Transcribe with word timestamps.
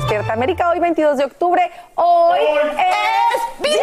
Despierta 0.00 0.32
América. 0.32 0.70
Hoy 0.70 0.80
22 0.80 1.18
de 1.18 1.24
octubre, 1.24 1.70
hoy, 1.94 2.38
es 2.38 3.60
viernes. 3.60 3.82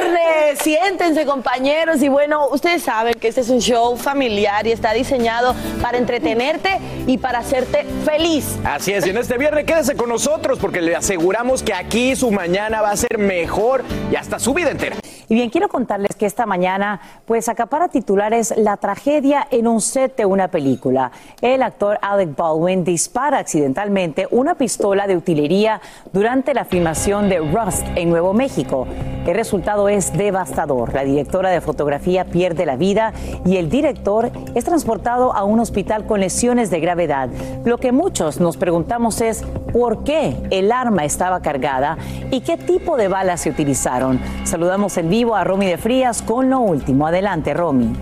viernes. 0.00 0.58
Siéntense, 0.60 1.26
compañeros. 1.26 2.02
Y 2.02 2.08
bueno, 2.08 2.48
ustedes 2.48 2.82
saben 2.82 3.12
que 3.20 3.28
este 3.28 3.42
es 3.42 3.50
un 3.50 3.60
show 3.60 3.98
familiar 3.98 4.66
y 4.66 4.72
está 4.72 4.94
diseñado 4.94 5.54
para 5.82 5.98
entretenerte 5.98 6.80
y 7.06 7.18
para 7.18 7.40
hacerte 7.40 7.84
feliz. 8.06 8.56
Así 8.64 8.94
es, 8.94 9.06
y 9.06 9.10
en 9.10 9.18
este 9.18 9.36
viernes 9.36 9.66
quédese 9.66 9.94
con 9.94 10.08
nosotros 10.08 10.58
porque 10.58 10.80
le 10.80 10.96
aseguramos 10.96 11.62
que 11.62 11.74
aquí 11.74 12.16
su 12.16 12.30
mañana 12.30 12.80
va 12.80 12.92
a 12.92 12.96
ser 12.96 13.18
mejor 13.18 13.84
y 14.10 14.16
hasta 14.16 14.38
su 14.38 14.54
vida 14.54 14.70
entera. 14.70 14.96
Y 15.28 15.34
bien, 15.34 15.50
quiero 15.50 15.68
contarles 15.68 16.14
que 16.14 16.24
esta 16.24 16.46
mañana, 16.46 17.00
pues 17.24 17.48
acapara 17.48 17.88
titulares 17.88 18.54
la 18.56 18.76
tragedia 18.76 19.46
en 19.50 19.66
un 19.66 19.80
set 19.80 20.16
de 20.16 20.24
una 20.24 20.48
película. 20.48 21.10
El 21.40 21.62
actor 21.62 21.98
Alec 22.00 22.36
Baldwin 22.36 22.84
dispara 22.84 23.38
accidentalmente 23.38 24.28
una 24.30 24.54
pistola 24.54 25.08
de 25.08 25.16
utilería 25.16 25.80
durante 26.12 26.54
la 26.54 26.64
filmación 26.64 27.28
de 27.28 27.38
Rust 27.38 27.84
en 27.96 28.08
Nuevo 28.08 28.34
México. 28.34 28.86
El 29.26 29.34
resultado 29.34 29.88
es 29.88 30.16
devastador. 30.16 30.94
La 30.94 31.02
directora 31.02 31.50
de 31.50 31.60
fotografía 31.60 32.24
pierde 32.24 32.64
la 32.64 32.76
vida 32.76 33.12
y 33.44 33.56
el 33.56 33.68
director 33.68 34.30
es 34.54 34.64
transportado 34.64 35.34
a 35.34 35.42
un 35.42 35.58
hospital 35.58 36.06
con 36.06 36.20
lesiones 36.20 36.70
de 36.70 36.78
gravedad. 36.78 37.28
Lo 37.64 37.78
que 37.78 37.90
muchos 37.90 38.38
nos 38.38 38.56
preguntamos 38.56 39.20
es 39.20 39.42
por 39.72 40.04
qué 40.04 40.36
el 40.50 40.70
arma 40.70 41.04
estaba 41.04 41.40
cargada 41.40 41.98
y 42.30 42.42
qué 42.42 42.56
tipo 42.56 42.96
de 42.96 43.08
balas 43.08 43.40
se 43.40 43.50
utilizaron. 43.50 44.20
Saludamos 44.44 44.96
en 44.96 45.08
vivo 45.16 45.34
a 45.34 45.44
Romy 45.44 45.64
de 45.64 45.78
Frías 45.78 46.20
con 46.20 46.50
lo 46.50 46.60
último. 46.60 47.06
Adelante, 47.06 47.54
Romy. 47.54 47.96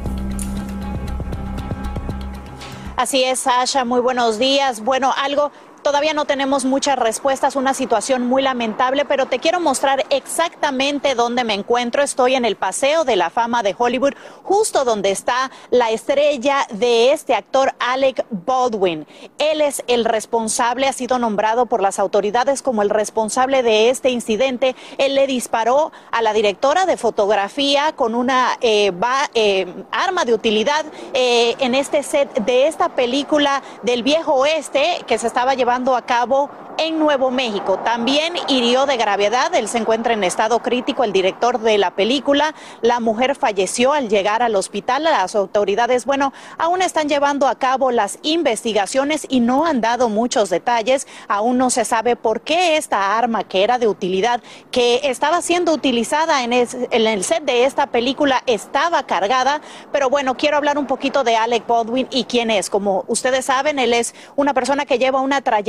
Así 2.96 3.22
es, 3.22 3.38
Sasha, 3.38 3.84
muy 3.84 4.00
buenos 4.00 4.36
días. 4.40 4.82
Bueno, 4.82 5.12
algo 5.22 5.52
Todavía 5.84 6.14
no 6.14 6.24
tenemos 6.24 6.64
muchas 6.64 6.98
respuestas, 6.98 7.56
una 7.56 7.74
situación 7.74 8.26
muy 8.26 8.40
lamentable, 8.40 9.04
pero 9.04 9.26
te 9.26 9.38
quiero 9.38 9.60
mostrar 9.60 10.06
exactamente 10.08 11.14
dónde 11.14 11.44
me 11.44 11.52
encuentro. 11.52 12.02
Estoy 12.02 12.36
en 12.36 12.46
el 12.46 12.56
Paseo 12.56 13.04
de 13.04 13.16
la 13.16 13.28
Fama 13.28 13.62
de 13.62 13.76
Hollywood, 13.76 14.14
justo 14.42 14.86
donde 14.86 15.10
está 15.10 15.50
la 15.70 15.90
estrella 15.90 16.66
de 16.72 17.12
este 17.12 17.34
actor, 17.34 17.74
Alec 17.78 18.24
Baldwin. 18.30 19.06
Él 19.36 19.60
es 19.60 19.84
el 19.86 20.06
responsable, 20.06 20.88
ha 20.88 20.94
sido 20.94 21.18
nombrado 21.18 21.66
por 21.66 21.82
las 21.82 21.98
autoridades 21.98 22.62
como 22.62 22.80
el 22.80 22.88
responsable 22.88 23.62
de 23.62 23.90
este 23.90 24.08
incidente. 24.08 24.74
Él 24.96 25.14
le 25.14 25.26
disparó 25.26 25.92
a 26.10 26.22
la 26.22 26.32
directora 26.32 26.86
de 26.86 26.96
fotografía 26.96 27.92
con 27.94 28.14
una 28.14 28.56
eh, 28.62 28.90
eh, 29.34 29.66
arma 29.92 30.24
de 30.24 30.32
utilidad 30.32 30.86
eh, 31.12 31.56
en 31.58 31.74
este 31.74 32.02
set 32.02 32.32
de 32.46 32.68
esta 32.68 32.88
película 32.94 33.62
del 33.82 34.02
viejo 34.02 34.32
oeste 34.32 35.04
que 35.06 35.18
se 35.18 35.26
estaba 35.26 35.52
llevando 35.52 35.73
a 35.74 36.02
cabo 36.02 36.50
en 36.78 37.00
Nuevo 37.00 37.32
México. 37.32 37.78
También 37.84 38.34
hirió 38.48 38.86
de 38.86 38.96
gravedad, 38.96 39.52
él 39.54 39.66
se 39.68 39.78
encuentra 39.78 40.12
en 40.12 40.22
estado 40.22 40.60
crítico, 40.60 41.02
el 41.02 41.12
director 41.12 41.58
de 41.58 41.78
la 41.78 41.90
película. 41.90 42.54
La 42.80 43.00
mujer 43.00 43.34
falleció 43.34 43.92
al 43.92 44.08
llegar 44.08 44.42
al 44.42 44.54
hospital. 44.54 45.02
Las 45.02 45.34
autoridades, 45.34 46.04
bueno, 46.04 46.32
aún 46.58 46.80
están 46.80 47.08
llevando 47.08 47.48
a 47.48 47.56
cabo 47.56 47.90
las 47.90 48.18
investigaciones 48.22 49.26
y 49.28 49.40
no 49.40 49.66
han 49.66 49.80
dado 49.80 50.08
muchos 50.08 50.48
detalles. 50.48 51.08
Aún 51.26 51.58
no 51.58 51.70
se 51.70 51.84
sabe 51.84 52.14
por 52.14 52.42
qué 52.42 52.76
esta 52.76 53.18
arma 53.18 53.42
que 53.42 53.64
era 53.64 53.78
de 53.78 53.88
utilidad, 53.88 54.40
que 54.70 55.00
estaba 55.04 55.42
siendo 55.42 55.72
utilizada 55.72 56.44
en, 56.44 56.52
en 56.52 57.06
el 57.06 57.24
set 57.24 57.44
de 57.44 57.64
esta 57.64 57.88
película, 57.88 58.44
estaba 58.46 59.02
cargada. 59.04 59.60
Pero 59.90 60.08
bueno, 60.08 60.36
quiero 60.36 60.56
hablar 60.56 60.78
un 60.78 60.86
poquito 60.86 61.24
de 61.24 61.36
Alec 61.36 61.66
Baldwin 61.66 62.06
y 62.10 62.24
quién 62.24 62.50
es. 62.52 62.70
Como 62.70 63.04
ustedes 63.08 63.46
saben, 63.46 63.80
él 63.80 63.92
es 63.92 64.14
una 64.36 64.54
persona 64.54 64.86
que 64.86 64.98
lleva 64.98 65.20
una 65.20 65.40
trayectoria 65.40 65.63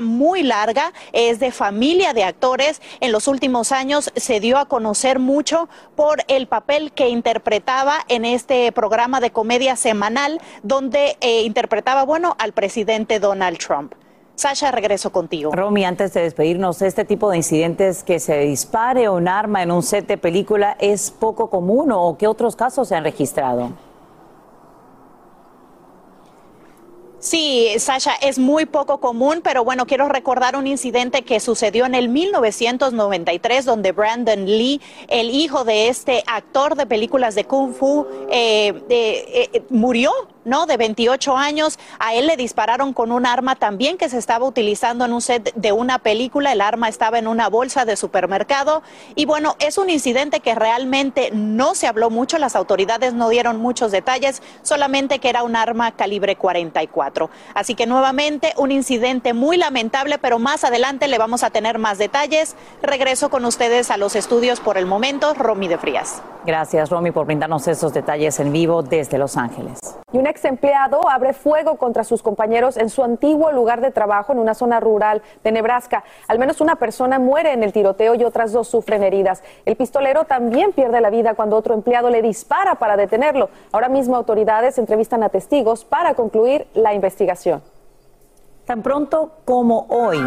muy 0.00 0.42
larga, 0.42 0.92
es 1.12 1.38
de 1.40 1.50
familia 1.50 2.12
de 2.12 2.24
actores. 2.24 2.80
En 3.00 3.12
los 3.12 3.28
últimos 3.28 3.72
años 3.72 4.10
se 4.16 4.40
dio 4.40 4.58
a 4.58 4.66
conocer 4.66 5.18
mucho 5.18 5.68
por 5.96 6.22
el 6.28 6.46
papel 6.46 6.92
que 6.92 7.08
interpretaba 7.08 7.98
en 8.08 8.24
este 8.24 8.70
programa 8.72 9.20
de 9.20 9.30
comedia 9.30 9.76
semanal, 9.76 10.40
donde 10.62 11.16
eh, 11.20 11.42
interpretaba, 11.42 12.04
bueno, 12.04 12.36
al 12.38 12.52
presidente 12.52 13.20
Donald 13.20 13.58
Trump. 13.58 13.94
Sasha, 14.36 14.72
regreso 14.72 15.12
contigo. 15.12 15.52
Romy, 15.52 15.84
antes 15.84 16.12
de 16.12 16.22
despedirnos, 16.22 16.82
este 16.82 17.04
tipo 17.04 17.30
de 17.30 17.36
incidentes 17.36 18.02
que 18.02 18.18
se 18.18 18.38
dispare 18.40 19.08
un 19.08 19.28
arma 19.28 19.62
en 19.62 19.70
un 19.70 19.82
set 19.82 20.08
de 20.08 20.18
película 20.18 20.76
es 20.80 21.12
poco 21.12 21.50
común 21.50 21.92
o 21.92 22.16
qué 22.18 22.26
otros 22.26 22.56
casos 22.56 22.88
se 22.88 22.96
han 22.96 23.04
registrado? 23.04 23.70
Sí, 27.24 27.72
Sasha, 27.78 28.12
es 28.20 28.38
muy 28.38 28.66
poco 28.66 29.00
común, 29.00 29.40
pero 29.42 29.64
bueno, 29.64 29.86
quiero 29.86 30.10
recordar 30.10 30.56
un 30.56 30.66
incidente 30.66 31.22
que 31.22 31.40
sucedió 31.40 31.86
en 31.86 31.94
el 31.94 32.10
1993, 32.10 33.64
donde 33.64 33.92
Brandon 33.92 34.44
Lee, 34.44 34.82
el 35.08 35.30
hijo 35.30 35.64
de 35.64 35.88
este 35.88 36.22
actor 36.26 36.76
de 36.76 36.84
películas 36.84 37.34
de 37.34 37.46
Kung 37.46 37.72
Fu, 37.72 38.06
eh, 38.30 38.74
eh, 38.90 39.48
eh, 39.54 39.62
murió, 39.70 40.12
¿no? 40.44 40.66
De 40.66 40.76
28 40.76 41.36
años. 41.36 41.78
A 41.98 42.14
él 42.14 42.26
le 42.26 42.36
dispararon 42.36 42.92
con 42.92 43.12
un 43.12 43.26
arma 43.26 43.56
también 43.56 43.96
que 43.96 44.08
se 44.08 44.18
estaba 44.18 44.46
utilizando 44.46 45.04
en 45.04 45.12
un 45.12 45.20
set 45.20 45.52
de 45.54 45.72
una 45.72 45.98
película. 45.98 46.52
El 46.52 46.60
arma 46.60 46.88
estaba 46.88 47.18
en 47.18 47.26
una 47.26 47.48
bolsa 47.48 47.84
de 47.84 47.96
supermercado. 47.96 48.82
Y 49.14 49.26
bueno, 49.26 49.56
es 49.58 49.78
un 49.78 49.90
incidente 49.90 50.40
que 50.40 50.54
realmente 50.54 51.30
no 51.32 51.74
se 51.74 51.86
habló 51.86 52.10
mucho. 52.10 52.38
Las 52.38 52.56
autoridades 52.56 53.14
no 53.14 53.28
dieron 53.28 53.60
muchos 53.60 53.92
detalles, 53.92 54.42
solamente 54.62 55.18
que 55.18 55.28
era 55.28 55.42
un 55.42 55.56
arma 55.56 55.92
calibre 55.92 56.36
44. 56.36 57.30
Así 57.54 57.74
que 57.74 57.86
nuevamente 57.86 58.52
un 58.56 58.72
incidente 58.72 59.32
muy 59.32 59.56
lamentable, 59.56 60.18
pero 60.18 60.38
más 60.38 60.64
adelante 60.64 61.08
le 61.08 61.18
vamos 61.18 61.42
a 61.42 61.50
tener 61.50 61.78
más 61.78 61.98
detalles. 61.98 62.56
Regreso 62.82 63.30
con 63.30 63.44
ustedes 63.44 63.90
a 63.90 63.96
los 63.96 64.16
estudios 64.16 64.60
por 64.60 64.78
el 64.78 64.86
momento. 64.86 65.34
Romy 65.34 65.68
de 65.68 65.78
Frías. 65.78 66.22
Gracias, 66.46 66.90
Romy, 66.90 67.10
por 67.10 67.26
brindarnos 67.26 67.66
esos 67.68 67.92
detalles 67.94 68.38
en 68.38 68.52
vivo 68.52 68.82
desde 68.82 69.18
Los 69.18 69.36
Ángeles. 69.36 69.78
y 70.12 70.18
ex 70.34 70.44
empleado 70.44 71.08
abre 71.08 71.32
fuego 71.32 71.76
contra 71.76 72.02
sus 72.02 72.20
compañeros 72.20 72.76
en 72.76 72.90
su 72.90 73.04
antiguo 73.04 73.52
lugar 73.52 73.80
de 73.80 73.92
trabajo 73.92 74.32
en 74.32 74.40
una 74.40 74.54
zona 74.54 74.80
rural 74.80 75.22
de 75.44 75.52
Nebraska. 75.52 76.02
Al 76.26 76.40
menos 76.40 76.60
una 76.60 76.74
persona 76.74 77.20
muere 77.20 77.52
en 77.52 77.62
el 77.62 77.72
tiroteo 77.72 78.16
y 78.16 78.24
otras 78.24 78.52
dos 78.52 78.66
sufren 78.66 79.04
heridas. 79.04 79.44
El 79.64 79.76
pistolero 79.76 80.24
también 80.24 80.72
pierde 80.72 81.00
la 81.00 81.10
vida 81.10 81.34
cuando 81.34 81.56
otro 81.56 81.74
empleado 81.74 82.10
le 82.10 82.20
dispara 82.20 82.74
para 82.74 82.96
detenerlo. 82.96 83.48
Ahora 83.70 83.88
mismo 83.88 84.16
autoridades 84.16 84.76
entrevistan 84.78 85.22
a 85.22 85.28
testigos 85.28 85.84
para 85.84 86.14
concluir 86.14 86.66
la 86.74 86.94
investigación. 86.94 87.62
Tan 88.66 88.82
pronto 88.82 89.40
como 89.44 89.84
hoy, 89.90 90.18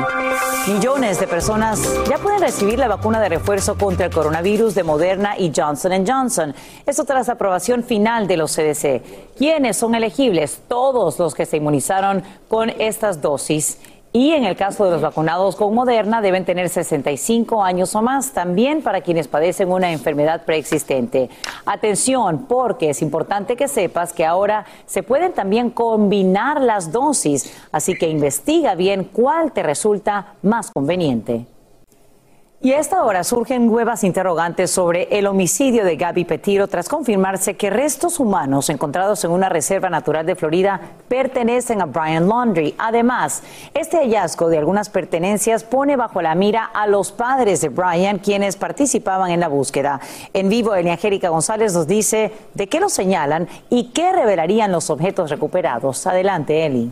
millones 0.68 1.20
de 1.20 1.26
personas 1.26 1.82
ya 2.08 2.20
pueden 2.20 2.40
recibir 2.40 2.78
la 2.78 2.88
vacuna 2.88 3.20
de 3.20 3.30
refuerzo 3.30 3.80
contra 3.80 4.06
el 4.06 4.14
coronavirus 4.14 4.76
de 4.76 4.84
Moderna 4.84 5.36
y 5.40 5.52
Johnson 5.56 6.06
Johnson. 6.06 6.54
Esto 6.86 7.04
tras 7.04 7.30
aprobación 7.30 7.84
final 7.84 8.28
de 8.28 8.38
los 8.38 8.56
CDC. 8.56 9.34
¿Quiénes 9.36 9.78
son 9.78 9.96
elegibles? 9.96 10.62
Todos 10.68 11.18
los 11.18 11.34
que 11.34 11.48
se 11.48 11.58
inmunizaron 11.58 12.22
con 12.48 12.70
estas 12.70 13.22
dosis. 13.22 13.80
Y 14.20 14.32
en 14.32 14.46
el 14.46 14.56
caso 14.56 14.84
de 14.84 14.90
los 14.90 15.04
vacunados 15.04 15.56
con 15.56 15.76
Moderna 15.76 16.24
deben 16.24 16.44
tener 16.44 16.70
65 16.70 17.64
años 17.64 17.94
o 17.94 18.02
más, 18.02 18.32
también 18.32 18.82
para 18.82 19.02
quienes 19.02 19.28
padecen 19.28 19.72
una 19.72 19.92
enfermedad 19.92 20.44
preexistente. 20.44 21.30
Atención, 21.68 22.48
porque 22.48 22.90
es 22.90 23.04
importante 23.04 23.56
que 23.56 23.68
sepas 23.68 24.14
que 24.14 24.26
ahora 24.26 24.66
se 24.88 25.04
pueden 25.04 25.34
también 25.34 25.70
combinar 25.70 26.60
las 26.62 26.92
dosis, 26.92 27.56
así 27.72 27.96
que 27.96 28.10
investiga 28.10 28.74
bien 28.74 29.04
cuál 29.04 29.52
te 29.52 29.62
resulta 29.62 30.34
más 30.42 30.72
conveniente. 30.72 31.46
Y 32.60 32.72
a 32.72 32.80
esta 32.80 33.04
hora 33.04 33.24
surgen 33.24 33.68
nuevas 33.68 34.04
interrogantes 34.04 34.72
sobre 34.72 35.08
el 35.12 35.28
homicidio 35.28 35.86
de 35.86 35.96
Gaby 35.96 36.26
Petiro 36.26 36.68
tras 36.68 36.90
confirmarse 36.90 37.56
que 37.56 37.70
restos 37.70 38.20
humanos 38.20 38.72
encontrados 38.72 39.24
en 39.24 39.30
una 39.30 39.48
reserva 39.48 39.92
natural 39.92 40.26
de 40.26 40.36
Florida 40.36 40.82
pertenecen 41.08 41.84
a 41.84 41.86
Brian 41.86 42.28
Laundry. 42.28 42.74
Además, 42.80 43.44
este 43.76 43.98
hallazgo 43.98 44.50
de 44.50 44.58
algunas 44.58 44.90
pertenencias 44.90 45.64
pone 45.64 45.98
bajo 45.98 46.20
la 46.24 46.34
mira 46.34 46.64
a 46.66 46.88
los 46.88 47.12
padres 47.12 47.62
de 47.62 47.70
Brian, 47.70 48.18
quienes 48.18 48.56
participaban 48.56 49.30
en 49.30 49.40
la 49.40 49.50
búsqueda. 49.50 50.02
En 50.34 50.50
vivo, 50.50 50.72
Angélica 50.72 51.30
González 51.30 51.76
nos 51.76 51.86
dice 51.86 52.32
de 52.56 52.68
qué 52.68 52.80
lo 52.80 52.90
señalan 52.90 53.48
y 53.70 53.92
qué 53.92 54.12
revelarían 54.14 54.72
los 54.72 54.90
objetos 54.90 55.30
recuperados. 55.30 56.08
Adelante, 56.08 56.66
Eli. 56.66 56.92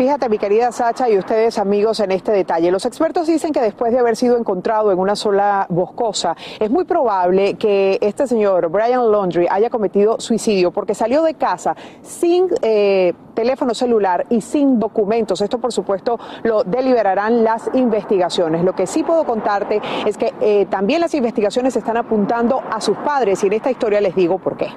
Fíjate, 0.00 0.30
mi 0.30 0.38
querida 0.38 0.72
Sacha 0.72 1.10
y 1.10 1.18
ustedes 1.18 1.58
amigos 1.58 2.00
en 2.00 2.10
este 2.10 2.32
detalle. 2.32 2.70
Los 2.70 2.86
expertos 2.86 3.26
dicen 3.26 3.52
que 3.52 3.60
después 3.60 3.92
de 3.92 3.98
haber 3.98 4.16
sido 4.16 4.38
encontrado 4.38 4.92
en 4.92 4.98
una 4.98 5.14
sola 5.14 5.66
boscosa, 5.68 6.34
es 6.58 6.70
muy 6.70 6.84
probable 6.84 7.58
que 7.58 7.98
este 8.00 8.26
señor, 8.26 8.70
Brian 8.70 9.12
Laundry, 9.12 9.46
haya 9.50 9.68
cometido 9.68 10.18
suicidio 10.18 10.70
porque 10.70 10.94
salió 10.94 11.22
de 11.22 11.34
casa 11.34 11.76
sin 12.00 12.48
eh, 12.62 13.12
teléfono 13.34 13.74
celular 13.74 14.24
y 14.30 14.40
sin 14.40 14.78
documentos. 14.78 15.42
Esto, 15.42 15.58
por 15.58 15.70
supuesto, 15.70 16.18
lo 16.44 16.64
deliberarán 16.64 17.44
las 17.44 17.68
investigaciones. 17.74 18.64
Lo 18.64 18.74
que 18.74 18.86
sí 18.86 19.02
puedo 19.02 19.24
contarte 19.24 19.82
es 20.06 20.16
que 20.16 20.32
eh, 20.40 20.64
también 20.70 21.02
las 21.02 21.12
investigaciones 21.12 21.76
están 21.76 21.98
apuntando 21.98 22.62
a 22.70 22.80
sus 22.80 22.96
padres 22.96 23.44
y 23.44 23.48
en 23.48 23.52
esta 23.52 23.70
historia 23.70 24.00
les 24.00 24.14
digo 24.14 24.38
por 24.38 24.56
qué. 24.56 24.68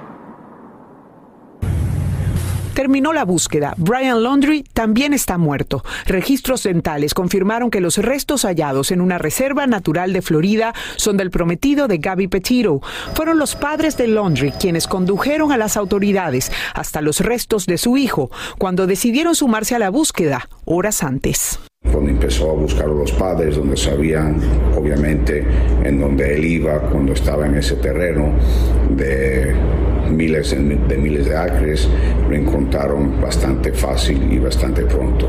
Terminó 2.74 3.12
la 3.12 3.24
búsqueda. 3.24 3.74
Brian 3.76 4.22
Laundry 4.22 4.64
también 4.72 5.12
está 5.12 5.38
muerto. 5.38 5.84
Registros 6.06 6.64
dentales 6.64 7.14
confirmaron 7.14 7.70
que 7.70 7.80
los 7.80 7.98
restos 7.98 8.44
hallados 8.44 8.90
en 8.90 9.00
una 9.00 9.18
reserva 9.18 9.66
natural 9.66 10.12
de 10.12 10.22
Florida 10.22 10.74
son 10.96 11.16
del 11.16 11.30
prometido 11.30 11.88
de 11.88 11.98
Gabby 11.98 12.28
Petito. 12.28 12.80
Fueron 13.14 13.38
los 13.38 13.56
padres 13.56 13.96
de 13.96 14.08
Laundry 14.08 14.52
quienes 14.52 14.86
condujeron 14.86 15.52
a 15.52 15.56
las 15.56 15.76
autoridades 15.76 16.52
hasta 16.74 17.00
los 17.00 17.20
restos 17.20 17.66
de 17.66 17.78
su 17.78 17.96
hijo 17.96 18.30
cuando 18.58 18.86
decidieron 18.86 19.34
sumarse 19.34 19.74
a 19.74 19.78
la 19.78 19.90
búsqueda 19.90 20.48
horas 20.64 21.02
antes. 21.02 21.58
Cuando 21.90 22.10
empezó 22.10 22.50
a 22.50 22.54
buscar 22.54 22.86
a 22.86 22.88
los 22.88 23.12
padres, 23.12 23.56
donde 23.56 23.76
sabían 23.76 24.40
obviamente 24.76 25.46
en 25.84 26.00
donde 26.00 26.34
él 26.34 26.44
iba 26.44 26.80
cuando 26.80 27.12
estaba 27.12 27.46
en 27.46 27.56
ese 27.56 27.76
terreno 27.76 28.32
de 28.90 29.54
miles 30.10 30.50
de 30.50 30.96
miles 30.96 31.26
de 31.26 31.36
acres, 31.36 31.88
lo 32.28 32.34
encontraron 32.34 33.20
bastante 33.20 33.72
fácil 33.72 34.32
y 34.32 34.38
bastante 34.38 34.82
pronto. 34.82 35.28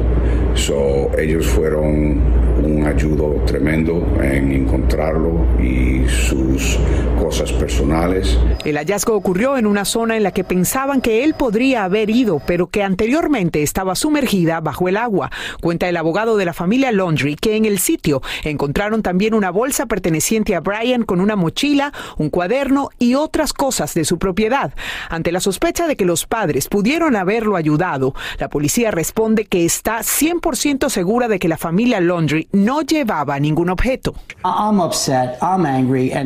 So, 0.54 1.12
ellos 1.18 1.46
fueron 1.46 2.22
un 2.64 2.75
ayudo 2.86 3.36
tremendo 3.46 4.06
en 4.22 4.52
encontrarlo 4.52 5.46
y 5.62 6.08
sus 6.08 6.78
cosas 7.20 7.52
personales. 7.54 8.38
El 8.64 8.78
hallazgo 8.78 9.16
ocurrió 9.16 9.58
en 9.58 9.66
una 9.66 9.86
zona 9.86 10.18
en 10.18 10.24
la 10.24 10.32
que 10.32 10.44
pensaban 10.44 11.02
que 11.02 11.24
él 11.24 11.34
podría 11.34 11.84
haber 11.84 12.10
ido, 12.10 12.42
pero 12.46 12.68
que 12.68 12.84
anteriormente 12.84 13.64
estaba 13.64 13.96
sumergida 13.96 14.60
bajo 14.62 14.88
el 14.88 14.98
agua. 14.98 15.32
Cuenta 15.62 15.90
el 15.90 15.98
abogado 15.98 16.38
de 16.38 16.46
la 16.46 16.54
familia 16.54 16.92
Laundry 16.92 17.36
que 17.36 17.56
en 17.56 17.66
el 17.66 17.80
sitio 17.80 18.22
encontraron 18.44 19.02
también 19.02 19.34
una 19.34 19.50
bolsa 19.50 19.86
perteneciente 19.86 20.56
a 20.56 20.60
Brian 20.60 21.04
con 21.04 21.22
una 21.22 21.36
mochila, 21.36 21.92
un 22.18 22.30
cuaderno 22.30 22.90
y 23.00 23.16
otras 23.16 23.54
cosas 23.54 23.94
de 23.94 24.06
su 24.06 24.20
propiedad. 24.20 24.74
Ante 25.10 25.32
la 25.32 25.40
sospecha 25.40 25.88
de 25.88 25.96
que 25.96 26.06
los 26.06 26.26
padres 26.26 26.68
pudieron 26.68 27.16
haberlo 27.16 27.56
ayudado, 27.56 28.14
la 28.38 28.50
policía 28.50 28.92
responde 28.92 29.46
que 29.46 29.66
está 29.66 30.00
100% 30.00 30.90
segura 30.90 31.28
de 31.28 31.40
que 31.40 31.48
la 31.48 31.58
familia 31.58 32.00
Laundry 32.00 32.48
no 32.52 32.75
llevaba 32.82 33.40
ningún 33.40 33.70
objeto. 33.70 34.14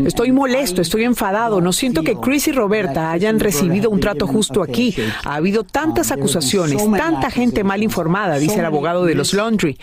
Estoy 0.06 0.32
molesto, 0.32 0.82
estoy 0.82 1.04
enfadado. 1.04 1.62
No 1.62 1.74
siento 1.74 2.04
que 2.04 2.16
Chris 2.16 2.48
y 2.48 2.52
Roberta 2.52 3.12
hayan 3.12 3.40
recibido 3.40 3.90
un 3.90 4.00
trato 4.00 4.28
justo 4.28 4.64
aquí. 4.64 4.96
Ha 5.26 5.36
habido 5.36 5.64
tantas 5.64 6.12
acusaciones, 6.12 6.78
tanta 6.92 7.30
gente 7.32 7.64
mal 7.64 7.84
informada, 7.84 8.38
dice 8.38 8.60
el 8.60 8.66
abogado 8.66 9.06
de 9.06 9.16
los 9.16 9.34
Laundry. 9.34 9.78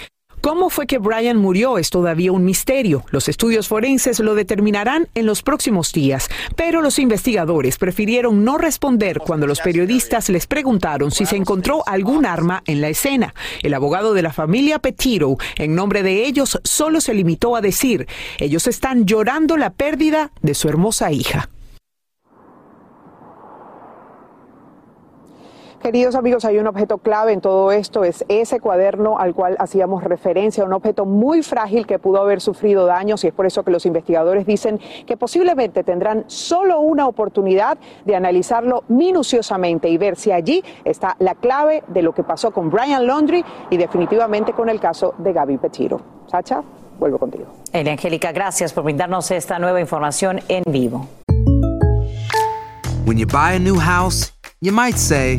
¿Cómo 0.47 0.71
fue 0.71 0.87
que 0.87 0.99
Brian 0.99 1.39
murió? 1.39 1.77
Es 1.77 1.91
todavía 1.91 2.31
un 2.31 2.45
misterio. 2.45 3.05
Los 3.11 3.29
estudios 3.29 3.67
forenses 3.67 4.21
lo 4.21 4.37
determinarán 4.37 5.09
en 5.17 5.27
los 5.27 5.43
próximos 5.43 5.93
días, 5.93 6.29
pero 6.55 6.83
los 6.83 7.01
investigadores 7.01 7.79
prefirieron 7.79 8.45
no 8.45 8.57
responder 8.57 9.19
cuando 9.19 9.49
los 9.49 9.59
periodistas 9.59 10.29
les 10.29 10.47
preguntaron 10.47 11.11
si 11.11 11.27
se 11.27 11.35
encontró 11.35 11.83
algún 11.89 12.25
arma 12.25 12.63
en 12.67 12.81
la 12.81 12.91
escena. 12.91 13.35
El 13.61 13.75
abogado 13.75 14.15
de 14.15 14.23
la 14.23 14.33
familia 14.33 14.79
Petiro, 14.79 15.37
en 15.57 15.75
nombre 15.75 16.05
de 16.05 16.25
ellos, 16.25 16.61
solo 16.63 17.01
se 17.01 17.13
limitó 17.13 17.57
a 17.57 17.61
decir, 17.61 18.07
ellos 18.39 18.69
están 18.69 19.05
llorando 19.05 19.57
la 19.57 19.71
pérdida 19.71 20.31
de 20.43 20.55
su 20.55 20.69
hermosa 20.69 21.11
hija. 21.11 21.49
Queridos 25.87 26.17
amigos, 26.17 26.45
hay 26.45 26.59
un 26.59 26.67
objeto 26.67 26.99
clave 26.99 27.33
en 27.33 27.41
todo 27.41 27.71
esto, 27.71 28.03
es 28.03 28.25
ese 28.27 28.59
cuaderno 28.59 29.21
al 29.21 29.37
cual 29.37 29.55
hacíamos 29.61 30.03
referencia, 30.03 30.65
un 30.65 30.73
objeto 30.73 31.05
muy 31.05 31.45
frágil 31.45 31.87
que 31.87 32.01
pudo 32.01 32.21
haber 32.21 32.41
sufrido 32.41 32.87
daños 32.87 33.23
y 33.23 33.29
es 33.29 33.33
por 33.33 33.47
eso 33.47 33.63
que 33.63 33.71
los 33.71 33.87
investigadores 33.87 34.47
dicen 34.47 34.81
que 35.07 35.17
posiblemente 35.17 35.85
tendrán 35.85 36.25
solo 36.27 36.81
una 36.81 37.07
oportunidad 37.07 37.79
de 38.05 38.17
analizarlo 38.17 38.83
minuciosamente 38.89 39.89
y 39.89 39.97
ver 39.97 40.17
si 40.17 40.33
allí 40.33 40.65
está 40.85 41.15
la 41.21 41.37
clave 41.37 41.85
de 41.87 42.03
lo 42.03 42.13
que 42.13 42.25
pasó 42.25 42.51
con 42.51 42.69
Brian 42.69 43.07
Laundry 43.07 43.45
y 43.71 43.77
definitivamente 43.77 44.55
con 44.55 44.69
el 44.69 44.81
caso 44.81 45.15
de 45.19 45.33
Gaby 45.33 45.59
Petiro. 45.59 46.01
Sacha, 46.27 46.65
vuelvo 46.99 47.21
contigo. 47.21 47.45
Elia 47.73 47.93
Angélica, 47.93 48.33
gracias 48.33 48.73
por 48.73 48.83
brindarnos 48.83 49.31
esta 49.31 49.61
nueva 49.61 49.81
información 49.81 50.41
en 50.49 50.65
vivo. 50.67 51.07
When 53.07 53.19
you 53.19 53.27
buy 53.29 53.55
a 53.55 53.61
new 53.61 53.79
house, 53.79 54.33
you 54.61 54.73
might 54.73 54.97
say, 54.97 55.39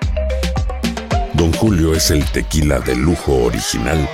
Don 1.33 1.53
Julio 1.53 1.93
es 1.93 2.11
el 2.11 2.25
tequila 2.25 2.79
de 2.79 2.95
lujo 2.95 3.33
original, 3.45 4.07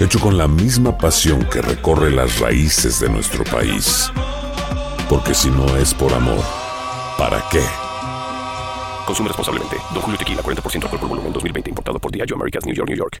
hecho 0.00 0.18
con 0.18 0.38
la 0.38 0.48
misma 0.48 0.96
pasión 0.96 1.44
que 1.44 1.60
recorre 1.60 2.10
las 2.10 2.40
raíces 2.40 3.00
de 3.00 3.08
nuestro 3.10 3.44
país. 3.44 4.10
Porque 5.08 5.34
si 5.34 5.50
no 5.50 5.76
es 5.76 5.92
por 5.92 6.12
amor, 6.14 6.42
¿para 7.18 7.44
qué? 7.50 7.60
Consume 9.04 9.28
responsablemente. 9.28 9.76
Don 9.92 10.02
Julio 10.02 10.18
Tequila, 10.18 10.42
40% 10.42 10.84
alcohol 10.84 11.00
por 11.00 11.08
volumen, 11.10 11.32
2020. 11.34 11.70
Importado 11.70 11.98
por 11.98 12.10
Diageo 12.10 12.36
Americas, 12.36 12.64
New 12.64 12.74
York, 12.74 12.88
New 12.88 12.98
York. 12.98 13.18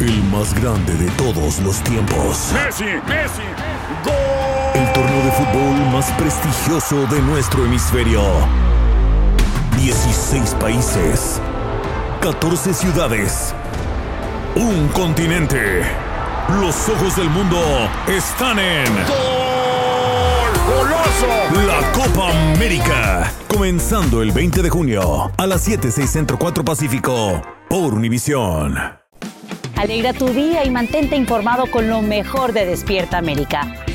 El 0.00 0.22
más 0.24 0.54
grande 0.54 0.94
de 0.94 1.10
todos 1.12 1.58
los 1.60 1.82
tiempos. 1.84 2.50
Messi, 2.54 2.84
Messi, 3.06 3.42
El 4.74 4.92
torneo 4.94 5.24
de 5.24 5.32
fútbol 5.32 5.92
más 5.92 6.10
prestigioso 6.12 7.06
de 7.08 7.20
nuestro 7.20 7.66
hemisferio. 7.66 8.22
16 9.76 10.54
países. 10.54 11.40
14 12.20 12.74
ciudades. 12.74 13.54
Un 14.56 14.88
continente. 14.88 15.82
Los 16.60 16.88
ojos 16.88 17.16
del 17.16 17.30
mundo 17.30 17.58
están 18.08 18.58
en... 18.58 18.86
¡Goloso! 20.66 21.26
La 21.66 21.92
Copa 21.92 22.30
América. 22.54 23.32
Comenzando 23.46 24.20
el 24.22 24.32
20 24.32 24.62
de 24.62 24.70
junio 24.70 25.30
a 25.36 25.46
las 25.46 25.62
7, 25.62 25.90
6 25.90 26.10
Centro 26.10 26.38
4 26.38 26.64
Pacífico 26.64 27.40
por 27.68 27.94
Univisión. 27.94 28.76
Alegra 29.76 30.12
tu 30.12 30.28
día 30.28 30.64
y 30.64 30.70
mantente 30.70 31.14
informado 31.14 31.70
con 31.70 31.88
lo 31.88 32.02
mejor 32.02 32.52
de 32.52 32.66
Despierta 32.66 33.18
América. 33.18 33.86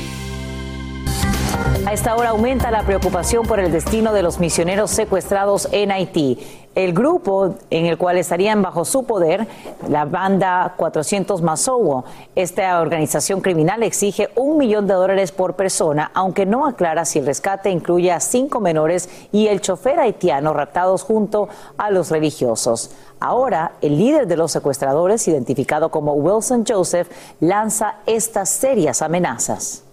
A 1.86 1.92
esta 1.92 2.16
hora 2.16 2.30
aumenta 2.30 2.70
la 2.70 2.82
preocupación 2.82 3.46
por 3.46 3.60
el 3.60 3.70
destino 3.70 4.14
de 4.14 4.22
los 4.22 4.40
misioneros 4.40 4.90
secuestrados 4.90 5.68
en 5.70 5.92
Haití. 5.92 6.38
El 6.74 6.94
grupo 6.94 7.56
en 7.68 7.84
el 7.84 7.98
cual 7.98 8.16
estarían 8.16 8.62
bajo 8.62 8.86
su 8.86 9.04
poder, 9.04 9.46
la 9.86 10.06
banda 10.06 10.72
400 10.78 11.42
Masowo, 11.42 12.06
esta 12.34 12.80
organización 12.80 13.42
criminal 13.42 13.82
exige 13.82 14.30
un 14.34 14.56
millón 14.56 14.86
de 14.86 14.94
dólares 14.94 15.30
por 15.30 15.56
persona, 15.56 16.10
aunque 16.14 16.46
no 16.46 16.66
aclara 16.66 17.04
si 17.04 17.18
el 17.18 17.26
rescate 17.26 17.68
incluye 17.68 18.10
a 18.10 18.18
cinco 18.18 18.60
menores 18.60 19.10
y 19.30 19.48
el 19.48 19.60
chofer 19.60 20.00
haitiano 20.00 20.54
raptados 20.54 21.02
junto 21.02 21.50
a 21.76 21.90
los 21.90 22.10
religiosos. 22.10 22.92
Ahora, 23.20 23.72
el 23.82 23.98
líder 23.98 24.26
de 24.26 24.38
los 24.38 24.52
secuestradores, 24.52 25.28
identificado 25.28 25.90
como 25.90 26.14
Wilson 26.14 26.64
Joseph, 26.66 27.10
lanza 27.40 27.96
estas 28.06 28.48
serias 28.48 29.02
amenazas. 29.02 29.83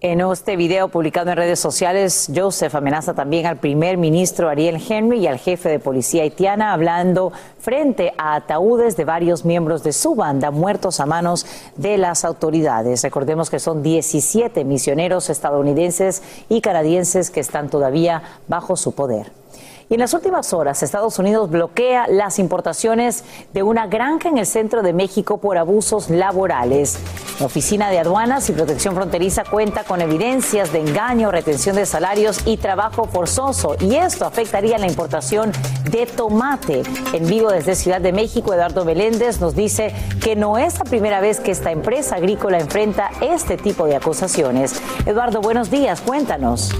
En 0.00 0.20
este 0.20 0.56
video 0.56 0.88
publicado 0.88 1.30
en 1.30 1.36
redes 1.36 1.60
sociales, 1.60 2.28
Joseph 2.34 2.74
amenaza 2.74 3.14
también 3.14 3.46
al 3.46 3.58
primer 3.58 3.96
ministro 3.96 4.48
Ariel 4.48 4.82
Henry 4.88 5.20
y 5.20 5.26
al 5.28 5.38
jefe 5.38 5.68
de 5.68 5.78
policía 5.78 6.24
haitiana, 6.24 6.72
hablando 6.72 7.32
frente 7.60 8.12
a 8.18 8.34
ataúdes 8.34 8.96
de 8.96 9.04
varios 9.04 9.44
miembros 9.44 9.84
de 9.84 9.92
su 9.92 10.16
banda 10.16 10.50
muertos 10.50 10.98
a 10.98 11.06
manos 11.06 11.46
de 11.76 11.96
las 11.96 12.24
autoridades. 12.24 13.04
Recordemos 13.04 13.50
que 13.50 13.60
son 13.60 13.84
17 13.84 14.64
misioneros 14.64 15.30
estadounidenses 15.30 16.24
y 16.48 16.60
canadienses 16.60 17.30
que 17.30 17.38
están 17.38 17.70
todavía 17.70 18.24
bajo 18.48 18.76
su 18.76 18.96
poder. 18.96 19.41
Y 19.88 19.94
en 19.94 20.00
las 20.00 20.14
últimas 20.14 20.52
horas, 20.52 20.82
Estados 20.82 21.18
Unidos 21.18 21.50
bloquea 21.50 22.06
las 22.08 22.38
importaciones 22.38 23.24
de 23.52 23.62
una 23.62 23.86
granja 23.86 24.28
en 24.28 24.38
el 24.38 24.46
centro 24.46 24.82
de 24.82 24.92
México 24.92 25.38
por 25.38 25.58
abusos 25.58 26.10
laborales. 26.10 26.98
La 27.40 27.46
Oficina 27.46 27.90
de 27.90 27.98
Aduanas 27.98 28.48
y 28.48 28.52
Protección 28.52 28.94
Fronteriza 28.94 29.44
cuenta 29.44 29.84
con 29.84 30.00
evidencias 30.00 30.72
de 30.72 30.80
engaño, 30.80 31.30
retención 31.30 31.76
de 31.76 31.86
salarios 31.86 32.40
y 32.46 32.56
trabajo 32.56 33.04
forzoso. 33.04 33.76
Y 33.80 33.96
esto 33.96 34.24
afectaría 34.24 34.78
la 34.78 34.86
importación 34.86 35.50
de 35.90 36.06
tomate. 36.06 36.82
En 37.12 37.26
vivo 37.26 37.50
desde 37.50 37.74
Ciudad 37.74 38.00
de 38.00 38.12
México, 38.12 38.54
Eduardo 38.54 38.84
Meléndez 38.84 39.40
nos 39.40 39.54
dice 39.54 39.94
que 40.22 40.36
no 40.36 40.58
es 40.58 40.78
la 40.78 40.84
primera 40.84 41.20
vez 41.20 41.40
que 41.40 41.50
esta 41.50 41.72
empresa 41.72 42.16
agrícola 42.16 42.58
enfrenta 42.58 43.10
este 43.20 43.56
tipo 43.56 43.86
de 43.86 43.96
acusaciones. 43.96 44.80
Eduardo, 45.06 45.40
buenos 45.40 45.70
días, 45.70 46.00
cuéntanos. 46.00 46.70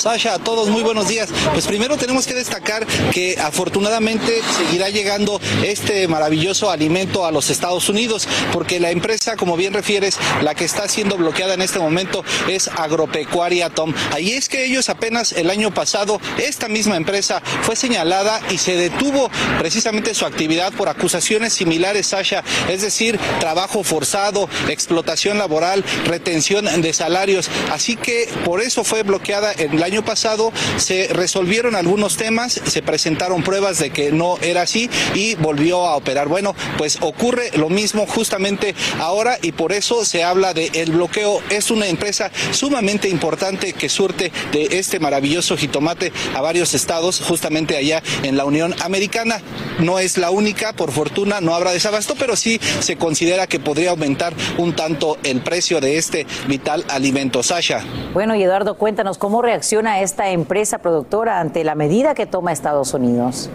Sasha, 0.00 0.32
a 0.32 0.38
todos 0.38 0.70
muy 0.70 0.82
buenos 0.82 1.08
días. 1.08 1.28
Pues 1.52 1.66
primero 1.66 1.98
tenemos 1.98 2.26
que 2.26 2.32
destacar 2.32 2.86
que 3.12 3.36
afortunadamente 3.38 4.40
seguirá 4.56 4.88
llegando 4.88 5.38
este 5.62 6.08
maravilloso 6.08 6.70
alimento 6.70 7.26
a 7.26 7.30
los 7.30 7.50
Estados 7.50 7.86
Unidos, 7.90 8.26
porque 8.50 8.80
la 8.80 8.90
empresa, 8.90 9.36
como 9.36 9.58
bien 9.58 9.74
refieres, 9.74 10.16
la 10.40 10.54
que 10.54 10.64
está 10.64 10.88
siendo 10.88 11.18
bloqueada 11.18 11.52
en 11.52 11.60
este 11.60 11.78
momento 11.78 12.24
es 12.48 12.68
Agropecuaria 12.68 13.68
Tom. 13.68 13.92
Ahí 14.12 14.32
es 14.32 14.48
que 14.48 14.64
ellos 14.64 14.88
apenas 14.88 15.32
el 15.32 15.50
año 15.50 15.74
pasado, 15.74 16.18
esta 16.38 16.68
misma 16.68 16.96
empresa 16.96 17.42
fue 17.60 17.76
señalada 17.76 18.40
y 18.50 18.56
se 18.56 18.76
detuvo 18.76 19.30
precisamente 19.58 20.14
su 20.14 20.24
actividad 20.24 20.72
por 20.72 20.88
acusaciones 20.88 21.52
similares, 21.52 22.06
Sasha, 22.06 22.42
es 22.70 22.80
decir, 22.80 23.20
trabajo 23.38 23.84
forzado, 23.84 24.48
explotación 24.70 25.36
laboral, 25.36 25.84
retención 26.06 26.80
de 26.80 26.92
salarios. 26.94 27.50
Así 27.70 27.96
que 27.96 28.30
por 28.46 28.62
eso 28.62 28.82
fue 28.82 29.02
bloqueada 29.02 29.52
en 29.52 29.74
el 29.74 29.89
año 29.90 30.04
pasado, 30.04 30.52
se 30.76 31.08
resolvieron 31.08 31.74
algunos 31.74 32.16
temas, 32.16 32.52
se 32.52 32.80
presentaron 32.80 33.42
pruebas 33.42 33.78
de 33.78 33.90
que 33.90 34.12
no 34.12 34.38
era 34.40 34.62
así 34.62 34.88
y 35.14 35.34
volvió 35.34 35.86
a 35.86 35.96
operar. 35.96 36.28
Bueno, 36.28 36.54
pues 36.78 36.98
ocurre 37.00 37.50
lo 37.56 37.68
mismo 37.68 38.06
justamente 38.06 38.74
ahora 39.00 39.38
y 39.42 39.52
por 39.52 39.72
eso 39.72 40.04
se 40.04 40.22
habla 40.22 40.54
de 40.54 40.70
el 40.74 40.92
bloqueo. 40.92 41.42
Es 41.50 41.72
una 41.72 41.88
empresa 41.88 42.30
sumamente 42.52 43.08
importante 43.08 43.72
que 43.72 43.88
surte 43.88 44.30
de 44.52 44.78
este 44.78 45.00
maravilloso 45.00 45.56
jitomate 45.56 46.12
a 46.36 46.40
varios 46.40 46.74
estados, 46.74 47.20
justamente 47.20 47.76
allá 47.76 48.00
en 48.22 48.36
la 48.36 48.44
Unión 48.44 48.76
Americana. 48.82 49.40
No 49.80 49.98
es 49.98 50.18
la 50.18 50.30
única, 50.30 50.72
por 50.72 50.92
fortuna 50.92 51.40
no 51.40 51.54
habrá 51.54 51.72
desabasto, 51.72 52.14
pero 52.16 52.36
sí 52.36 52.60
se 52.80 52.96
considera 52.96 53.48
que 53.48 53.58
podría 53.58 53.90
aumentar 53.90 54.34
un 54.56 54.76
tanto 54.76 55.18
el 55.24 55.40
precio 55.40 55.80
de 55.80 55.98
este 55.98 56.26
vital 56.46 56.84
alimento. 56.88 57.42
Sasha. 57.42 57.84
Bueno, 58.12 58.34
y 58.34 58.42
Eduardo, 58.42 58.74
cuéntanos 58.74 59.18
cómo 59.18 59.42
reacciona 59.42 59.79
esta 59.86 60.30
empresa 60.30 60.78
productora 60.78 61.40
ante 61.40 61.64
la 61.64 61.74
medida 61.74 62.14
que 62.14 62.26
toma 62.26 62.52
Estados 62.52 62.94
Unidos. 62.94 63.50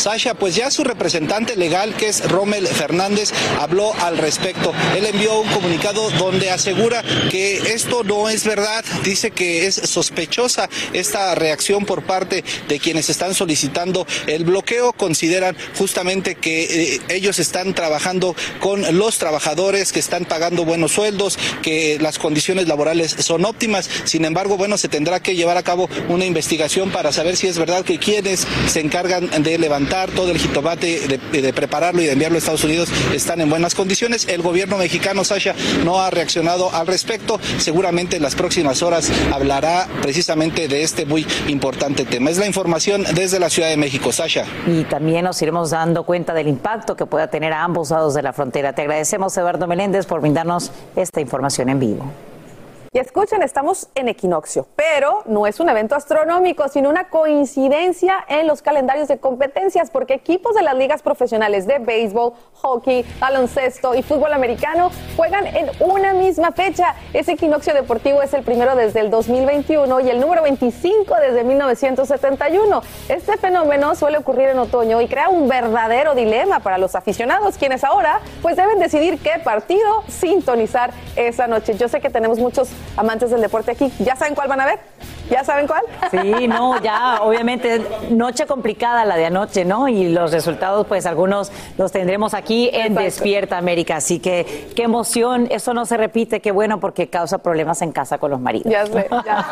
Sasha, 0.00 0.32
pues 0.32 0.54
ya 0.54 0.70
su 0.70 0.82
representante 0.82 1.56
legal, 1.56 1.94
que 1.94 2.08
es 2.08 2.26
Rommel 2.26 2.66
Fernández, 2.66 3.34
habló 3.58 3.92
al 4.00 4.16
respecto. 4.16 4.72
Él 4.96 5.04
envió 5.04 5.40
un 5.40 5.48
comunicado 5.50 6.08
donde 6.12 6.50
asegura 6.50 7.04
que 7.30 7.58
esto 7.74 8.02
no 8.02 8.30
es 8.30 8.46
verdad. 8.46 8.82
Dice 9.04 9.30
que 9.30 9.66
es 9.66 9.74
sospechosa 9.74 10.70
esta 10.94 11.34
reacción 11.34 11.84
por 11.84 12.02
parte 12.04 12.42
de 12.66 12.78
quienes 12.78 13.10
están 13.10 13.34
solicitando 13.34 14.06
el 14.26 14.44
bloqueo. 14.44 14.94
Consideran 14.94 15.54
justamente 15.76 16.34
que 16.34 16.94
eh, 16.94 17.00
ellos 17.10 17.38
están 17.38 17.74
trabajando 17.74 18.34
con 18.58 18.96
los 18.96 19.18
trabajadores, 19.18 19.92
que 19.92 20.00
están 20.00 20.24
pagando 20.24 20.64
buenos 20.64 20.92
sueldos, 20.92 21.38
que 21.60 21.98
las 22.00 22.18
condiciones 22.18 22.68
laborales 22.68 23.14
son 23.18 23.44
óptimas. 23.44 23.90
Sin 24.04 24.24
embargo, 24.24 24.56
bueno, 24.56 24.78
se 24.78 24.88
tendrá 24.88 25.20
que 25.20 25.36
llevar 25.36 25.58
a 25.58 25.62
cabo 25.62 25.90
una 26.08 26.24
investigación 26.24 26.90
para 26.90 27.12
saber 27.12 27.36
si 27.36 27.48
es 27.48 27.58
verdad 27.58 27.84
que 27.84 27.98
quienes 27.98 28.46
se 28.66 28.80
encargan 28.80 29.28
de 29.42 29.58
levantar 29.58 29.89
todo 29.90 30.30
el 30.30 30.38
jitomate, 30.38 31.20
de, 31.32 31.42
de 31.42 31.52
prepararlo 31.52 32.00
y 32.00 32.06
de 32.06 32.12
enviarlo 32.12 32.36
a 32.36 32.38
Estados 32.38 32.64
Unidos 32.64 32.88
están 33.12 33.40
en 33.40 33.50
buenas 33.50 33.74
condiciones. 33.74 34.26
El 34.28 34.42
gobierno 34.42 34.78
mexicano, 34.78 35.24
Sasha, 35.24 35.54
no 35.84 36.00
ha 36.00 36.10
reaccionado 36.10 36.72
al 36.72 36.86
respecto. 36.86 37.40
Seguramente 37.58 38.16
en 38.16 38.22
las 38.22 38.34
próximas 38.34 38.82
horas 38.82 39.10
hablará 39.32 39.88
precisamente 40.00 40.68
de 40.68 40.82
este 40.82 41.06
muy 41.06 41.26
importante 41.48 42.04
tema. 42.04 42.30
Es 42.30 42.38
la 42.38 42.46
información 42.46 43.04
desde 43.14 43.38
la 43.40 43.50
Ciudad 43.50 43.68
de 43.68 43.76
México, 43.76 44.12
Sasha. 44.12 44.44
Y 44.66 44.84
también 44.84 45.24
nos 45.24 45.42
iremos 45.42 45.70
dando 45.70 46.04
cuenta 46.04 46.34
del 46.34 46.48
impacto 46.48 46.96
que 46.96 47.06
pueda 47.06 47.28
tener 47.28 47.52
a 47.52 47.64
ambos 47.64 47.90
lados 47.90 48.14
de 48.14 48.22
la 48.22 48.32
frontera. 48.32 48.72
Te 48.72 48.82
agradecemos, 48.82 49.36
Eduardo 49.36 49.66
Meléndez, 49.66 50.06
por 50.06 50.20
brindarnos 50.20 50.70
esta 50.94 51.20
información 51.20 51.68
en 51.68 51.80
vivo. 51.80 52.29
Y 52.92 52.98
escuchen, 52.98 53.40
estamos 53.42 53.88
en 53.94 54.08
equinoccio, 54.08 54.66
pero 54.74 55.22
no 55.26 55.46
es 55.46 55.60
un 55.60 55.68
evento 55.68 55.94
astronómico, 55.94 56.68
sino 56.68 56.90
una 56.90 57.08
coincidencia 57.08 58.16
en 58.26 58.48
los 58.48 58.62
calendarios 58.62 59.06
de 59.06 59.18
competencias, 59.18 59.92
porque 59.92 60.14
equipos 60.14 60.56
de 60.56 60.62
las 60.62 60.74
ligas 60.74 61.00
profesionales 61.00 61.68
de 61.68 61.78
béisbol, 61.78 62.32
hockey, 62.54 63.04
baloncesto 63.20 63.94
y 63.94 64.02
fútbol 64.02 64.32
americano 64.32 64.90
juegan 65.16 65.46
en 65.46 65.70
una 65.78 66.14
misma 66.14 66.50
fecha. 66.50 66.96
Ese 67.12 67.34
equinoccio 67.34 67.74
deportivo 67.74 68.22
es 68.22 68.34
el 68.34 68.42
primero 68.42 68.74
desde 68.74 68.98
el 68.98 69.10
2021 69.10 70.00
y 70.00 70.10
el 70.10 70.18
número 70.18 70.42
25 70.42 71.14
desde 71.14 71.44
1971. 71.44 72.82
Este 73.08 73.36
fenómeno 73.36 73.94
suele 73.94 74.18
ocurrir 74.18 74.48
en 74.48 74.58
otoño 74.58 75.00
y 75.00 75.06
crea 75.06 75.28
un 75.28 75.46
verdadero 75.46 76.16
dilema 76.16 76.58
para 76.58 76.76
los 76.76 76.96
aficionados, 76.96 77.56
quienes 77.56 77.84
ahora 77.84 78.18
pues 78.42 78.56
deben 78.56 78.80
decidir 78.80 79.20
qué 79.20 79.38
partido 79.44 80.02
sintonizar 80.08 80.90
esa 81.14 81.46
noche. 81.46 81.76
Yo 81.76 81.88
sé 81.88 82.00
que 82.00 82.10
tenemos 82.10 82.40
muchos 82.40 82.68
amantes 82.96 83.30
del 83.30 83.40
deporte 83.40 83.70
aquí. 83.72 83.92
¿Ya 83.98 84.16
saben 84.16 84.34
cuál 84.34 84.48
van 84.48 84.60
a 84.60 84.66
ver? 84.66 84.78
¿Ya 85.30 85.44
saben 85.44 85.68
cuál? 85.68 85.82
Sí, 86.10 86.48
no, 86.48 86.82
ya, 86.82 87.20
obviamente, 87.22 87.80
noche 88.10 88.46
complicada 88.46 89.04
la 89.04 89.14
de 89.16 89.26
anoche, 89.26 89.64
¿no? 89.64 89.86
Y 89.86 90.08
los 90.08 90.32
resultados, 90.32 90.88
pues 90.88 91.06
algunos 91.06 91.52
los 91.78 91.92
tendremos 91.92 92.34
aquí 92.34 92.68
en 92.72 92.96
Despierta 92.96 93.56
América. 93.56 93.96
Así 93.96 94.18
que 94.18 94.70
qué 94.74 94.82
emoción, 94.82 95.46
eso 95.52 95.72
no 95.72 95.86
se 95.86 95.96
repite, 95.96 96.40
qué 96.40 96.50
bueno, 96.50 96.80
porque 96.80 97.08
causa 97.08 97.38
problemas 97.38 97.80
en 97.82 97.92
casa 97.92 98.18
con 98.18 98.32
los 98.32 98.40
maridos. 98.40 98.72
Ya 98.72 98.84
sé, 98.86 99.08
ya 99.24 99.46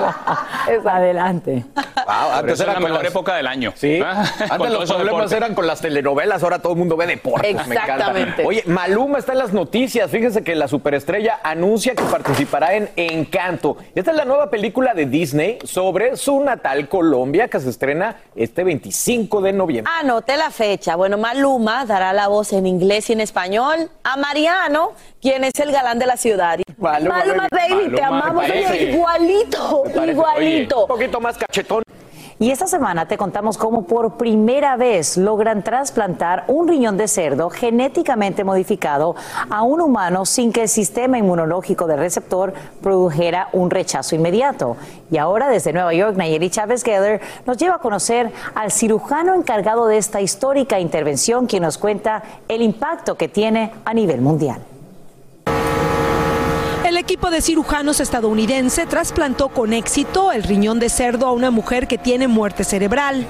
sé. 0.67 0.81
Adelante. 0.89 1.65
Wow, 1.77 2.33
antes 2.39 2.55
es 2.55 2.61
era 2.61 2.73
la 2.75 2.81
mejor 2.81 3.03
las- 3.05 3.13
época 3.13 3.37
del 3.37 3.47
año. 3.47 3.73
Sí. 3.77 4.01
Ah, 4.05 4.25
Antes 4.51 4.71
los 4.73 4.83
eso 4.85 4.95
problemas 4.97 5.05
deporte. 5.31 5.37
eran 5.37 5.55
con 5.55 5.67
las 5.69 5.81
telenovelas, 5.81 6.43
ahora 6.43 6.59
todo 6.59 6.73
el 6.73 6.79
mundo 6.81 6.97
ve 6.97 7.07
deportes. 7.07 7.55
Me 7.69 7.75
encanta. 7.77 7.95
Exactamente. 7.95 8.45
Oye, 8.45 8.65
Maluma 8.67 9.19
está 9.19 9.33
en 9.33 9.39
las 9.39 9.53
noticias. 9.53 10.11
Fíjense 10.11 10.43
que 10.43 10.57
la 10.57 10.67
superestrella 10.67 11.39
anuncia 11.45 11.95
que 11.95 12.03
participará 12.03 12.75
en 12.75 12.91
Encanto. 13.19 13.77
Esta 13.95 14.13
es 14.13 14.17
la 14.17 14.25
nueva 14.25 14.49
película 14.51 14.95
de 14.95 15.07
Disney 15.07 15.59
sobre 15.65 16.17
su 16.17 16.41
natal 16.41 16.89
Colombia 16.89 17.49
que 17.49 17.59
se 17.61 17.69
estrena 17.71 18.17
este 18.37 18.65
25 18.65 19.41
de 19.41 19.53
noviembre. 19.53 19.93
Anote 20.01 20.37
la 20.37 20.51
fecha. 20.51 20.97
Bueno, 20.97 21.19
Maluma 21.19 21.85
dará 21.85 22.13
la 22.13 22.29
voz 22.29 22.53
en 22.53 22.67
inglés 22.67 23.11
y 23.11 23.15
en 23.15 23.21
español 23.21 23.91
a 24.05 24.17
Mariano, 24.17 24.93
quien 25.21 25.45
es 25.45 25.53
el 25.59 25.73
galán 25.73 25.99
de 25.99 26.07
la 26.07 26.17
ciudad. 26.17 26.59
Maluma, 26.79 27.19
Maluma, 27.19 27.49
baby. 27.51 27.95
te 27.95 28.03
amamos, 28.03 28.45
oye, 28.45 28.91
igualito, 28.93 29.85
igualito. 30.07 30.77
Oye, 30.77 30.83
un 30.83 30.89
poquito 30.89 31.21
más 31.21 31.37
cachetón. 31.37 31.83
Y 32.40 32.52
esta 32.52 32.68
semana 32.68 33.09
te 33.09 33.18
contamos 33.18 33.59
cómo 33.59 33.83
por 33.83 34.12
primera 34.12 34.76
vez 34.76 35.16
logran 35.16 35.64
trasplantar 35.64 36.45
un 36.47 36.68
riñón 36.68 36.97
de 36.97 37.09
cerdo 37.09 37.50
genéticamente 37.50 38.45
modificado 38.45 39.16
a 39.50 39.62
un 39.62 39.80
humano 39.80 40.25
sin 40.25 40.52
que 40.52 40.62
el 40.62 40.68
sistema 40.68 41.18
inmunológico 41.18 41.88
del 41.88 41.99
receptor 41.99 42.54
produjera 42.80 43.49
un 43.52 43.71
rechazo 43.71 44.14
inmediato. 44.14 44.76
Y 45.11 45.18
ahora 45.18 45.49
desde 45.49 45.73
Nueva 45.73 45.92
York, 45.95 46.16
Nayeli 46.16 46.49
Chávez 46.49 46.85
Geller 46.85 47.21
nos 47.45 47.57
lleva 47.57 47.75
a 47.75 47.80
conocer 47.80 48.33
al 48.54 48.71
cirujano 48.71 49.35
encargado 49.35 49.88
de 49.88 49.99
esta 49.99 50.21
histórica 50.21 50.78
intervención, 50.78 51.49
quien 51.49 51.64
nos 51.64 51.76
cuenta 51.76 52.23
el 52.47 52.62
impacto 52.62 53.16
que 53.16 53.26
tiene 53.26 53.73
a 53.85 53.92
nivel 53.92 54.21
mundial. 54.21 54.61
El 56.99 57.05
equipo 57.05 57.31
de 57.31 57.40
cirujanos 57.40 58.00
estadounidense 58.00 58.85
trasplantó 58.85 59.50
con 59.50 59.73
éxito 59.73 60.33
el 60.33 60.43
riñón 60.43 60.81
de 60.81 60.88
cerdo 60.88 61.28
a 61.28 61.33
una 61.33 61.52
mujer 61.52 61.87
que 61.87 61.97
tiene 61.97 62.26
muerte 62.26 62.64
cerebral. 62.64 63.25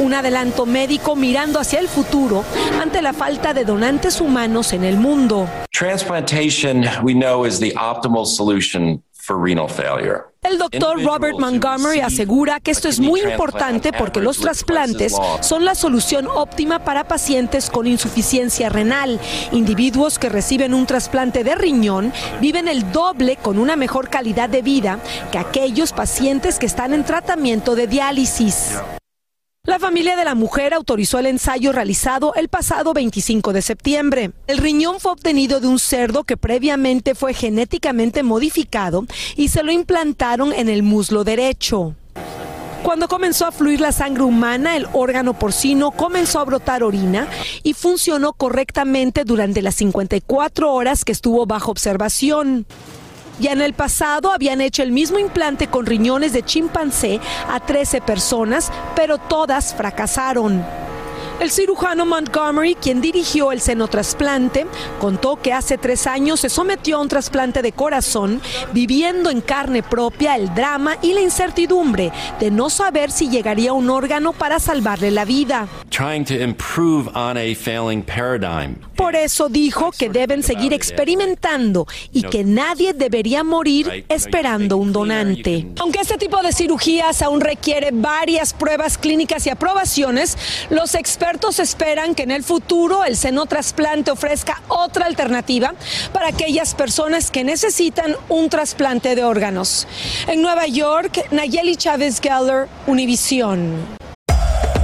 Un 0.00 0.12
adelanto 0.12 0.66
médico 0.66 1.14
mirando 1.14 1.60
hacia 1.60 1.78
el 1.78 1.86
futuro 1.86 2.44
ante 2.82 3.00
la 3.00 3.12
falta 3.12 3.54
de 3.54 3.64
donantes 3.64 4.20
humanos 4.20 4.72
en 4.72 4.82
el 4.82 4.96
mundo. 4.96 5.48
Transplantation, 5.70 6.84
we 7.04 7.14
know, 7.14 7.46
is 7.46 7.60
the 7.60 7.72
optimal 7.76 8.26
solution 8.26 9.00
for 9.22 9.40
renal 9.40 9.68
failure. 9.68 10.24
El 10.42 10.58
doctor 10.58 11.00
Robert 11.00 11.38
Montgomery 11.38 12.00
asegura 12.00 12.58
que 12.58 12.72
esto 12.72 12.88
es 12.88 12.98
muy 12.98 13.20
importante 13.20 13.92
porque 13.92 14.20
los 14.20 14.38
trasplantes 14.38 15.14
son 15.40 15.64
la 15.64 15.76
solución 15.76 16.26
óptima 16.26 16.80
para 16.80 17.06
pacientes 17.06 17.70
con 17.70 17.86
insuficiencia 17.86 18.68
renal. 18.68 19.20
Individuos 19.52 20.18
que 20.18 20.28
reciben 20.28 20.74
un 20.74 20.86
trasplante 20.86 21.44
de 21.44 21.54
riñón 21.54 22.12
viven 22.40 22.66
el 22.66 22.90
doble 22.90 23.36
con 23.36 23.58
una 23.58 23.76
mejor 23.76 24.10
calidad 24.10 24.48
de 24.48 24.62
vida 24.62 24.98
que 25.30 25.38
aquellos 25.38 25.92
pacientes 25.92 26.58
que 26.58 26.66
están 26.66 26.92
en 26.92 27.04
tratamiento 27.04 27.76
de 27.76 27.86
diálisis. 27.86 28.74
La 29.64 29.78
familia 29.78 30.16
de 30.16 30.24
la 30.24 30.34
mujer 30.34 30.74
autorizó 30.74 31.20
el 31.20 31.26
ensayo 31.26 31.70
realizado 31.70 32.34
el 32.34 32.48
pasado 32.48 32.92
25 32.92 33.52
de 33.52 33.62
septiembre. 33.62 34.32
El 34.48 34.58
riñón 34.58 34.98
fue 34.98 35.12
obtenido 35.12 35.60
de 35.60 35.68
un 35.68 35.78
cerdo 35.78 36.24
que 36.24 36.36
previamente 36.36 37.14
fue 37.14 37.32
genéticamente 37.32 38.24
modificado 38.24 39.06
y 39.36 39.50
se 39.50 39.62
lo 39.62 39.70
implantaron 39.70 40.52
en 40.52 40.68
el 40.68 40.82
muslo 40.82 41.22
derecho. 41.22 41.94
Cuando 42.82 43.06
comenzó 43.06 43.46
a 43.46 43.52
fluir 43.52 43.80
la 43.80 43.92
sangre 43.92 44.24
humana, 44.24 44.74
el 44.76 44.88
órgano 44.94 45.38
porcino 45.38 45.92
comenzó 45.92 46.40
a 46.40 46.44
brotar 46.44 46.82
orina 46.82 47.28
y 47.62 47.74
funcionó 47.74 48.32
correctamente 48.32 49.22
durante 49.22 49.62
las 49.62 49.76
54 49.76 50.72
horas 50.72 51.04
que 51.04 51.12
estuvo 51.12 51.46
bajo 51.46 51.70
observación. 51.70 52.66
Ya 53.38 53.52
en 53.52 53.62
el 53.62 53.72
pasado 53.72 54.32
habían 54.32 54.60
hecho 54.60 54.82
el 54.82 54.92
mismo 54.92 55.18
implante 55.18 55.68
con 55.68 55.86
riñones 55.86 56.32
de 56.32 56.42
chimpancé 56.42 57.20
a 57.48 57.60
13 57.60 58.00
personas, 58.02 58.70
pero 58.94 59.18
todas 59.18 59.74
fracasaron. 59.74 60.64
El 61.40 61.50
cirujano 61.50 62.06
Montgomery, 62.06 62.76
quien 62.76 63.00
dirigió 63.00 63.50
el 63.50 63.60
senotrasplante, 63.60 64.64
contó 65.00 65.42
que 65.42 65.52
hace 65.52 65.76
tres 65.76 66.06
años 66.06 66.38
se 66.38 66.48
sometió 66.48 66.98
a 66.98 67.00
un 67.00 67.08
trasplante 67.08 67.62
de 67.62 67.72
corazón, 67.72 68.40
viviendo 68.72 69.28
en 69.28 69.40
carne 69.40 69.82
propia 69.82 70.36
el 70.36 70.54
drama 70.54 70.98
y 71.02 71.14
la 71.14 71.20
incertidumbre 71.20 72.12
de 72.38 72.52
no 72.52 72.70
saber 72.70 73.10
si 73.10 73.28
llegaría 73.28 73.72
un 73.72 73.90
órgano 73.90 74.32
para 74.32 74.60
salvarle 74.60 75.10
la 75.10 75.24
vida. 75.24 75.66
Trying 75.92 76.24
to 76.24 76.42
improve 76.42 77.14
on 77.14 77.36
a 77.36 77.54
failing 77.54 78.02
paradigm. 78.02 78.78
Por 78.96 79.14
eso 79.14 79.50
dijo 79.50 79.90
que 79.92 80.08
deben 80.08 80.42
seguir 80.42 80.72
experimentando 80.72 81.86
y 82.14 82.22
que 82.22 82.44
nadie 82.44 82.94
debería 82.94 83.44
morir 83.44 84.06
esperando 84.08 84.78
un 84.78 84.94
donante. 84.94 85.66
Aunque 85.78 86.00
este 86.00 86.16
tipo 86.16 86.40
de 86.40 86.54
cirugías 86.54 87.20
aún 87.20 87.42
requiere 87.42 87.90
varias 87.92 88.54
pruebas 88.54 88.96
clínicas 88.96 89.46
y 89.46 89.50
aprobaciones, 89.50 90.38
los 90.70 90.94
expertos 90.94 91.58
esperan 91.58 92.14
que 92.14 92.22
en 92.22 92.30
el 92.30 92.42
futuro 92.42 93.04
el 93.04 93.14
senotrasplante 93.14 94.10
ofrezca 94.10 94.62
otra 94.68 95.04
alternativa 95.04 95.74
para 96.14 96.28
aquellas 96.28 96.74
personas 96.74 97.30
que 97.30 97.44
necesitan 97.44 98.16
un 98.30 98.48
trasplante 98.48 99.14
de 99.14 99.24
órganos. 99.24 99.86
En 100.26 100.40
Nueva 100.40 100.66
York, 100.66 101.26
Nayeli 101.32 101.76
Chávez 101.76 102.18
Geller, 102.18 102.66
Univisión. 102.86 104.00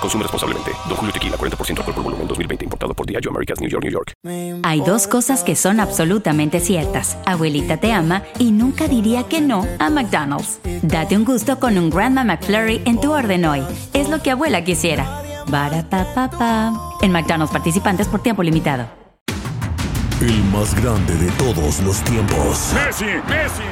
Consume 0.00 0.22
responsablemente. 0.22 0.72
Don 0.88 0.96
Julio 0.96 1.12
Tequila, 1.12 1.36
40% 1.36 1.78
alcohol 1.78 1.94
por 1.94 2.04
volumen, 2.04 2.28
2020. 2.28 2.64
Importado 2.64 2.94
por 2.94 3.06
Diageo 3.06 3.30
Americas, 3.30 3.60
New 3.60 3.70
York, 3.70 3.84
New 3.84 3.92
York. 3.92 4.12
Hay 4.62 4.80
dos 4.80 5.06
cosas 5.06 5.42
que 5.42 5.56
son 5.56 5.80
absolutamente 5.80 6.60
ciertas. 6.60 7.16
Abuelita 7.26 7.78
te 7.78 7.92
ama 7.92 8.22
y 8.38 8.50
nunca 8.50 8.88
diría 8.88 9.24
que 9.24 9.40
no 9.40 9.66
a 9.78 9.90
McDonald's. 9.90 10.60
Date 10.82 11.16
un 11.16 11.24
gusto 11.24 11.58
con 11.58 11.78
un 11.78 11.90
Grandma 11.90 12.24
McFlurry 12.24 12.82
en 12.84 13.00
tu 13.00 13.12
orden 13.12 13.44
hoy. 13.44 13.62
Es 13.92 14.08
lo 14.08 14.22
que 14.22 14.30
abuela 14.30 14.64
quisiera. 14.64 15.22
Barapapapa. 15.48 16.72
En 17.02 17.12
McDonald's 17.12 17.52
participantes 17.52 18.06
por 18.08 18.20
tiempo 18.22 18.42
limitado. 18.42 18.86
El 20.20 20.42
más 20.44 20.74
grande 20.74 21.14
de 21.14 21.30
todos 21.32 21.80
los 21.80 22.02
tiempos. 22.02 22.72
Messi, 22.74 23.04
Messi, 23.04 23.62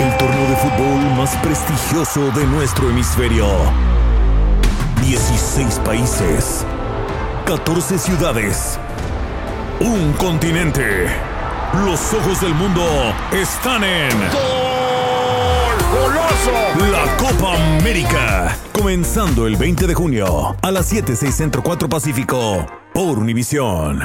El 0.00 0.16
torneo 0.18 0.48
de 0.48 0.56
fútbol 0.56 1.16
más 1.16 1.36
prestigioso 1.36 2.32
de 2.32 2.44
nuestro 2.46 2.90
hemisferio. 2.90 3.46
16 5.02 5.80
países. 5.80 6.64
14 7.44 7.98
ciudades. 7.98 8.78
Un 9.80 10.12
continente. 10.12 11.08
Los 11.84 12.14
ojos 12.14 12.40
del 12.40 12.54
mundo 12.54 12.84
están 13.32 13.82
en. 13.82 14.16
¡Goloso! 15.90 16.52
La 16.92 17.16
Copa 17.16 17.56
América. 17.78 18.56
Comenzando 18.72 19.48
el 19.48 19.56
20 19.56 19.88
de 19.88 19.94
junio 19.94 20.56
a 20.62 20.70
las 20.70 20.86
7, 20.86 21.16
6 21.16 21.34
Centro 21.34 21.62
4 21.64 21.88
Pacífico 21.88 22.64
por 22.94 23.18
Univisión. 23.18 24.00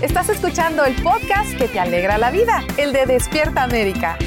Estás 0.00 0.28
escuchando 0.30 0.84
el 0.84 1.00
podcast 1.00 1.56
que 1.56 1.68
te 1.68 1.78
alegra 1.78 2.18
la 2.18 2.32
vida, 2.32 2.64
el 2.76 2.92
de 2.92 3.06
Despierta 3.06 3.62
América. 3.62 4.18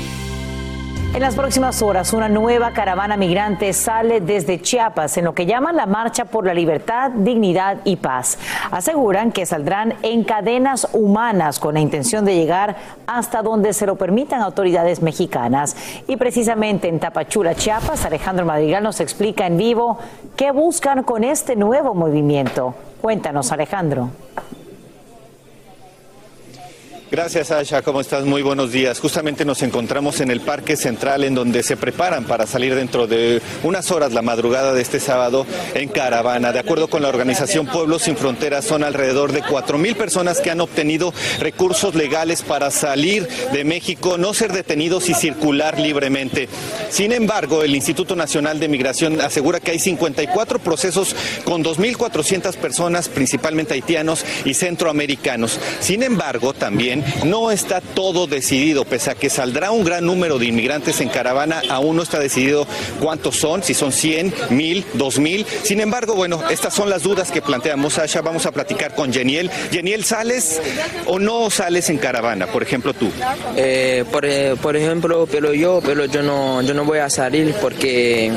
En 1.15 1.21
las 1.21 1.35
próximas 1.35 1.81
horas, 1.81 2.11
una 2.11 2.27
nueva 2.27 2.71
caravana 2.71 3.15
migrante 3.15 3.71
sale 3.71 4.19
desde 4.19 4.61
Chiapas 4.61 5.15
en 5.15 5.23
lo 5.23 5.33
que 5.33 5.45
llaman 5.45 5.77
la 5.77 5.85
Marcha 5.85 6.25
por 6.25 6.45
la 6.45 6.53
Libertad, 6.53 7.09
Dignidad 7.11 7.77
y 7.85 7.95
Paz. 7.95 8.37
Aseguran 8.69 9.31
que 9.31 9.45
saldrán 9.45 9.93
en 10.01 10.25
cadenas 10.25 10.89
humanas 10.91 11.59
con 11.59 11.75
la 11.75 11.79
intención 11.79 12.25
de 12.25 12.35
llegar 12.35 12.75
hasta 13.07 13.41
donde 13.41 13.71
se 13.71 13.85
lo 13.85 13.95
permitan 13.95 14.41
autoridades 14.41 15.01
mexicanas. 15.01 15.77
Y 16.05 16.17
precisamente 16.17 16.89
en 16.89 16.99
Tapachula, 16.99 17.55
Chiapas, 17.55 18.03
Alejandro 18.03 18.45
Madrigal 18.45 18.83
nos 18.83 18.99
explica 18.99 19.47
en 19.47 19.55
vivo 19.55 19.97
qué 20.35 20.51
buscan 20.51 21.03
con 21.03 21.23
este 21.23 21.55
nuevo 21.55 21.93
movimiento. 21.93 22.75
Cuéntanos, 23.01 23.53
Alejandro. 23.53 24.09
Gracias, 27.11 27.51
Asha. 27.51 27.83
¿Cómo 27.83 28.01
estás? 28.01 28.25
Muy 28.25 28.41
buenos 28.41 28.71
días. 28.71 28.99
Justamente 28.99 29.45
nos 29.45 29.61
encontramos 29.61 30.21
en 30.21 30.31
el 30.31 30.41
Parque 30.41 30.75
Central, 30.75 31.23
en 31.23 31.35
donde 31.35 31.61
se 31.61 31.77
preparan 31.77 32.25
para 32.25 32.47
salir 32.47 32.73
dentro 32.73 33.05
de 33.05 33.43
unas 33.61 33.91
horas 33.91 34.11
la 34.11 34.23
madrugada 34.23 34.73
de 34.73 34.81
este 34.81 34.99
sábado 34.99 35.45
en 35.75 35.87
caravana. 35.89 36.51
De 36.51 36.57
acuerdo 36.57 36.87
con 36.87 37.03
la 37.03 37.09
organización 37.09 37.67
Pueblos 37.67 38.01
Sin 38.01 38.17
Fronteras, 38.17 38.65
son 38.65 38.83
alrededor 38.83 39.33
de 39.33 39.43
4 39.43 39.77
mil 39.77 39.95
personas 39.95 40.41
que 40.41 40.49
han 40.49 40.61
obtenido 40.61 41.13
recursos 41.39 41.93
legales 41.93 42.41
para 42.41 42.71
salir 42.71 43.27
de 43.53 43.63
México, 43.63 44.17
no 44.17 44.33
ser 44.33 44.51
detenidos 44.51 45.07
y 45.07 45.13
circular 45.13 45.79
libremente. 45.79 46.49
Sin 46.89 47.11
embargo, 47.11 47.61
el 47.61 47.75
Instituto 47.75 48.15
Nacional 48.15 48.59
de 48.59 48.67
Migración 48.67 49.21
asegura 49.21 49.59
que 49.59 49.69
hay 49.69 49.79
54 49.79 50.57
procesos 50.57 51.15
con 51.43 51.63
2.400 51.63 52.55
personas, 52.55 53.09
principalmente 53.09 53.75
haitianos 53.75 54.25
y 54.43 54.55
centroamericanos. 54.55 55.59
Sin 55.79 56.01
embargo, 56.01 56.53
también 56.53 56.94
no 57.23 57.51
está 57.51 57.81
todo 57.81 58.27
decidido, 58.27 58.85
pese 58.85 59.11
a 59.11 59.15
que 59.15 59.29
saldrá 59.29 59.71
un 59.71 59.83
gran 59.83 60.05
número 60.05 60.39
de 60.39 60.47
inmigrantes 60.47 61.01
en 61.01 61.09
caravana, 61.09 61.61
aún 61.69 61.95
no 61.95 62.03
está 62.03 62.19
decidido 62.19 62.67
cuántos 63.01 63.37
son, 63.37 63.63
si 63.63 63.73
son 63.73 63.91
100, 63.91 64.33
1000, 64.49 64.85
2000. 64.93 65.45
Sin 65.63 65.81
embargo, 65.81 66.15
bueno, 66.15 66.41
estas 66.49 66.73
son 66.73 66.89
las 66.89 67.03
dudas 67.03 67.31
que 67.31 67.41
planteamos, 67.41 67.93
Sasha. 67.93 68.21
Vamos 68.21 68.45
a 68.45 68.51
platicar 68.51 68.95
con 68.95 69.13
Geniel. 69.13 69.49
Geniel, 69.71 70.03
¿sales 70.03 70.61
o 71.05 71.19
no 71.19 71.49
sales 71.49 71.89
en 71.89 71.97
caravana? 71.97 72.47
Por 72.47 72.63
ejemplo, 72.63 72.93
tú. 72.93 73.11
Eh, 73.55 74.03
por, 74.11 74.25
eh, 74.25 74.55
por, 74.61 74.75
ejemplo, 74.75 75.27
pero 75.31 75.53
yo, 75.53 75.81
pero 75.85 76.05
yo 76.05 76.21
no, 76.23 76.61
yo 76.61 76.73
no 76.73 76.85
voy 76.85 76.99
a 76.99 77.09
salir 77.09 77.53
porque 77.61 78.31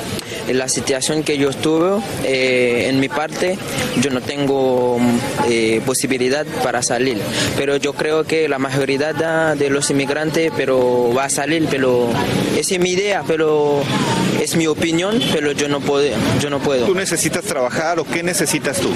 la 0.52 0.68
situación 0.68 1.22
que 1.22 1.38
yo 1.38 1.50
estuve, 1.50 2.00
eh, 2.24 2.86
en 2.88 3.00
mi 3.00 3.08
parte, 3.08 3.58
yo 4.00 4.10
no 4.10 4.20
tengo 4.20 4.98
posibilidad 5.84 6.46
para 6.62 6.82
salir. 6.82 7.18
Pero 7.56 7.76
yo 7.76 7.92
creo 7.92 8.24
que 8.24 8.48
la 8.48 8.58
mayoría 8.58 9.12
de 9.56 9.70
los 9.70 9.90
inmigrantes, 9.90 10.52
pero 10.56 11.12
va 11.14 11.24
a 11.24 11.30
salir, 11.30 11.66
pero 11.70 12.08
esa 12.56 12.74
es 12.74 12.80
mi 12.80 12.90
idea, 12.90 13.22
pero 13.26 13.82
es 14.40 14.54
mi 14.56 14.66
opinión, 14.66 15.20
pero 15.32 15.52
yo 15.52 15.68
no 15.68 15.80
puedo, 15.80 16.08
yo 16.40 16.50
no 16.50 16.60
puedo. 16.60 16.86
¿Tú 16.86 16.94
necesitas 16.94 17.44
trabajar 17.44 17.98
o 17.98 18.04
qué 18.04 18.22
necesitas 18.22 18.78
tú? 18.80 18.90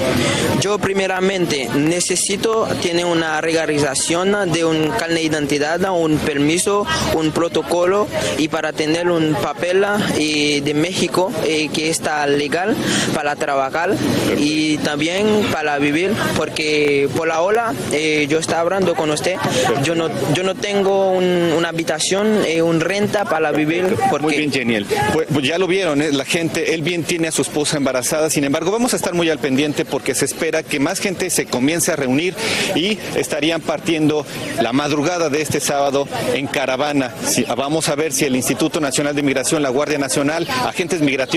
Yo 0.61 0.79
primeramente 0.79 1.69
necesito 1.75 2.67
tener 2.81 3.07
una 3.07 3.41
regularización 3.41 4.53
de 4.53 4.65
un 4.65 4.89
carnet 4.91 5.19
de 5.19 5.23
identidad, 5.23 5.81
un 5.93 6.19
permiso, 6.19 6.87
un 7.15 7.33
protocolo 7.33 8.07
y 8.39 8.49
para 8.49 8.73
tener 8.73 9.11
un 9.11 9.35
papel 9.35 9.85
eh, 10.17 10.61
de 10.65 10.75
México 10.75 11.33
eh, 11.45 11.69
que 11.73 11.91
está 11.91 12.27
legal 12.27 12.77
para 13.15 13.37
trabajar 13.37 13.95
y 14.39 14.79
también 14.79 15.47
para 15.53 15.79
vivir, 15.79 16.13
porque 16.37 17.09
por 17.17 17.29
la 17.29 17.41
ola 17.41 17.75
eh, 17.93 18.27
yo 18.29 18.39
estaba 18.39 18.61
hablando 18.61 18.95
con 18.95 19.11
usted, 19.11 19.37
yo 19.83 19.95
no, 19.95 20.09
yo 20.35 20.43
no 20.43 20.55
tengo 20.55 21.13
una 21.13 21.71
habitación, 21.71 22.43
un 22.63 22.81
renta 22.81 23.25
para 23.25 23.51
vivir. 23.51 23.97
Porque... 24.11 24.27
Muy 24.27 24.37
bien, 24.37 24.53
Geniel. 24.53 24.87
Pues, 25.13 25.27
pues 25.33 25.47
ya 25.47 25.59
lo 25.59 25.67
vieron, 25.67 26.03
la 26.17 26.25
gente, 26.25 26.75
él 26.75 26.83
bien 26.83 27.05
tiene 27.05 27.29
a 27.29 27.33
su 27.33 27.43
esposa 27.43 27.77
embarazada, 27.77 28.31
sin 28.31 28.45
embargo 28.45 28.71
vamos 28.71 28.93
a 28.93 28.97
estar 28.97 29.15
muy 29.15 29.29
al 29.31 29.39
pendiente 29.39 29.85
porque 29.85 30.15
se 30.15 30.25
espera 30.25 30.63
que 30.63 30.79
más 30.79 31.01
gente 31.01 31.31
se 31.31 31.47
comience 31.47 31.93
a 31.93 31.97
reunir 31.97 32.35
y 32.75 32.99
estarían 33.17 33.61
partiendo 33.61 34.25
la 34.61 34.73
madrugada 34.73 35.29
de 35.29 35.43
este 35.43 35.61
sábado 35.61 36.07
en 36.35 36.47
caravana. 36.47 37.13
vamos 37.57 37.89
a 37.89 37.97
ver 37.97 38.13
si 38.13 38.25
el 38.25 38.37
Instituto 38.37 38.81
Nacional 38.81 39.15
de 39.15 39.23
Migración, 39.23 39.63
la 39.63 39.71
Guardia 39.71 39.99
Nacional, 39.99 40.47
agentes 40.67 41.01
migratorios 41.01 41.32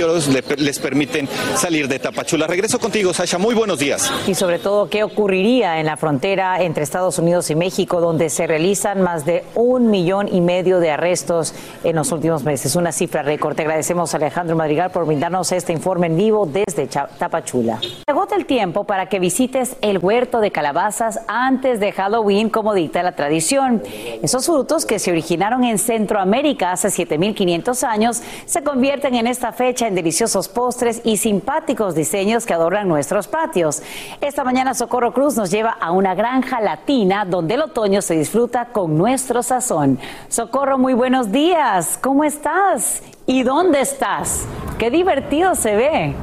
les 0.58 0.80
permiten 0.80 1.28
salir 1.56 1.88
de 1.88 2.00
Tapachula. 2.00 2.48
Regreso 2.48 2.80
contigo, 2.80 3.14
Sasha. 3.14 3.38
Muy 3.38 3.56
buenos 3.56 3.80
días. 3.80 4.12
Y 4.28 4.36
sobre 4.36 4.60
todo, 4.60 4.90
¿qué 4.90 5.04
ocurriría 5.04 5.80
en 5.80 5.86
la 5.86 5.96
frontera 5.96 6.62
entre 6.62 6.84
Estados 6.84 7.18
Unidos 7.18 7.50
y 7.50 7.56
México, 7.56 8.02
donde 8.02 8.30
se 8.30 8.46
realizan 8.46 9.02
más 9.02 9.26
de 9.26 9.46
un 9.56 9.90
millón 9.90 10.28
y 10.34 10.42
medio 10.42 10.80
de 10.80 10.92
arrestos 10.92 11.54
en 11.84 11.96
los 11.96 12.12
últimos 12.12 12.44
meses? 12.44 12.76
Una 12.76 12.92
cifra 12.92 13.24
récord. 13.24 13.56
Te 13.56 13.62
agradecemos, 13.62 14.14
Alejandro 14.14 14.56
Madrigal, 14.56 14.92
por 14.92 15.06
brindarnos 15.06 15.52
este 15.52 15.72
informe 15.72 16.08
en 16.08 16.18
vivo 16.18 16.46
desde 16.46 16.88
Tapachula. 16.88 17.80
Agota 18.08 18.36
el 18.36 18.46
tiempo 18.46 18.84
para 18.84 19.08
que 19.08 19.20
visites 19.20 19.78
el 19.82 20.00
huerto 20.00 20.42
de 20.42 20.52
calabazas 20.52 21.20
antes 21.28 21.80
de 21.80 21.92
Halloween, 21.92 22.50
como 22.50 22.74
dicta 22.74 23.02
la 23.02 23.14
tradición. 23.14 23.82
Esos 24.22 24.46
frutos 24.46 24.86
que 24.86 25.00
se 25.00 25.12
originaron 25.12 25.64
en 25.64 25.78
Centroamérica 25.78 26.72
hace 26.74 26.90
7500 26.90 27.84
años 27.84 28.22
se 28.46 28.64
convierten 28.64 29.16
en 29.16 29.28
esta 29.28 29.52
fecha 29.52 29.85
en 29.88 29.96
deliciosos 29.96 30.48
postres 30.48 31.02
y 31.04 31.18
simpáticos 31.18 31.96
diseños 31.96 32.46
que 32.46 32.54
adornan 32.54 32.88
nuestros 32.88 33.28
patios. 33.28 33.82
Esta 34.22 34.44
mañana 34.44 34.74
Socorro 34.74 35.14
Cruz 35.14 35.36
nos 35.36 35.52
lleva 35.52 35.72
a 35.72 35.92
una 35.92 36.16
granja 36.16 36.62
latina 36.62 37.26
donde 37.26 37.56
el 37.56 37.62
otoño 37.62 38.02
se 38.02 38.18
disfruta 38.18 38.66
con 38.68 38.98
nuestro 38.98 39.44
sazón. 39.44 40.00
Socorro, 40.28 40.78
muy 40.78 40.94
buenos 40.94 41.32
días. 41.32 41.98
¿Cómo 42.02 42.24
estás? 42.24 43.02
¿Y 43.26 43.44
dónde 43.44 43.82
estás? 43.82 44.46
Qué 44.78 44.92
divertido 44.92 45.56
se 45.56 45.76
ve. 45.76 46.16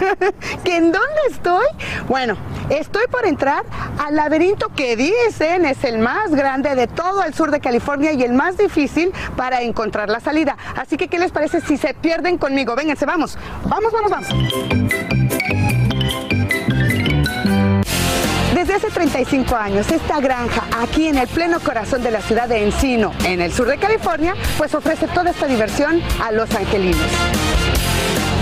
¿Que 0.64 0.76
en 0.76 0.92
dónde 0.92 1.20
estoy? 1.30 1.66
Bueno, 2.08 2.36
estoy 2.68 3.06
por 3.08 3.26
entrar 3.26 3.64
al 3.98 4.16
laberinto 4.16 4.68
que 4.74 4.96
dicen 4.96 5.64
es 5.64 5.84
el 5.84 5.98
más 5.98 6.30
grande 6.30 6.74
de 6.74 6.86
todo 6.86 7.22
el 7.22 7.34
sur 7.34 7.50
de 7.50 7.60
California 7.60 8.12
y 8.12 8.22
el 8.22 8.32
más 8.32 8.56
difícil 8.56 9.12
para 9.36 9.62
encontrar 9.62 10.08
la 10.08 10.20
salida. 10.20 10.56
Así 10.76 10.96
que, 10.96 11.08
¿qué 11.08 11.18
les 11.18 11.32
parece 11.32 11.60
si 11.60 11.76
se 11.76 11.94
pierden 11.94 12.38
conmigo? 12.38 12.74
Vénganse, 12.74 13.06
vamos. 13.06 13.38
Vamos, 13.64 13.92
vamos, 13.92 14.10
vamos. 14.10 14.28
Desde 18.54 18.74
hace 18.74 18.90
35 18.90 19.56
años, 19.56 19.90
esta 19.90 20.20
granja, 20.20 20.64
aquí 20.82 21.06
en 21.08 21.18
el 21.18 21.28
pleno 21.28 21.60
corazón 21.60 22.02
de 22.02 22.10
la 22.10 22.20
ciudad 22.20 22.48
de 22.48 22.62
Encino, 22.62 23.12
en 23.24 23.40
el 23.40 23.52
sur 23.52 23.66
de 23.66 23.78
California, 23.78 24.34
pues 24.58 24.74
ofrece 24.74 25.06
toda 25.08 25.30
esta 25.30 25.46
diversión 25.46 26.02
a 26.22 26.30
los 26.30 26.54
angelinos. 26.54 27.00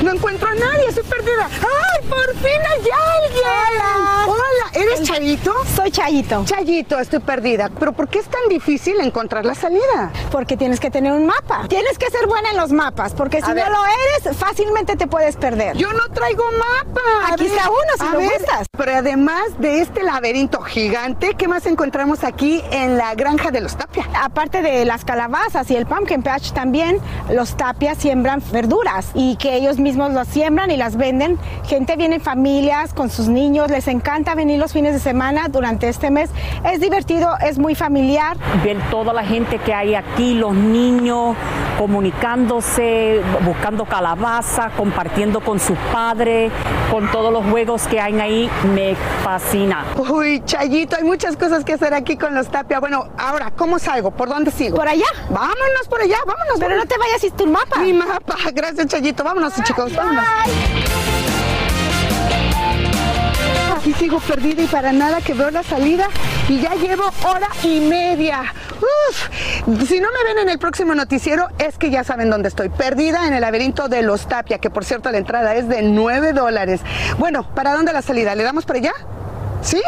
No 0.08 0.14
encuentro 0.14 0.48
a 0.48 0.54
nadie, 0.54 0.88
estoy 0.88 1.04
perdida. 1.04 1.50
¡Ay, 1.52 2.08
por 2.08 2.34
fin 2.36 2.60
hay 2.66 2.78
alguien! 2.78 3.44
Hola. 3.76 4.24
Hola, 4.26 4.67
¿eres 4.88 5.08
Chayito? 5.08 5.52
Soy 5.74 5.90
Chayito. 5.90 6.44
Chayito, 6.44 6.98
estoy 6.98 7.20
perdida. 7.20 7.70
¿Pero 7.78 7.92
por 7.92 8.08
qué 8.08 8.18
es 8.18 8.26
tan 8.26 8.48
difícil 8.48 9.00
encontrar 9.00 9.44
la 9.44 9.54
salida? 9.54 10.12
Porque 10.30 10.56
tienes 10.56 10.80
que 10.80 10.90
tener 10.90 11.12
un 11.12 11.26
mapa. 11.26 11.66
Tienes 11.68 11.98
que 11.98 12.10
ser 12.10 12.26
buena 12.26 12.50
en 12.50 12.56
los 12.56 12.72
mapas, 12.72 13.12
porque 13.14 13.40
si 13.40 13.48
no 13.48 13.54
lo 13.54 13.78
eres, 14.24 14.36
fácilmente 14.36 14.96
te 14.96 15.06
puedes 15.06 15.36
perder. 15.36 15.76
Yo 15.76 15.92
no 15.92 16.08
traigo 16.08 16.44
mapa. 16.52 17.32
Aquí 17.32 17.46
está 17.46 17.68
uno, 17.68 17.78
si 17.98 18.12
lo 18.12 18.20
gustas. 18.20 18.66
Pero 18.76 18.96
además 18.96 19.58
de 19.58 19.80
este 19.80 20.02
laberinto 20.02 20.60
gigante, 20.60 21.34
¿qué 21.34 21.48
más 21.48 21.66
encontramos 21.66 22.24
aquí 22.24 22.62
en 22.70 22.96
la 22.96 23.14
granja 23.14 23.50
de 23.50 23.60
los 23.60 23.76
Tapia? 23.76 24.08
Aparte 24.14 24.62
de 24.62 24.84
las 24.84 25.04
calabazas 25.04 25.70
y 25.70 25.76
el 25.76 25.86
pumpkin 25.86 26.22
patch 26.22 26.52
también, 26.52 26.98
los 27.30 27.56
Tapia 27.56 27.94
siembran 27.94 28.42
verduras 28.52 29.10
y 29.14 29.36
que 29.36 29.54
ellos 29.54 29.78
mismos 29.78 30.12
las 30.12 30.28
siembran 30.28 30.70
y 30.70 30.76
las 30.76 30.96
venden. 30.96 31.38
Gente 31.64 31.96
viene 31.96 32.16
en 32.16 32.20
familias 32.20 32.94
con 32.94 33.10
sus 33.10 33.28
niños, 33.28 33.70
les 33.70 33.88
encanta 33.88 34.34
venir 34.34 34.58
los 34.58 34.72
fines 34.78 34.94
de 34.94 35.00
semana 35.00 35.48
durante 35.48 35.88
este 35.88 36.08
mes. 36.08 36.30
Es 36.64 36.78
divertido, 36.78 37.30
es 37.40 37.58
muy 37.58 37.74
familiar. 37.74 38.36
Ver 38.62 38.78
toda 38.92 39.12
la 39.12 39.24
gente 39.24 39.58
que 39.58 39.74
hay 39.74 39.96
aquí, 39.96 40.34
los 40.34 40.54
niños 40.54 41.34
comunicándose, 41.76 43.20
buscando 43.44 43.84
calabaza, 43.86 44.70
compartiendo 44.76 45.40
con 45.40 45.58
sus 45.58 45.76
padres, 45.92 46.52
con 46.92 47.10
todos 47.10 47.32
los 47.32 47.44
juegos 47.46 47.88
que 47.88 48.00
hay 48.00 48.20
ahí, 48.20 48.50
me 48.72 48.94
fascina. 49.24 49.84
Uy, 49.96 50.44
Chayito, 50.44 50.94
hay 50.94 51.02
muchas 51.02 51.36
cosas 51.36 51.64
que 51.64 51.72
hacer 51.72 51.92
aquí 51.92 52.16
con 52.16 52.36
los 52.36 52.46
Tapia. 52.46 52.78
Bueno, 52.78 53.08
ahora, 53.18 53.50
¿cómo 53.56 53.80
salgo? 53.80 54.12
¿Por 54.12 54.28
dónde 54.28 54.52
sigo? 54.52 54.76
Por 54.76 54.86
allá. 54.86 55.06
Vámonos 55.28 55.88
por 55.90 56.00
allá, 56.00 56.18
vámonos. 56.24 56.60
Pero 56.60 56.76
no 56.76 56.86
te 56.86 56.96
vayas 56.98 57.20
sin 57.20 57.32
tu 57.32 57.48
mapa. 57.48 57.80
Mi 57.80 57.92
mapa. 57.92 58.36
Gracias, 58.54 58.86
Chayito. 58.86 59.24
Vámonos, 59.24 59.54
chicos, 59.64 59.92
vámonos. 59.96 60.24
Aquí 63.88 64.00
sigo 64.00 64.20
perdida 64.20 64.62
y 64.62 64.66
para 64.66 64.92
nada 64.92 65.22
que 65.22 65.32
veo 65.32 65.50
la 65.50 65.62
salida 65.62 66.08
y 66.46 66.60
ya 66.60 66.74
llevo 66.74 67.04
hora 67.26 67.48
y 67.62 67.80
media. 67.80 68.52
Uf, 68.82 69.88
si 69.88 69.98
no 69.98 70.08
me 70.12 70.24
ven 70.24 70.42
en 70.42 70.50
el 70.50 70.58
próximo 70.58 70.94
noticiero 70.94 71.48
es 71.58 71.78
que 71.78 71.88
ya 71.88 72.04
saben 72.04 72.28
dónde 72.28 72.48
estoy. 72.48 72.68
Perdida 72.68 73.26
en 73.26 73.32
el 73.32 73.40
laberinto 73.40 73.88
de 73.88 74.02
los 74.02 74.28
Tapia, 74.28 74.58
que 74.58 74.68
por 74.68 74.84
cierto 74.84 75.10
la 75.10 75.16
entrada 75.16 75.54
es 75.54 75.70
de 75.70 75.80
9 75.80 76.34
dólares. 76.34 76.82
Bueno, 77.16 77.48
¿para 77.54 77.72
dónde 77.72 77.94
la 77.94 78.02
salida? 78.02 78.34
¿Le 78.34 78.42
damos 78.42 78.66
para 78.66 78.78
allá? 78.78 78.92
¿Sí? 79.62 79.80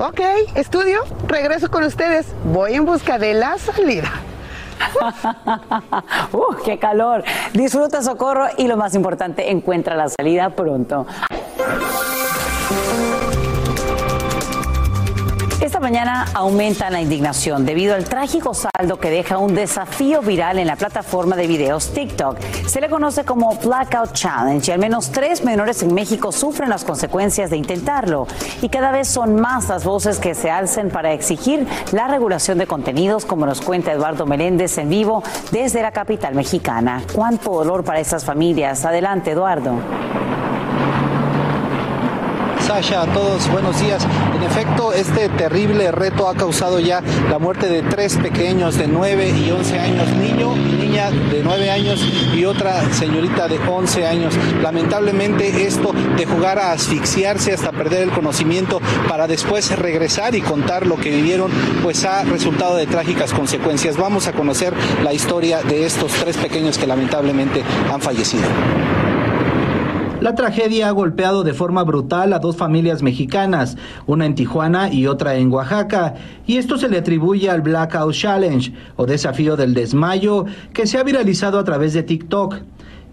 Ok, 0.00 0.20
estudio, 0.56 1.04
regreso 1.28 1.70
con 1.70 1.84
ustedes. 1.84 2.26
Voy 2.52 2.74
en 2.74 2.84
busca 2.84 3.18
de 3.18 3.34
la 3.34 3.56
salida. 3.58 4.10
¡Uh, 6.32 6.56
qué 6.64 6.80
calor! 6.80 7.22
Disfruta 7.52 8.02
Socorro 8.02 8.48
y 8.58 8.66
lo 8.66 8.76
más 8.76 8.96
importante, 8.96 9.52
encuentra 9.52 9.94
la 9.94 10.08
salida 10.08 10.50
pronto. 10.50 11.06
Mañana 15.84 16.24
aumenta 16.32 16.88
la 16.88 17.02
indignación 17.02 17.66
debido 17.66 17.94
al 17.94 18.04
trágico 18.04 18.54
saldo 18.54 18.98
que 18.98 19.10
deja 19.10 19.36
un 19.36 19.54
desafío 19.54 20.22
viral 20.22 20.58
en 20.58 20.66
la 20.66 20.76
plataforma 20.76 21.36
de 21.36 21.46
videos 21.46 21.92
TikTok. 21.92 22.38
Se 22.66 22.80
le 22.80 22.88
conoce 22.88 23.26
como 23.26 23.54
Blackout 23.56 24.14
Challenge 24.14 24.66
y 24.66 24.72
al 24.72 24.80
menos 24.80 25.12
tres 25.12 25.44
menores 25.44 25.82
en 25.82 25.92
México 25.92 26.32
sufren 26.32 26.70
las 26.70 26.84
consecuencias 26.84 27.50
de 27.50 27.58
intentarlo. 27.58 28.26
Y 28.62 28.70
cada 28.70 28.92
vez 28.92 29.08
son 29.08 29.38
más 29.38 29.68
las 29.68 29.84
voces 29.84 30.18
que 30.18 30.34
se 30.34 30.50
alcen 30.50 30.88
para 30.88 31.12
exigir 31.12 31.66
la 31.92 32.08
regulación 32.08 32.56
de 32.56 32.66
contenidos, 32.66 33.26
como 33.26 33.44
nos 33.44 33.60
cuenta 33.60 33.92
Eduardo 33.92 34.24
Meléndez 34.24 34.78
en 34.78 34.88
vivo 34.88 35.22
desde 35.50 35.82
la 35.82 35.92
capital 35.92 36.34
mexicana. 36.34 37.02
¿Cuánto 37.12 37.50
dolor 37.50 37.84
para 37.84 38.00
estas 38.00 38.24
familias? 38.24 38.86
Adelante, 38.86 39.32
Eduardo. 39.32 39.74
Sasha, 42.60 43.02
a 43.02 43.06
todos 43.08 43.50
buenos 43.50 43.78
días. 43.78 44.06
En 44.44 44.50
efecto, 44.50 44.92
este 44.92 45.30
terrible 45.30 45.90
reto 45.90 46.28
ha 46.28 46.34
causado 46.34 46.78
ya 46.78 47.02
la 47.30 47.38
muerte 47.38 47.66
de 47.66 47.80
tres 47.80 48.16
pequeños 48.16 48.76
de 48.76 48.86
9 48.86 49.30
y 49.30 49.50
11 49.50 49.78
años, 49.80 50.08
niño 50.10 50.54
y 50.54 50.86
niña 50.86 51.10
de 51.10 51.40
9 51.42 51.70
años 51.70 52.06
y 52.34 52.44
otra 52.44 52.92
señorita 52.92 53.48
de 53.48 53.58
11 53.58 54.06
años. 54.06 54.34
Lamentablemente 54.62 55.64
esto 55.66 55.94
de 56.18 56.26
jugar 56.26 56.58
a 56.58 56.72
asfixiarse 56.72 57.54
hasta 57.54 57.72
perder 57.72 58.02
el 58.02 58.10
conocimiento 58.10 58.82
para 59.08 59.26
después 59.26 59.76
regresar 59.78 60.34
y 60.34 60.42
contar 60.42 60.86
lo 60.86 60.96
que 60.96 61.08
vivieron, 61.08 61.50
pues 61.82 62.04
ha 62.04 62.24
resultado 62.24 62.76
de 62.76 62.86
trágicas 62.86 63.32
consecuencias. 63.32 63.96
Vamos 63.96 64.26
a 64.26 64.32
conocer 64.32 64.74
la 65.02 65.14
historia 65.14 65.62
de 65.62 65.86
estos 65.86 66.12
tres 66.12 66.36
pequeños 66.36 66.76
que 66.76 66.86
lamentablemente 66.86 67.64
han 67.90 68.02
fallecido. 68.02 68.44
La 70.24 70.34
tragedia 70.34 70.88
ha 70.88 70.90
golpeado 70.90 71.44
de 71.44 71.52
forma 71.52 71.82
brutal 71.82 72.32
a 72.32 72.38
dos 72.38 72.56
familias 72.56 73.02
mexicanas, 73.02 73.76
una 74.06 74.24
en 74.24 74.34
Tijuana 74.34 74.90
y 74.90 75.06
otra 75.06 75.34
en 75.34 75.52
Oaxaca, 75.52 76.14
y 76.46 76.56
esto 76.56 76.78
se 76.78 76.88
le 76.88 76.96
atribuye 76.96 77.50
al 77.50 77.60
Blackout 77.60 78.14
Challenge 78.14 78.72
o 78.96 79.04
desafío 79.04 79.54
del 79.54 79.74
desmayo 79.74 80.46
que 80.72 80.86
se 80.86 80.96
ha 80.96 81.02
viralizado 81.02 81.58
a 81.58 81.64
través 81.64 81.92
de 81.92 82.04
TikTok. 82.04 82.56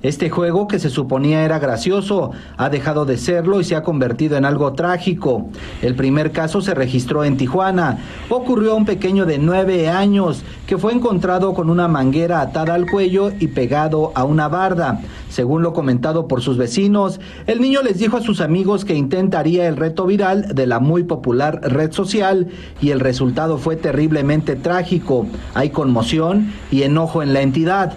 Este 0.04 0.32
juego, 0.32 0.68
que 0.68 0.80
se 0.80 0.90
suponía 0.90 1.46
era 1.46 1.60
gracioso, 1.60 2.32
ha 2.58 2.70
dejado 2.70 3.06
de 3.06 3.20
serlo 3.20 3.62
y 3.62 3.64
se 3.64 3.76
ha 3.76 3.84
convertido 3.84 4.36
en 4.36 4.46
algo 4.46 4.74
trágico. 4.74 5.46
El 5.84 5.94
primer 5.94 6.32
caso 6.32 6.60
se 6.62 6.74
registró 6.74 7.24
en 7.24 7.38
Tijuana. 7.38 8.00
Ocurrió 8.30 8.72
a 8.72 8.76
un 8.76 8.86
pequeño 8.86 9.28
de 9.28 9.38
nueve 9.38 9.90
años 9.90 10.42
que 10.66 10.80
fue 10.80 10.94
encontrado 10.94 11.54
con 11.54 11.70
una 11.70 11.88
manguera 11.88 12.42
atada 12.42 12.74
al 12.74 12.90
cuello 12.90 13.32
y 13.40 13.48
pegado 13.48 14.12
a 14.16 14.24
una 14.24 14.48
barda. 14.48 15.02
Según 15.30 15.62
lo 15.62 15.72
comentado 15.72 16.28
por 16.28 16.42
sus 16.42 16.58
vecinos, 16.58 17.20
el 17.46 17.62
niño 17.62 17.84
les 17.84 18.00
dijo 18.00 18.18
a 18.18 18.22
sus 18.22 18.42
amigos 18.42 18.86
que 18.86 18.96
intentaría 18.96 19.68
el 19.68 19.78
reto 19.78 20.08
viral 20.08 20.56
de 20.56 20.66
la 20.66 20.80
muy 20.80 21.04
popular 21.04 21.62
red 21.62 21.92
social 21.92 22.48
y 22.82 22.90
el 22.90 23.02
resultado 23.02 23.60
fue 23.60 23.76
terriblemente 23.76 24.56
trágico. 24.56 25.28
Hay 25.54 25.70
conmoción 25.70 26.52
y 26.72 26.82
enojo 26.82 27.22
en 27.22 27.34
la 27.34 27.42
entidad 27.42 27.94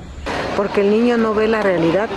porque 0.56 0.80
el 0.80 0.90
niño 0.90 1.16
no 1.16 1.34
ve 1.34 1.48
la 1.48 1.62
realidad, 1.62 2.08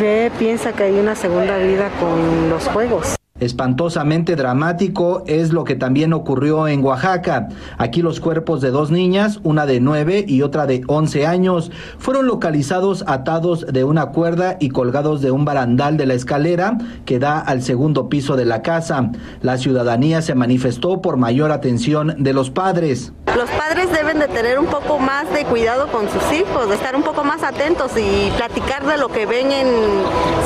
ve, 0.00 0.30
piensa 0.38 0.72
que 0.72 0.84
hay 0.84 0.98
una 0.98 1.14
segunda 1.14 1.58
vida 1.58 1.90
con 2.00 2.48
los 2.50 2.66
juegos. 2.68 3.16
Espantosamente 3.38 4.34
dramático 4.34 5.22
es 5.26 5.52
lo 5.52 5.64
que 5.64 5.76
también 5.76 6.14
ocurrió 6.14 6.68
en 6.68 6.82
Oaxaca. 6.82 7.48
Aquí 7.76 8.00
los 8.00 8.18
cuerpos 8.18 8.62
de 8.62 8.70
dos 8.70 8.90
niñas, 8.90 9.40
una 9.42 9.66
de 9.66 9.78
nueve 9.78 10.24
y 10.26 10.40
otra 10.40 10.64
de 10.64 10.82
once 10.86 11.26
años, 11.26 11.70
fueron 11.98 12.26
localizados 12.26 13.04
atados 13.06 13.66
de 13.66 13.84
una 13.84 14.06
cuerda 14.06 14.56
y 14.58 14.70
colgados 14.70 15.20
de 15.20 15.32
un 15.32 15.44
barandal 15.44 15.98
de 15.98 16.06
la 16.06 16.14
escalera 16.14 16.78
que 17.04 17.18
da 17.18 17.38
al 17.38 17.60
segundo 17.60 18.08
piso 18.08 18.36
de 18.36 18.46
la 18.46 18.62
casa. 18.62 19.10
La 19.42 19.58
ciudadanía 19.58 20.22
se 20.22 20.34
manifestó 20.34 21.02
por 21.02 21.18
mayor 21.18 21.52
atención 21.52 22.14
de 22.16 22.32
los 22.32 22.48
padres. 22.50 23.12
Los 23.36 23.50
padres 23.50 23.92
deben 23.92 24.18
de 24.18 24.28
tener 24.28 24.58
un 24.58 24.66
poco 24.66 24.98
más 24.98 25.30
de 25.34 25.44
cuidado 25.44 25.88
con 25.88 26.08
sus 26.08 26.32
hijos, 26.32 26.70
de 26.70 26.74
estar 26.74 26.96
un 26.96 27.02
poco 27.02 27.22
más 27.22 27.42
atentos 27.42 27.92
y 27.98 28.30
platicar 28.34 28.86
de 28.86 28.96
lo 28.96 29.08
que 29.08 29.26
ven 29.26 29.52
en, 29.52 29.66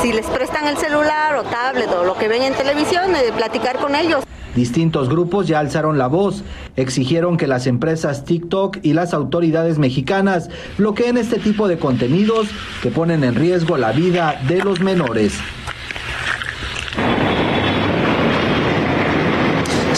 si 0.01 0.11
les 0.11 0.25
prestan 0.25 0.67
el 0.67 0.75
celular 0.75 1.37
o 1.37 1.43
tablet 1.43 1.89
o 1.89 2.03
lo 2.03 2.17
que 2.17 2.27
ven 2.27 2.41
en 2.41 2.53
televisión 2.53 2.80
de 2.89 3.31
platicar 3.31 3.77
con 3.77 3.95
ellos. 3.95 4.23
Distintos 4.55 5.07
grupos 5.07 5.47
ya 5.47 5.59
alzaron 5.59 5.99
la 5.99 6.07
voz, 6.07 6.43
exigieron 6.75 7.37
que 7.37 7.45
las 7.45 7.67
empresas 7.67 8.25
TikTok 8.25 8.79
y 8.81 8.93
las 8.93 9.13
autoridades 9.13 9.77
mexicanas 9.77 10.49
bloqueen 10.77 11.17
este 11.17 11.37
tipo 11.37 11.67
de 11.67 11.77
contenidos 11.77 12.47
que 12.81 12.89
ponen 12.89 13.23
en 13.23 13.35
riesgo 13.35 13.77
la 13.77 13.91
vida 13.91 14.41
de 14.47 14.63
los 14.63 14.79
menores. 14.81 15.33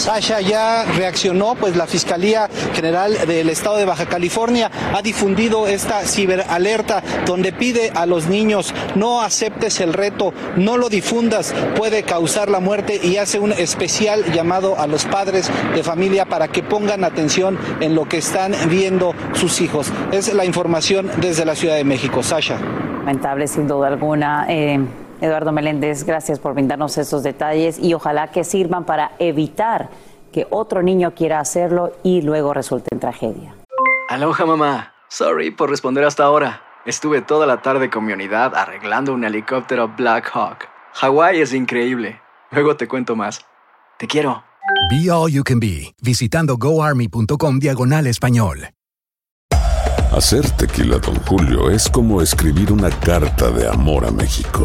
Sasha 0.04 0.42
ya 0.42 0.84
reaccionó, 0.84 1.54
pues 1.54 1.76
la 1.76 1.86
Fiscalía 1.86 2.50
General 2.74 3.16
del 3.26 3.48
Estado 3.48 3.78
de 3.78 3.86
Baja 3.86 4.04
California 4.04 4.70
ha 4.92 5.00
difundido 5.00 5.66
esta 5.66 6.02
ciberalerta 6.02 7.02
donde 7.24 7.54
pide 7.54 7.90
a 7.94 8.04
los 8.04 8.26
niños 8.26 8.74
no 8.96 9.22
aceptes 9.22 9.80
el 9.80 9.94
reto, 9.94 10.34
no 10.56 10.76
lo 10.76 10.90
difundas, 10.90 11.54
puede 11.74 12.02
causar 12.02 12.50
la 12.50 12.60
muerte 12.60 13.00
y 13.02 13.16
hace 13.16 13.38
un 13.38 13.52
especial 13.52 14.30
llamado 14.30 14.78
a 14.78 14.86
los 14.86 15.06
padres 15.06 15.50
de 15.74 15.82
familia 15.82 16.26
para 16.26 16.48
que 16.48 16.62
pongan 16.62 17.02
atención 17.02 17.58
en 17.80 17.94
lo 17.94 18.06
que 18.06 18.18
están 18.18 18.52
viendo 18.68 19.14
sus 19.32 19.62
hijos. 19.62 19.90
Es 20.12 20.30
la 20.34 20.44
información 20.44 21.10
desde 21.22 21.46
la 21.46 21.54
Ciudad 21.54 21.76
de 21.76 21.84
México. 21.84 22.22
Sasha. 22.22 22.58
Lamentable 22.98 23.48
sin 23.48 23.66
duda 23.66 23.88
alguna. 23.88 24.44
Eh, 24.50 24.84
Eduardo 25.24 25.52
Meléndez, 25.52 26.04
gracias 26.04 26.38
por 26.38 26.52
brindarnos 26.52 26.98
esos 26.98 27.22
detalles 27.22 27.78
y 27.78 27.94
ojalá 27.94 28.30
que 28.30 28.44
sirvan 28.44 28.84
para 28.84 29.12
evitar 29.18 29.88
que 30.32 30.46
otro 30.50 30.82
niño 30.82 31.14
quiera 31.14 31.40
hacerlo 31.40 31.92
y 32.02 32.20
luego 32.20 32.52
resulte 32.52 32.90
en 32.92 33.00
tragedia. 33.00 33.54
Aloha 34.10 34.44
mamá, 34.44 34.92
sorry 35.08 35.50
por 35.50 35.70
responder 35.70 36.04
hasta 36.04 36.24
ahora. 36.24 36.60
Estuve 36.84 37.22
toda 37.22 37.46
la 37.46 37.62
tarde 37.62 37.88
con 37.88 38.04
mi 38.04 38.12
unidad 38.12 38.54
arreglando 38.54 39.14
un 39.14 39.24
helicóptero 39.24 39.88
Black 39.96 40.30
Hawk. 40.34 40.68
Hawái 40.92 41.40
es 41.40 41.54
increíble. 41.54 42.20
Luego 42.50 42.76
te 42.76 42.86
cuento 42.86 43.16
más. 43.16 43.40
Te 43.98 44.06
quiero. 44.06 44.44
Be 44.90 45.10
All 45.10 45.32
You 45.32 45.42
Can 45.42 45.58
Be, 45.58 45.94
visitando 46.02 46.58
goarmy.com 46.58 47.58
diagonal 47.58 48.06
español. 48.06 48.68
Hacer 50.14 50.48
tequila, 50.50 50.98
don 50.98 51.16
Julio, 51.24 51.70
es 51.70 51.88
como 51.88 52.20
escribir 52.20 52.70
una 52.70 52.90
carta 52.90 53.50
de 53.50 53.66
amor 53.66 54.04
a 54.04 54.10
México. 54.10 54.64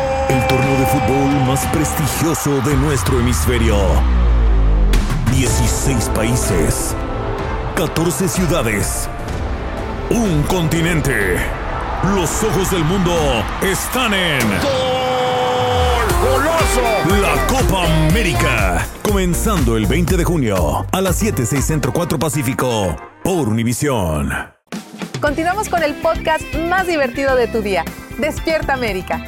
fútbol 0.91 1.47
más 1.47 1.65
prestigioso 1.67 2.59
de 2.61 2.75
nuestro 2.75 3.17
hemisferio. 3.19 3.77
16 5.31 6.09
países. 6.09 6.93
14 7.77 8.27
ciudades. 8.27 9.07
Un 10.09 10.43
continente. 10.43 11.37
Los 12.13 12.43
ojos 12.43 12.71
del 12.71 12.83
mundo 12.83 13.13
están 13.61 14.13
en... 14.13 14.41
La 17.21 17.47
Copa 17.47 17.85
América. 18.07 18.85
Comenzando 19.01 19.77
el 19.77 19.85
20 19.85 20.17
de 20.17 20.23
junio 20.25 20.85
a 20.91 21.01
las 21.01 21.15
7, 21.15 21.45
6 21.45 21.63
Centro 21.65 21.93
4 21.93 22.19
Pacífico 22.19 22.97
por 23.23 23.47
Univisión. 23.47 24.29
Continuamos 25.21 25.69
con 25.69 25.83
el 25.83 25.93
podcast 25.95 26.43
más 26.69 26.85
divertido 26.85 27.35
de 27.35 27.47
tu 27.47 27.61
día. 27.61 27.85
Despierta 28.17 28.73
América. 28.73 29.23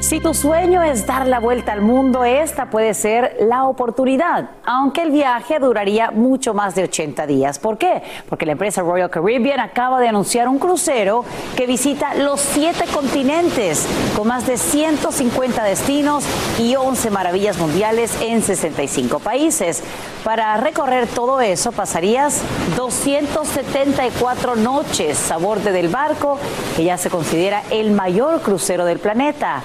Si 0.00 0.18
tu 0.18 0.32
sueño 0.32 0.82
es 0.82 1.04
dar 1.04 1.26
la 1.26 1.40
vuelta 1.40 1.72
al 1.72 1.82
mundo, 1.82 2.24
esta 2.24 2.70
puede 2.70 2.94
ser 2.94 3.36
la 3.40 3.64
oportunidad, 3.64 4.48
aunque 4.64 5.02
el 5.02 5.10
viaje 5.10 5.58
duraría 5.58 6.10
mucho 6.10 6.54
más 6.54 6.74
de 6.74 6.84
80 6.84 7.26
días. 7.26 7.58
¿Por 7.58 7.76
qué? 7.76 8.02
Porque 8.26 8.46
la 8.46 8.52
empresa 8.52 8.80
Royal 8.80 9.10
Caribbean 9.10 9.60
acaba 9.60 10.00
de 10.00 10.08
anunciar 10.08 10.48
un 10.48 10.58
crucero 10.58 11.26
que 11.54 11.66
visita 11.66 12.14
los 12.14 12.40
siete 12.40 12.86
continentes, 12.94 13.86
con 14.16 14.26
más 14.26 14.46
de 14.46 14.56
150 14.56 15.62
destinos 15.64 16.24
y 16.58 16.74
11 16.76 17.10
maravillas 17.10 17.58
mundiales 17.58 18.16
en 18.22 18.42
65 18.42 19.18
países. 19.18 19.82
Para 20.24 20.56
recorrer 20.56 21.08
todo 21.08 21.42
eso 21.42 21.72
pasarías 21.72 22.42
274 22.74 24.56
noches 24.56 25.30
a 25.30 25.36
borde 25.36 25.72
del 25.72 25.88
barco, 25.88 26.38
que 26.74 26.84
ya 26.84 26.96
se 26.96 27.10
considera 27.10 27.62
el 27.70 27.90
mayor 27.90 28.40
crucero 28.40 28.86
del 28.86 28.98
planeta. 28.98 29.62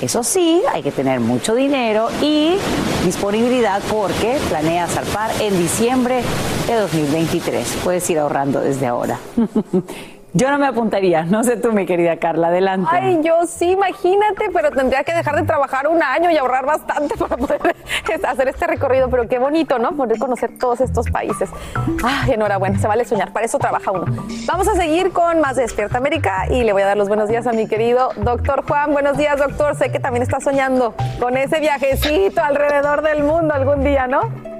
Eso 0.00 0.22
sí, 0.22 0.62
hay 0.72 0.82
que 0.82 0.92
tener 0.92 1.20
mucho 1.20 1.54
dinero 1.54 2.08
y 2.20 2.56
disponibilidad 3.04 3.80
porque 3.90 4.38
planea 4.48 4.86
zarpar 4.86 5.30
en 5.40 5.58
diciembre 5.58 6.22
de 6.66 6.74
2023. 6.74 7.78
Puedes 7.82 8.08
ir 8.10 8.18
ahorrando 8.18 8.60
desde 8.60 8.86
ahora. 8.86 9.18
Yo 10.36 10.50
no 10.50 10.58
me 10.58 10.66
apuntaría, 10.66 11.24
no 11.24 11.42
sé 11.44 11.56
tú, 11.56 11.72
mi 11.72 11.86
querida 11.86 12.18
Carla, 12.18 12.48
adelante. 12.48 12.90
Ay, 12.92 13.20
yo 13.22 13.46
sí, 13.46 13.70
imagínate, 13.70 14.50
pero 14.52 14.70
tendría 14.70 15.02
que 15.02 15.14
dejar 15.14 15.34
de 15.34 15.44
trabajar 15.44 15.88
un 15.88 16.02
año 16.02 16.30
y 16.30 16.36
ahorrar 16.36 16.66
bastante 16.66 17.16
para 17.18 17.38
poder 17.38 17.74
hacer 18.22 18.48
este 18.48 18.66
recorrido, 18.66 19.08
pero 19.08 19.26
qué 19.28 19.38
bonito, 19.38 19.78
¿no? 19.78 19.96
Poder 19.96 20.18
conocer 20.18 20.58
todos 20.58 20.82
estos 20.82 21.10
países. 21.10 21.48
Ay, 22.04 22.32
enhorabuena, 22.32 22.78
se 22.78 22.86
vale 22.86 23.06
soñar, 23.06 23.32
para 23.32 23.46
eso 23.46 23.58
trabaja 23.58 23.90
uno. 23.90 24.04
Vamos 24.44 24.68
a 24.68 24.74
seguir 24.74 25.10
con 25.10 25.40
más 25.40 25.56
de 25.56 25.62
Despierta 25.62 25.96
América 25.96 26.44
y 26.50 26.64
le 26.64 26.74
voy 26.74 26.82
a 26.82 26.86
dar 26.86 26.98
los 26.98 27.08
buenos 27.08 27.30
días 27.30 27.46
a 27.46 27.52
mi 27.52 27.66
querido 27.66 28.10
doctor 28.16 28.62
Juan. 28.68 28.92
Buenos 28.92 29.16
días, 29.16 29.38
doctor. 29.38 29.74
Sé 29.74 29.90
que 29.90 30.00
también 30.00 30.22
está 30.22 30.40
soñando 30.40 30.94
con 31.18 31.38
ese 31.38 31.60
viajecito 31.60 32.42
alrededor 32.42 33.00
del 33.00 33.22
mundo 33.22 33.54
algún 33.54 33.82
día, 33.82 34.06
¿no? 34.06 34.55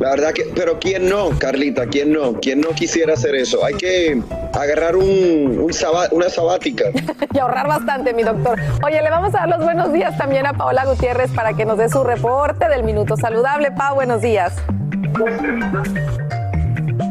La 0.00 0.10
verdad 0.10 0.32
que, 0.32 0.44
pero 0.54 0.78
¿quién 0.78 1.08
no, 1.08 1.30
Carlita? 1.38 1.86
¿Quién 1.86 2.12
no? 2.12 2.34
¿Quién 2.34 2.60
no 2.60 2.70
quisiera 2.70 3.14
hacer 3.14 3.34
eso? 3.34 3.64
Hay 3.64 3.74
que 3.74 4.20
agarrar 4.52 4.94
un, 4.96 5.68
una 6.12 6.28
sabática. 6.28 6.84
y 7.34 7.38
ahorrar 7.38 7.66
bastante, 7.66 8.12
mi 8.14 8.22
doctor. 8.22 8.58
Oye, 8.84 9.02
le 9.02 9.10
vamos 9.10 9.34
a 9.34 9.38
dar 9.38 9.48
los 9.48 9.62
buenos 9.62 9.92
días 9.92 10.16
también 10.16 10.46
a 10.46 10.52
Paola 10.52 10.84
Gutiérrez 10.84 11.32
para 11.32 11.54
que 11.54 11.64
nos 11.64 11.78
dé 11.78 11.88
su 11.88 12.04
reporte 12.04 12.68
del 12.68 12.84
Minuto 12.84 13.16
Saludable. 13.16 13.72
Pa, 13.72 13.92
buenos 13.92 14.22
días. 14.22 14.54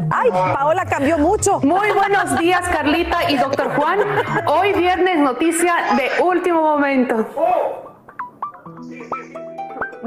Ay, 0.10 0.30
Paola 0.32 0.86
cambió 0.86 1.18
mucho. 1.18 1.60
Muy 1.60 1.92
buenos 1.92 2.40
días, 2.40 2.62
Carlita 2.70 3.30
y 3.30 3.36
doctor 3.36 3.70
Juan. 3.76 4.00
Hoy 4.48 4.74
viernes 4.74 5.20
noticia 5.20 5.74
de 5.98 6.24
último 6.24 6.62
momento. 6.62 7.28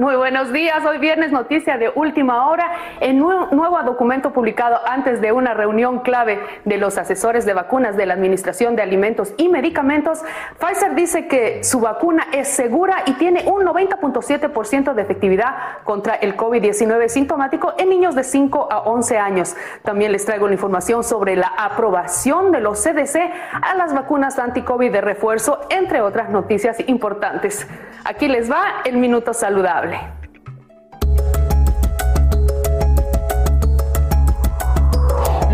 Muy 0.00 0.16
buenos 0.16 0.50
días. 0.50 0.82
Hoy 0.86 0.96
viernes 0.96 1.30
noticia 1.30 1.76
de 1.76 1.92
última 1.94 2.48
hora. 2.48 2.72
En 3.00 3.22
un 3.22 3.50
nuevo 3.50 3.78
documento 3.82 4.32
publicado 4.32 4.80
antes 4.86 5.20
de 5.20 5.30
una 5.30 5.52
reunión 5.52 5.98
clave 5.98 6.40
de 6.64 6.78
los 6.78 6.96
asesores 6.96 7.44
de 7.44 7.52
vacunas 7.52 7.98
de 7.98 8.06
la 8.06 8.14
Administración 8.14 8.76
de 8.76 8.82
Alimentos 8.82 9.34
y 9.36 9.50
Medicamentos, 9.50 10.22
Pfizer 10.58 10.94
dice 10.94 11.28
que 11.28 11.62
su 11.64 11.80
vacuna 11.80 12.28
es 12.32 12.48
segura 12.48 13.02
y 13.04 13.12
tiene 13.12 13.44
un 13.44 13.62
90.7% 13.62 14.94
de 14.94 15.02
efectividad 15.02 15.54
contra 15.84 16.14
el 16.14 16.34
COVID-19 16.34 17.08
sintomático 17.08 17.74
en 17.76 17.90
niños 17.90 18.14
de 18.14 18.24
5 18.24 18.68
a 18.70 18.78
11 18.78 19.18
años. 19.18 19.54
También 19.82 20.12
les 20.12 20.24
traigo 20.24 20.46
la 20.46 20.54
información 20.54 21.04
sobre 21.04 21.36
la 21.36 21.52
aprobación 21.58 22.52
de 22.52 22.60
los 22.60 22.82
CDC 22.82 23.16
a 23.60 23.74
las 23.74 23.92
vacunas 23.92 24.38
anti-COVID 24.38 24.90
de 24.90 25.02
refuerzo, 25.02 25.60
entre 25.68 26.00
otras 26.00 26.30
noticias 26.30 26.78
importantes. 26.88 27.68
Aquí 28.06 28.28
les 28.28 28.50
va 28.50 28.80
el 28.86 28.96
minuto 28.96 29.34
saludable 29.34 29.89
saludable. 29.90 30.19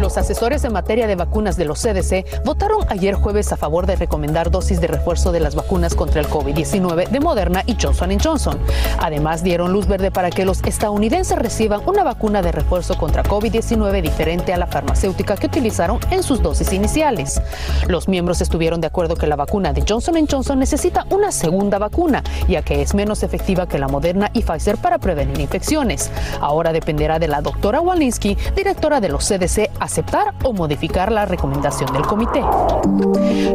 Los 0.06 0.18
asesores 0.18 0.62
en 0.62 0.72
materia 0.72 1.08
de 1.08 1.16
vacunas 1.16 1.56
de 1.56 1.64
los 1.64 1.82
CDC 1.82 2.44
votaron 2.44 2.86
ayer 2.90 3.14
jueves 3.14 3.50
a 3.50 3.56
favor 3.56 3.86
de 3.86 3.96
recomendar 3.96 4.52
dosis 4.52 4.80
de 4.80 4.86
refuerzo 4.86 5.32
de 5.32 5.40
las 5.40 5.56
vacunas 5.56 5.96
contra 5.96 6.20
el 6.20 6.28
COVID-19 6.28 7.08
de 7.08 7.18
Moderna 7.18 7.64
y 7.66 7.74
Johnson 7.74 8.16
Johnson. 8.22 8.56
Además, 9.00 9.42
dieron 9.42 9.72
luz 9.72 9.88
verde 9.88 10.12
para 10.12 10.30
que 10.30 10.44
los 10.44 10.62
estadounidenses 10.62 11.36
reciban 11.36 11.80
una 11.86 12.04
vacuna 12.04 12.40
de 12.40 12.52
refuerzo 12.52 12.96
contra 12.96 13.24
COVID-19 13.24 14.00
diferente 14.00 14.54
a 14.54 14.58
la 14.58 14.68
farmacéutica 14.68 15.34
que 15.36 15.48
utilizaron 15.48 15.98
en 16.12 16.22
sus 16.22 16.40
dosis 16.40 16.72
iniciales. 16.72 17.42
Los 17.88 18.06
miembros 18.06 18.40
estuvieron 18.40 18.80
de 18.80 18.86
acuerdo 18.86 19.16
que 19.16 19.26
la 19.26 19.34
vacuna 19.34 19.72
de 19.72 19.82
Johnson 19.88 20.24
Johnson 20.30 20.60
necesita 20.60 21.04
una 21.10 21.32
segunda 21.32 21.78
vacuna, 21.78 22.22
ya 22.46 22.62
que 22.62 22.80
es 22.80 22.94
menos 22.94 23.24
efectiva 23.24 23.66
que 23.66 23.80
la 23.80 23.88
Moderna 23.88 24.30
y 24.32 24.42
Pfizer 24.42 24.76
para 24.76 24.98
prevenir 24.98 25.40
infecciones. 25.40 26.12
Ahora 26.40 26.72
dependerá 26.72 27.18
de 27.18 27.26
la 27.26 27.42
doctora 27.42 27.80
Walensky, 27.80 28.38
directora 28.54 29.00
de 29.00 29.08
los 29.08 29.26
CDC, 29.26 29.72
aceptar 29.96 30.34
o 30.44 30.52
modificar 30.52 31.10
la 31.10 31.24
recomendación 31.24 31.90
del 31.94 32.02
comité. 32.02 32.42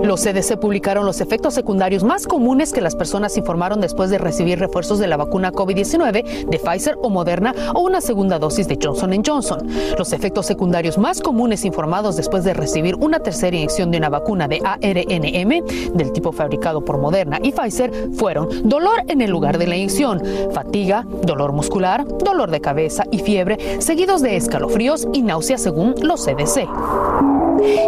Los 0.03 0.23
CDC 0.23 0.59
publicaron 0.59 1.05
los 1.05 1.21
efectos 1.21 1.53
secundarios 1.53 2.03
más 2.03 2.25
comunes 2.25 2.73
que 2.73 2.81
las 2.81 2.95
personas 2.95 3.37
informaron 3.37 3.79
después 3.79 4.09
de 4.09 4.17
recibir 4.17 4.57
refuerzos 4.57 4.97
de 4.97 5.05
la 5.05 5.17
vacuna 5.17 5.51
COVID-19 5.51 6.47
de 6.47 6.59
Pfizer 6.59 6.97
o 7.03 7.11
Moderna 7.11 7.53
o 7.75 7.81
una 7.81 8.01
segunda 8.01 8.39
dosis 8.39 8.67
de 8.67 8.79
Johnson 8.81 9.21
Johnson. 9.23 9.67
Los 9.99 10.13
efectos 10.13 10.47
secundarios 10.47 10.97
más 10.97 11.21
comunes 11.21 11.63
informados 11.63 12.15
después 12.15 12.43
de 12.43 12.55
recibir 12.55 12.95
una 12.95 13.19
tercera 13.19 13.55
inyección 13.55 13.91
de 13.91 13.99
una 13.99 14.09
vacuna 14.09 14.47
de 14.47 14.61
ARNM 14.63 15.93
del 15.93 16.11
tipo 16.11 16.31
fabricado 16.31 16.83
por 16.83 16.97
Moderna 16.97 17.37
y 17.43 17.51
Pfizer 17.51 17.91
fueron 18.13 18.67
dolor 18.67 19.03
en 19.09 19.21
el 19.21 19.29
lugar 19.29 19.59
de 19.59 19.67
la 19.67 19.75
inyección, 19.75 20.23
fatiga, 20.51 21.05
dolor 21.23 21.53
muscular, 21.53 22.03
dolor 22.07 22.49
de 22.49 22.61
cabeza 22.61 23.03
y 23.11 23.19
fiebre, 23.19 23.79
seguidos 23.79 24.23
de 24.23 24.37
escalofríos 24.37 25.07
y 25.13 25.21
náuseas 25.21 25.61
según 25.61 25.93
los 26.01 26.27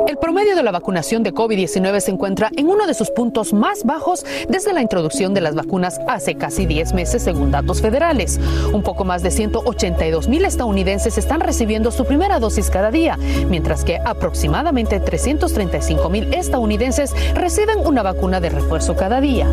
El 0.08 0.18
promedio 0.18 0.56
de 0.56 0.64
la 0.64 0.72
vacunación 0.72 1.24
de 1.24 1.34
COVID-19 1.34 2.00
se 2.00 2.12
encuentra 2.12 2.50
en 2.56 2.70
uno 2.70 2.86
de 2.86 2.94
sus 2.94 3.10
puntos 3.10 3.54
más 3.54 3.84
bajos 3.84 4.26
desde 4.48 4.74
la 4.74 4.82
introducción 4.82 5.34
de 5.34 5.42
las 5.42 5.56
vacunas 5.56 6.00
hace 6.08 6.36
casi 6.36 6.66
10 6.66 6.94
meses, 6.94 7.24
según 7.24 7.52
datos 7.52 7.82
federales. 7.82 8.40
Un 8.72 8.84
poco 8.84 9.06
más 9.06 9.24
de 9.24 9.32
182 9.32 10.28
mil 10.28 10.46
estadounidenses 10.46 11.18
están 11.18 11.40
recibiendo 11.40 11.92
su 11.92 12.06
primera 12.06 12.40
dosis 12.40 12.70
cada 12.70 12.92
día, 12.92 13.18
mientras 13.50 13.84
que 13.84 13.98
aproximadamente 14.06 15.00
335 15.00 16.10
mil 16.10 16.34
estadounidenses 16.34 17.14
reciben 17.34 17.80
una 17.86 18.04
vacuna 18.04 18.40
de 18.40 18.50
refuerzo 18.50 18.96
cada 18.96 19.22
día. 19.22 19.48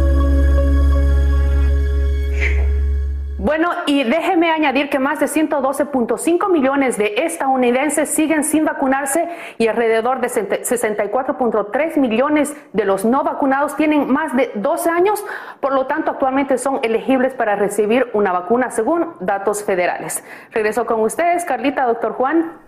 Bueno, 3.43 3.71
y 3.87 4.05
déjeme 4.05 4.51
añadir 4.51 4.91
que 4.91 4.99
más 4.99 5.19
de 5.19 5.25
112.5 5.25 6.51
millones 6.51 6.99
de 6.99 7.25
estadounidenses 7.25 8.11
siguen 8.11 8.45
sin 8.45 8.67
vacunarse 8.67 9.31
y 9.57 9.67
alrededor 9.67 10.21
de 10.21 10.29
64.3 10.29 11.97
millones 11.97 12.55
de 12.75 12.85
los 12.85 13.07
no 13.07 13.25
vacunados 13.25 13.77
tienen 13.77 14.13
más 14.13 14.37
de 14.37 14.51
12 14.57 14.91
años, 14.91 15.25
por 15.61 15.73
lo 15.73 15.87
tanto 15.87 16.11
actualmente 16.11 16.59
son 16.59 16.81
elegibles 16.83 17.33
para 17.33 17.57
recibir 17.57 18.11
una 18.13 18.31
vacuna 18.31 18.71
según 18.71 19.15
datos 19.21 19.65
federales. 19.65 20.23
Regreso 20.51 20.85
con 20.85 21.01
ustedes, 21.01 21.47
Carlita, 21.47 21.87
doctor 21.87 22.13
Juan. 22.13 22.60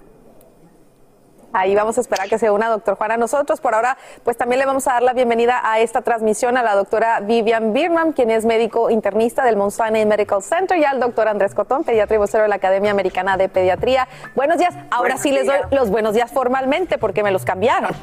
Ahí 1.52 1.74
vamos 1.74 1.98
a 1.98 2.00
esperar 2.00 2.28
que 2.28 2.38
se 2.38 2.50
una 2.50 2.68
doctor 2.68 2.96
Juan 2.96 3.12
a 3.12 3.16
nosotros. 3.16 3.60
Por 3.60 3.74
ahora, 3.74 3.98
pues 4.24 4.36
también 4.36 4.58
le 4.58 4.66
vamos 4.66 4.86
a 4.88 4.94
dar 4.94 5.02
la 5.02 5.12
bienvenida 5.12 5.60
a 5.62 5.80
esta 5.80 6.02
transmisión 6.02 6.56
a 6.56 6.62
la 6.62 6.74
doctora 6.74 7.20
Vivian 7.20 7.72
Birman, 7.72 8.12
quien 8.12 8.30
es 8.30 8.44
médico 8.44 8.90
internista 8.90 9.44
del 9.44 9.56
Mount 9.56 9.72
Sinai 9.72 10.06
Medical 10.06 10.42
Center, 10.42 10.78
y 10.78 10.84
al 10.84 11.00
doctor 11.00 11.28
Andrés 11.28 11.54
Cotón, 11.54 11.84
pediatra 11.84 12.16
y 12.16 12.18
vocero 12.18 12.44
de 12.44 12.48
la 12.48 12.56
Academia 12.56 12.90
Americana 12.90 13.36
de 13.36 13.48
Pediatría. 13.48 14.08
Buenos 14.34 14.58
días. 14.58 14.74
Ahora 14.90 15.16
sí 15.18 15.30
les 15.30 15.46
doy 15.46 15.58
los 15.70 15.90
buenos 15.90 16.14
días 16.14 16.30
formalmente 16.30 16.98
porque 16.98 17.22
me 17.22 17.30
los 17.30 17.44
cambiaron. 17.44 17.94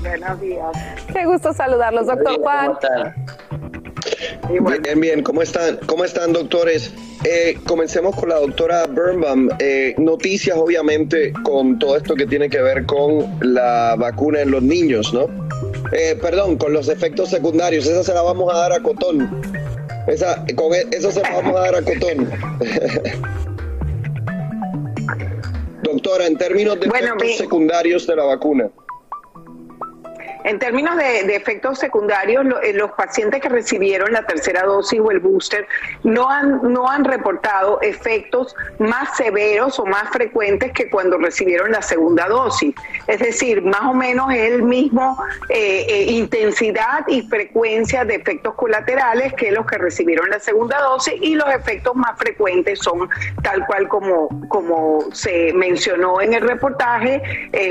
Buenos 0.00 0.40
días. 0.40 0.70
Qué 1.12 1.24
gusto 1.24 1.52
saludarlos, 1.52 2.06
doctor 2.06 2.40
Juan. 2.40 2.78
Bien, 4.82 5.00
bien, 5.00 5.22
¿cómo 5.22 5.42
están? 5.42 5.78
¿Cómo 5.86 6.04
están, 6.04 6.32
doctores? 6.32 6.92
Eh, 7.24 7.56
comencemos 7.66 8.16
con 8.16 8.28
la 8.28 8.40
doctora 8.40 8.86
Birnbaum. 8.86 9.48
Eh, 9.60 9.94
noticias, 9.98 10.56
obviamente, 10.56 11.32
con 11.44 11.78
todo 11.78 11.96
esto 11.96 12.14
que 12.14 12.26
tiene 12.26 12.50
que 12.50 12.60
ver 12.60 12.84
con 12.84 13.38
la 13.40 13.94
vacuna 13.96 14.40
en 14.40 14.50
los 14.50 14.62
niños, 14.62 15.14
¿no? 15.14 15.26
Eh, 15.92 16.18
perdón, 16.20 16.56
con 16.56 16.72
los 16.72 16.88
efectos 16.88 17.30
secundarios. 17.30 17.86
Esa 17.86 18.02
se 18.02 18.12
la 18.12 18.22
vamos 18.22 18.52
a 18.52 18.58
dar 18.58 18.72
a 18.72 18.80
Cotón. 18.80 19.40
Esa, 20.08 20.44
con 20.56 20.74
e, 20.74 20.84
eso 20.90 21.12
se 21.12 21.22
la 21.22 21.30
vamos 21.30 21.56
a 21.56 21.60
dar 21.60 21.76
a 21.76 21.82
Cotón. 21.82 22.28
Doctora, 25.84 26.26
en 26.26 26.36
términos 26.36 26.80
de 26.80 26.86
efectos 26.86 27.36
secundarios 27.36 28.06
de 28.06 28.16
la 28.16 28.24
vacuna. 28.24 28.70
En 30.44 30.58
términos 30.58 30.96
de, 30.96 31.34
efectos 31.34 31.78
secundarios, 31.78 32.44
eh, 32.62 32.72
los 32.72 32.92
pacientes 32.92 33.40
que 33.40 33.48
recibieron 33.48 34.12
la 34.12 34.24
tercera 34.24 34.62
dosis 34.64 35.00
o 35.00 35.10
el 35.10 35.20
booster 35.20 35.66
no 36.02 36.28
han, 36.28 36.72
no 36.72 36.88
han 36.88 37.04
reportado 37.04 37.80
efectos 37.80 38.54
más 38.78 39.16
severos 39.16 39.78
o 39.78 39.86
más 39.86 40.10
frecuentes 40.10 40.72
que 40.72 40.90
cuando 40.90 41.18
recibieron 41.18 41.70
la 41.72 41.82
segunda 41.82 42.26
dosis. 42.26 42.74
Es 43.06 43.20
decir, 43.20 43.62
más 43.62 43.82
o 43.82 43.94
menos 43.94 44.32
es 44.32 44.52
el 44.52 44.62
mismo 44.62 45.16
eh, 45.48 45.86
eh, 45.88 46.04
intensidad 46.12 47.06
y 47.06 47.22
frecuencia 47.22 48.04
de 48.04 48.16
efectos 48.16 48.54
colaterales 48.54 49.32
que 49.34 49.52
los 49.52 49.66
que 49.66 49.78
recibieron 49.78 50.28
la 50.28 50.40
segunda 50.40 50.80
dosis 50.80 51.14
y 51.20 51.34
los 51.34 51.48
efectos 51.54 51.94
más 51.94 52.18
frecuentes 52.18 52.80
son 52.80 53.08
tal 53.42 53.64
cual 53.66 53.88
como, 53.88 54.28
como 54.48 55.04
se 55.12 55.52
mencionó 55.52 56.20
en 56.20 56.34
el 56.34 56.42
reportaje, 56.42 57.22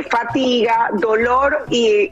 fatiga, 0.10 0.90
dolor 0.94 1.66
y 1.70 2.10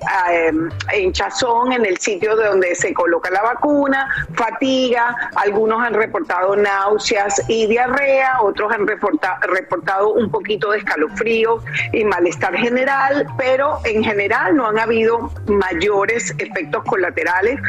Hinchazón 0.95 1.73
en 1.73 1.85
el 1.85 1.97
sitio 1.97 2.35
de 2.35 2.47
donde 2.47 2.75
se 2.75 2.93
coloca 2.93 3.29
la 3.29 3.41
vacuna, 3.41 4.07
fatiga, 4.33 5.15
algunos 5.35 5.81
han 5.81 5.93
reportado 5.93 6.55
náuseas 6.55 7.41
y 7.47 7.67
diarrea, 7.67 8.41
otros 8.41 8.71
han 8.71 8.87
reportado 8.87 10.13
un 10.13 10.29
poquito 10.31 10.71
de 10.71 10.79
escalofrío 10.79 11.63
y 11.93 12.03
malestar 12.03 12.55
general, 12.55 13.27
pero 13.37 13.79
en 13.85 14.03
general 14.03 14.55
no 14.55 14.67
han 14.67 14.79
habido 14.79 15.31
mayores 15.47 16.33
efectos 16.37 16.83
colaterales 16.85 17.59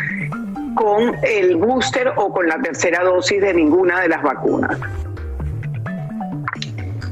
con 0.74 1.16
el 1.22 1.56
booster 1.56 2.12
o 2.16 2.32
con 2.32 2.48
la 2.48 2.60
tercera 2.60 3.02
dosis 3.02 3.40
de 3.40 3.54
ninguna 3.54 4.00
de 4.00 4.08
las 4.08 4.22
vacunas. 4.22 4.78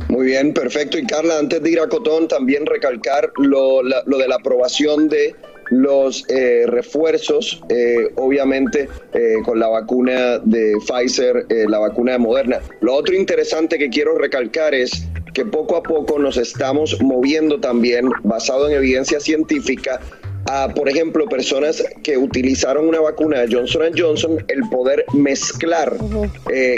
Muy 0.08 0.26
bien, 0.26 0.54
perfecto. 0.54 0.98
Y 0.98 1.06
Carla, 1.06 1.38
antes 1.38 1.62
de 1.62 1.70
ir 1.70 1.80
a 1.80 1.86
Cotón, 1.86 2.28
también 2.28 2.64
recalcar 2.64 3.30
lo, 3.36 3.82
lo 3.82 4.18
de 4.18 4.28
la 4.28 4.36
aprobación 4.36 5.08
de 5.08 5.36
los 5.70 6.24
eh, 6.28 6.64
refuerzos, 6.66 7.62
eh, 7.68 8.10
obviamente 8.16 8.88
eh, 9.12 9.36
con 9.44 9.58
la 9.58 9.68
vacuna 9.68 10.38
de 10.38 10.74
Pfizer, 10.86 11.46
la 11.68 11.78
vacuna 11.78 12.12
de 12.12 12.18
Moderna. 12.18 12.60
Lo 12.80 12.94
otro 12.94 13.14
interesante 13.14 13.78
que 13.78 13.88
quiero 13.88 14.16
recalcar 14.16 14.74
es 14.74 15.06
que 15.34 15.44
poco 15.44 15.76
a 15.76 15.82
poco 15.82 16.18
nos 16.18 16.36
estamos 16.36 17.00
moviendo 17.02 17.60
también, 17.60 18.10
basado 18.22 18.68
en 18.68 18.76
evidencia 18.76 19.20
científica, 19.20 20.00
a, 20.46 20.72
por 20.72 20.88
ejemplo, 20.88 21.26
personas 21.26 21.84
que 22.02 22.16
utilizaron 22.16 22.88
una 22.88 23.00
vacuna 23.00 23.40
de 23.40 23.54
Johnson 23.54 23.90
Johnson, 23.96 24.44
el 24.48 24.60
poder 24.70 25.04
mezclar 25.12 25.94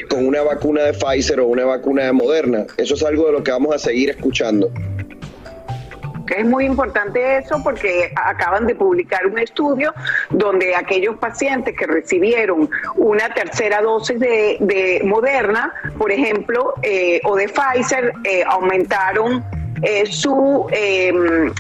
con 0.09 0.27
una 0.27 0.43
vacuna 0.43 0.83
de 0.83 0.93
Pfizer 0.95 1.39
o 1.41 1.47
una 1.47 1.65
vacuna 1.65 2.05
de 2.05 2.13
Moderna. 2.13 2.67
Eso 2.79 2.95
es 2.95 3.03
algo 3.05 3.27
de 3.27 3.33
lo 3.33 3.45
que 3.45 3.53
vamos 3.53 3.75
a 3.75 3.79
seguir 3.79 4.11
escuchando. 4.11 4.73
Es 6.31 6.47
muy 6.47 6.65
importante 6.65 7.39
eso 7.39 7.63
porque 7.63 8.13
acaban 8.17 8.67
de 8.67 8.75
publicar 8.75 9.27
un 9.27 9.39
estudio 9.39 9.93
donde 10.31 10.75
aquellos 10.75 11.17
pacientes 11.17 11.77
que 11.77 11.87
recibieron 11.87 12.71
una 12.97 13.33
tercera 13.35 13.81
dosis 13.83 14.19
de, 14.19 15.03
Moderna, 15.05 15.73
por 15.99 16.13
ejemplo, 16.13 16.75
eh, 16.83 17.21
o 17.25 17.37
de 17.37 17.49
Pfizer, 17.49 18.13
eh, 18.25 18.45
aumentaron 18.47 19.45
eh, 19.83 20.07
su 20.07 20.67
em, 20.71 21.53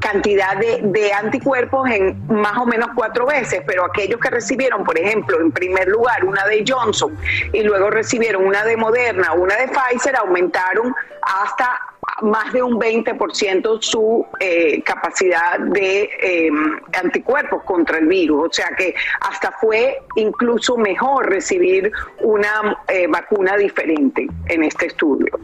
cantidad 0.00 0.56
de, 0.56 0.80
de, 0.82 1.12
anticuerpos 1.12 1.88
en 1.90 2.26
más 2.28 2.56
o 2.58 2.66
menos 2.66 2.88
cuatro 2.94 3.26
veces, 3.26 3.62
pero 3.66 3.84
aquellos 3.84 4.20
que 4.20 4.30
recibieron, 4.30 4.84
por 4.84 4.98
ejemplo, 4.98 5.40
en 5.40 5.50
primer 5.52 5.88
lugar 5.88 6.24
una 6.24 6.46
de 6.46 6.64
Johnson 6.66 7.16
y 7.52 7.62
luego 7.62 7.90
recibieron 7.90 8.46
una 8.46 8.64
de 8.64 8.76
Moderna, 8.76 9.32
una 9.32 9.56
de 9.56 9.68
Pfizer, 9.68 10.16
aumentaron 10.16 10.94
hasta 11.22 11.80
más 12.22 12.52
de 12.52 12.62
un 12.62 12.78
20% 12.78 13.78
su 13.80 14.26
eh, 14.40 14.82
capacidad 14.82 15.58
de 15.58 16.10
em, 16.20 16.80
anticuerpos 17.02 17.62
contra 17.64 17.98
el 17.98 18.06
virus. 18.06 18.48
O 18.48 18.52
sea 18.52 18.70
que 18.76 18.94
hasta 19.20 19.52
fue 19.52 19.98
incluso 20.16 20.76
mejor 20.76 21.28
recibir 21.28 21.90
una 22.20 22.78
eh, 22.88 23.06
vacuna 23.08 23.56
diferente 23.56 24.26
en 24.48 24.64
este 24.64 24.86
estudio. 24.86 25.38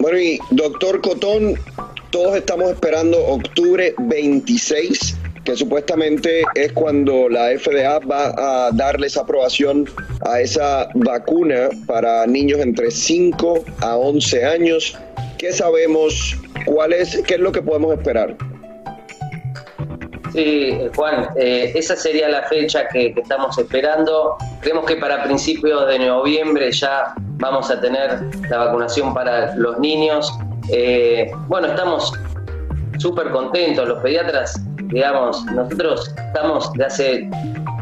Bueno, 0.00 0.18
y 0.18 0.38
doctor 0.50 1.00
Cotón, 1.00 1.54
todos 2.10 2.36
estamos 2.36 2.70
esperando 2.70 3.18
octubre 3.26 3.94
26 3.98 5.16
que 5.44 5.56
supuestamente 5.56 6.42
es 6.54 6.72
cuando 6.72 7.28
la 7.28 7.58
FDA 7.58 7.98
va 8.00 8.34
a 8.36 8.70
darle 8.70 9.06
esa 9.06 9.22
aprobación 9.22 9.86
a 10.26 10.40
esa 10.40 10.88
vacuna 10.94 11.70
para 11.86 12.26
niños 12.26 12.60
entre 12.60 12.90
5 12.90 13.64
a 13.80 13.96
11 13.96 14.44
años. 14.44 14.98
¿Qué 15.38 15.50
sabemos? 15.52 16.36
¿Cuál 16.66 16.92
es, 16.92 17.16
¿Qué 17.26 17.34
es 17.34 17.40
lo 17.40 17.50
que 17.50 17.62
podemos 17.62 17.94
esperar? 17.94 18.36
Sí, 20.32 20.78
Juan, 20.94 21.28
eh, 21.36 21.72
esa 21.74 21.96
sería 21.96 22.28
la 22.28 22.42
fecha 22.44 22.86
que, 22.88 23.14
estamos 23.16 23.56
esperando. 23.58 24.36
Creemos 24.60 24.84
que 24.84 24.96
para 24.96 25.24
principios 25.24 25.86
de 25.88 25.98
noviembre 25.98 26.70
ya 26.70 27.14
vamos 27.16 27.70
a 27.70 27.80
tener 27.80 28.20
la 28.50 28.58
vacunación 28.58 29.14
para 29.14 29.54
los 29.56 29.78
niños. 29.78 30.32
Eh, 30.70 31.30
bueno, 31.46 31.68
estamos 31.68 32.12
súper 32.98 33.30
contentos. 33.30 33.88
Los 33.88 34.02
pediatras, 34.02 34.60
digamos, 34.76 35.44
nosotros 35.46 36.14
estamos 36.16 36.72
de 36.74 36.84
hace, 36.84 37.30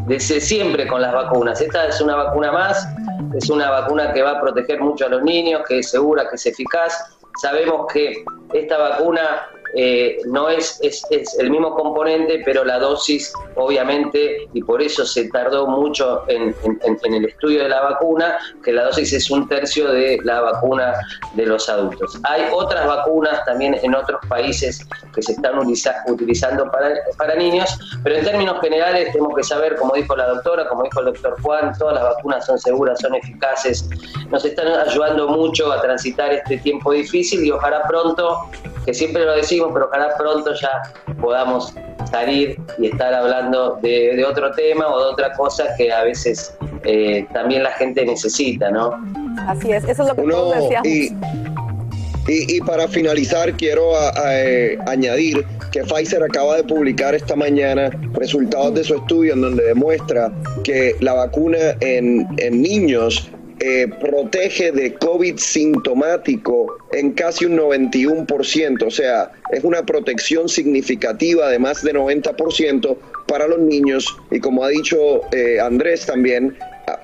desde 0.07 0.41
siempre 0.41 0.87
con 0.87 1.03
las 1.03 1.13
vacunas. 1.13 1.61
Esta 1.61 1.89
es 1.89 2.01
una 2.01 2.17
vacuna 2.17 2.53
más, 2.53 2.89
es 3.35 3.51
una 3.51 3.71
vacuna 3.71 4.13
que 4.13 4.23
va 4.23 4.33
a 4.33 4.41
proteger 4.41 4.81
mucho 4.81 5.07
a 5.07 5.09
los 5.09 5.23
niños, 5.23 5.63
que 5.69 5.81
es 5.81 5.91
segura, 5.91 6.29
que 6.29 6.37
es 6.37 6.47
eficaz 6.47 7.17
Sabemos 7.41 7.87
que 7.93 8.25
esta 8.55 8.79
vacuna 8.79 9.21
eh, 9.75 10.19
no 10.27 10.49
es, 10.49 10.79
es, 10.83 11.05
el 11.39 11.51
mismo 11.51 11.75
componente, 11.75 12.43
pero 12.45 12.65
la 12.65 12.79
dosis, 12.79 13.33
obviamente, 13.55 14.49
y 14.53 14.63
por 14.63 14.81
eso 14.81 15.05
se 15.05 15.29
tardó 15.29 15.67
mucho 15.67 16.23
en, 16.29 16.55
el 17.05 17.25
estudio 17.25 17.63
de 17.63 17.69
la 17.69 17.83
vacuna, 17.83 18.39
que 18.65 18.73
la 18.73 18.85
dosis 18.85 19.13
es 19.13 19.31
un 19.31 19.49
tercio 19.49 19.91
de 19.93 20.19
la 20.25 20.41
vacuna 20.41 20.95
de 21.35 21.47
los 21.47 21.69
adultos. 21.69 22.19
Hay 22.25 22.43
otras 22.53 22.87
vacunas 22.87 23.45
también 23.45 23.79
en 23.83 23.95
otros 23.95 24.21
países 24.29 24.87
que 25.15 25.23
se 25.23 25.33
están 25.33 25.59
utilizando 25.59 26.71
para, 26.71 26.95
para 27.17 27.35
niños, 27.35 27.79
pero 28.03 28.17
en 28.17 28.25
términos 28.25 28.61
generales 28.61 29.13
tenemos 29.13 29.35
que 29.37 29.43
saber, 29.45 29.77
como 29.77 29.95
dijo 29.95 30.17
la 30.17 30.29
doctora, 30.29 30.69
como 30.69 30.85
dijo 30.85 31.01
el 31.01 31.07
doctor 31.07 31.37
Juan, 31.43 31.73
todas 31.79 31.95
las 31.95 32.05
vacunas 32.05 32.47
son 32.47 32.59
seguras, 32.59 33.01
son 33.01 33.15
eficaces, 33.15 33.89
nos 34.31 34.45
están 34.45 34.69
ayudando 34.69 35.29
mucho 35.29 35.73
a 35.73 35.81
transitar 35.81 36.33
este 36.33 36.59
tiempo 36.59 36.93
difícil 36.93 37.45
y 37.45 37.51
ojalá 37.51 37.83
pronto, 37.89 38.49
que 38.85 38.95
siempre 38.95 39.25
lo 39.25 39.35
decimos, 39.35 39.66
pero 39.73 39.87
ojalá 39.87 40.17
pronto 40.17 40.53
ya 40.55 40.83
podamos 41.21 41.75
salir 42.11 42.59
y 42.79 42.87
estar 42.87 43.13
hablando 43.13 43.79
de, 43.83 44.25
otro 44.25 44.53
tema 44.53 44.87
o 44.87 44.99
de 44.99 45.13
otra 45.13 45.33
cosa 45.33 45.65
que 45.77 45.93
a 45.93 46.05
veces 46.05 46.57
eh, 46.85 47.27
también 47.33 47.63
la 47.63 47.73
gente 47.73 48.05
necesita, 48.05 48.71
¿no? 48.71 48.93
Así 49.47 49.73
es, 49.73 49.85
eso 49.85 50.03
es 50.03 50.09
lo 50.09 50.15
que 50.15 50.23
todos 50.23 50.55
decíamos. 50.57 50.89
Y, 52.29 52.61
para 52.63 52.89
finalizar, 52.89 53.53
quiero 53.53 53.93
eh, 54.29 54.77
añadir 54.89 55.47
que 55.71 55.85
Pfizer 55.85 56.25
acaba 56.25 56.57
de 56.57 56.65
publicar 56.65 57.15
esta 57.15 57.37
mañana 57.37 57.91
resultados 58.15 58.75
de 58.75 58.83
su 58.83 58.97
estudio 58.97 59.35
en 59.35 59.43
donde 59.43 59.63
demuestra 59.63 60.33
que 60.65 60.97
la 61.01 61.13
vacuna 61.13 61.59
en, 61.81 62.27
en 62.39 62.63
niños 62.63 63.31
eh, 63.61 63.89
protege 64.01 64.71
de 64.71 64.95
COVID 64.95 65.39
sintomático 65.39 66.77
en 66.93 67.13
casi 67.13 67.47
un 67.47 67.57
91%, 67.57 68.83
o 68.87 68.91
sea, 68.91 69.33
es 69.51 69.65
una 69.65 69.85
protección 69.85 70.49
significativa 70.49 71.49
de 71.49 71.59
más 71.59 71.83
de 71.83 71.95
90% 71.95 72.97
para 73.27 73.49
los 73.49 73.59
niños. 73.59 74.15
Y 74.31 74.41
como 74.41 74.63
ha 74.63 74.69
dicho 74.69 75.23
eh, 75.33 75.59
Andrés 75.59 76.05
también, 76.05 76.57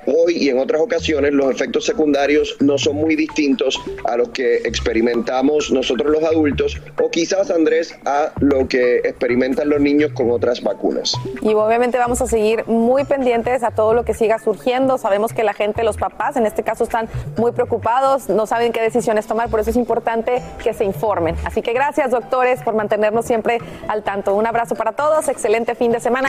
hoy 0.07 0.37
y 0.37 0.49
en 0.49 0.59
otras 0.59 0.81
ocasiones 0.81 1.33
los 1.33 1.51
efectos 1.51 1.85
secundarios 1.85 2.57
no 2.61 2.79
son 2.79 2.97
muy 2.97 3.17
distintos 3.17 3.81
a 4.05 4.17
los 4.17 4.31
que 4.31 4.57
experimentamos 4.59 5.71
nosotros 5.71 6.11
los 6.11 6.23
adultos 6.23 6.81
o 7.01 7.11
quizás 7.11 7.51
Andrés 7.51 7.95
a 8.05 8.33
lo 8.41 8.69
que 8.69 8.99
experimentan 8.99 9.69
los 9.69 9.81
niños 9.81 10.13
con 10.13 10.31
otras 10.31 10.63
vacunas. 10.63 11.15
Y 11.41 11.55
obviamente 11.55 11.99
vamos 11.99 12.21
a 12.23 12.27
seguir 12.27 12.67
muy 12.67 13.05
pendientes 13.05 13.63
a 13.63 13.71
todo 13.71 13.95
lo 13.95 14.05
que 14.05 14.15
siga 14.15 14.39
surgiendo. 14.39 14.99
Sabemos 14.99 15.33
que 15.33 15.43
la 15.43 15.55
gente, 15.55 15.83
los 15.83 15.97
papás 15.97 16.37
en 16.37 16.47
este 16.47 16.63
caso 16.63 16.85
están 16.85 17.09
muy 17.37 17.53
preocupados, 17.53 18.29
no 18.29 18.47
saben 18.47 18.73
qué 18.73 18.81
decisiones 18.81 19.27
tomar, 19.27 19.49
por 19.49 19.61
eso 19.61 19.71
es 19.71 19.77
importante 19.77 20.43
que 20.63 20.75
se 20.75 20.85
informen. 20.85 21.37
Así 21.45 21.63
que 21.63 21.73
gracias 21.73 22.11
doctores 22.11 22.63
por 22.63 22.75
mantenernos 22.75 23.27
siempre 23.27 23.59
al 23.89 24.03
tanto. 24.03 24.35
Un 24.35 24.47
abrazo 24.47 24.75
para 24.75 24.93
todos, 24.93 25.29
excelente 25.29 25.75
fin 25.75 25.93
de 25.93 26.01
semana. 26.01 26.29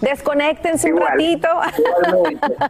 Desconectense 0.00 0.92
un 0.92 1.00
ratito. 1.00 1.48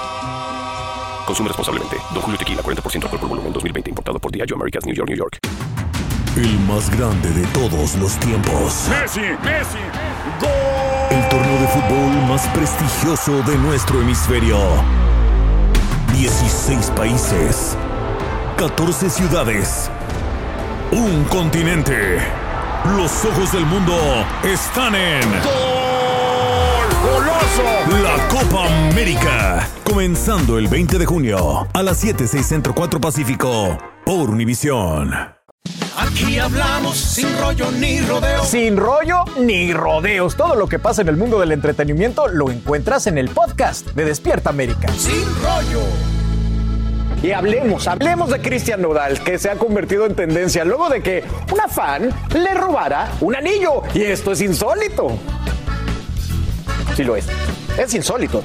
Consume 1.25 1.47
responsablemente. 1.49 1.97
Don 2.13 2.21
Julio 2.21 2.37
Tequila, 2.37 2.61
40% 2.61 3.03
alcohol 3.03 3.19
por 3.19 3.29
volumen, 3.29 3.53
2020. 3.53 3.89
Importado 3.89 4.19
por 4.19 4.31
Diageo 4.31 4.55
Americas, 4.55 4.85
New 4.85 4.95
York, 4.95 5.09
New 5.09 5.17
York. 5.17 5.37
El 6.35 6.59
más 6.61 6.89
grande 6.95 7.29
de 7.31 7.45
todos 7.47 7.95
los 7.95 8.17
tiempos. 8.19 8.87
Messi, 8.89 9.21
Messi, 9.43 9.79
gol 10.39 10.81
torneo 11.31 11.61
de 11.61 11.67
fútbol 11.67 12.27
más 12.27 12.45
prestigioso 12.49 13.41
de 13.43 13.57
nuestro 13.59 14.01
hemisferio. 14.01 14.57
16 16.13 16.91
países, 16.91 17.77
14 18.57 19.09
ciudades, 19.09 19.89
un 20.91 21.23
continente. 21.25 22.19
Los 22.97 23.23
ojos 23.23 23.53
del 23.53 23.65
mundo 23.65 23.93
están 24.43 24.93
en 24.93 25.21
¡Goloso! 25.21 25.70
La 28.01 28.27
Copa 28.29 28.67
América. 28.89 29.67
Comenzando 29.83 30.57
el 30.57 30.67
20 30.67 30.97
de 30.97 31.05
junio 31.05 31.67
a 31.73 31.83
las 31.83 31.97
7, 31.97 32.27
6 32.27 32.45
Centro 32.45 32.73
4 32.73 33.01
Pacífico 33.01 33.77
por 34.05 34.29
Univisión. 34.29 35.13
Aquí 35.97 36.39
hablamos 36.39 36.97
sin 36.97 37.27
rollo 37.39 37.69
ni 37.71 37.99
rodeo. 37.99 38.43
Sin 38.45 38.77
rollo 38.77 39.25
ni 39.39 39.73
rodeos. 39.73 40.37
Todo 40.37 40.55
lo 40.55 40.67
que 40.67 40.79
pasa 40.79 41.01
en 41.01 41.09
el 41.09 41.17
mundo 41.17 41.39
del 41.39 41.51
entretenimiento 41.51 42.27
lo 42.27 42.49
encuentras 42.49 43.07
en 43.07 43.17
el 43.17 43.29
podcast 43.29 43.87
de 43.87 44.05
Despierta 44.05 44.49
América. 44.49 44.87
Sin 44.97 45.25
rollo. 45.43 45.81
Y 47.21 47.33
hablemos, 47.33 47.87
hablemos 47.87 48.31
de 48.31 48.41
Cristian 48.41 48.81
Nodal, 48.81 49.23
que 49.23 49.37
se 49.37 49.51
ha 49.51 49.55
convertido 49.55 50.07
en 50.07 50.15
tendencia 50.15 50.65
luego 50.65 50.89
de 50.89 51.03
que 51.03 51.23
una 51.53 51.67
fan 51.67 52.09
le 52.33 52.53
robara 52.55 53.11
un 53.21 53.35
anillo. 53.35 53.83
Y 53.93 54.01
esto 54.01 54.31
es 54.31 54.41
insólito. 54.41 55.19
Sí 56.95 57.03
lo 57.03 57.15
es. 57.15 57.27
Es 57.77 57.93
insólito. 57.93 58.43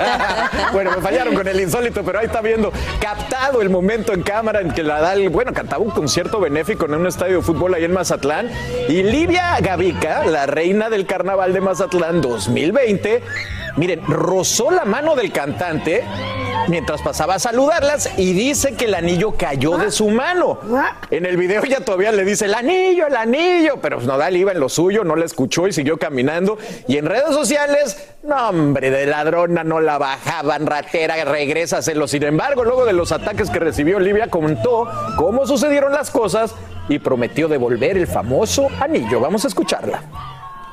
bueno, 0.72 0.90
me 0.90 1.00
fallaron 1.00 1.34
con 1.34 1.46
el 1.46 1.60
insólito, 1.60 2.02
pero 2.02 2.18
ahí 2.18 2.26
está 2.26 2.40
viendo 2.40 2.72
captado 3.00 3.62
el 3.62 3.70
momento 3.70 4.12
en 4.12 4.22
cámara 4.22 4.60
en 4.60 4.72
que 4.72 4.82
la 4.82 5.00
Dal, 5.00 5.28
bueno, 5.28 5.52
cantaba 5.52 5.82
un 5.82 5.90
concierto 5.90 6.40
benéfico 6.40 6.86
en 6.86 6.94
un 6.94 7.06
estadio 7.06 7.36
de 7.36 7.42
fútbol 7.42 7.74
ahí 7.74 7.84
en 7.84 7.92
Mazatlán. 7.92 8.50
Y 8.88 9.02
Livia 9.02 9.58
Gavica, 9.60 10.26
la 10.26 10.46
reina 10.46 10.90
del 10.90 11.06
carnaval 11.06 11.52
de 11.52 11.60
Mazatlán 11.60 12.20
2020, 12.20 13.22
miren, 13.76 14.02
rozó 14.06 14.70
la 14.70 14.84
mano 14.84 15.14
del 15.14 15.30
cantante 15.30 16.04
mientras 16.68 17.02
pasaba 17.02 17.34
a 17.34 17.38
saludarlas 17.38 18.10
y 18.16 18.32
dice 18.32 18.74
que 18.74 18.86
el 18.86 18.94
anillo 18.94 19.34
cayó 19.36 19.76
de 19.78 19.90
su 19.90 20.08
mano. 20.08 20.58
En 21.10 21.26
el 21.26 21.36
video 21.36 21.64
ya 21.64 21.80
todavía 21.80 22.12
le 22.12 22.24
dice 22.24 22.46
el 22.46 22.54
anillo, 22.54 23.06
el 23.06 23.16
anillo, 23.16 23.78
pero 23.80 24.00
Nodal 24.00 24.36
iba 24.36 24.52
en 24.52 24.60
lo 24.60 24.68
suyo, 24.68 25.04
no 25.04 25.16
la 25.16 25.24
escuchó 25.24 25.66
y 25.66 25.72
siguió 25.72 25.98
caminando. 25.98 26.58
Y 26.86 26.96
en 26.96 27.06
redes 27.06 27.34
sociales, 27.34 28.08
no 28.22 28.48
hombre, 28.48 28.90
de 28.90 29.06
ladrona 29.06 29.64
no 29.64 29.80
la 29.80 29.98
bajaban, 29.98 30.66
ratera, 30.66 31.24
regrésaselo. 31.24 32.06
Sin 32.08 32.22
embargo, 32.22 32.64
luego 32.64 32.84
de 32.84 32.92
los 32.92 33.12
ataques 33.12 33.50
que 33.50 33.58
recibió 33.58 33.96
Olivia, 33.96 34.28
contó 34.28 34.88
cómo 35.16 35.46
sucedieron 35.46 35.92
las 35.92 36.10
cosas 36.10 36.54
y 36.88 36.98
prometió 36.98 37.48
devolver 37.48 37.96
el 37.96 38.06
famoso 38.06 38.68
anillo. 38.80 39.20
Vamos 39.20 39.44
a 39.44 39.48
escucharla. 39.48 40.02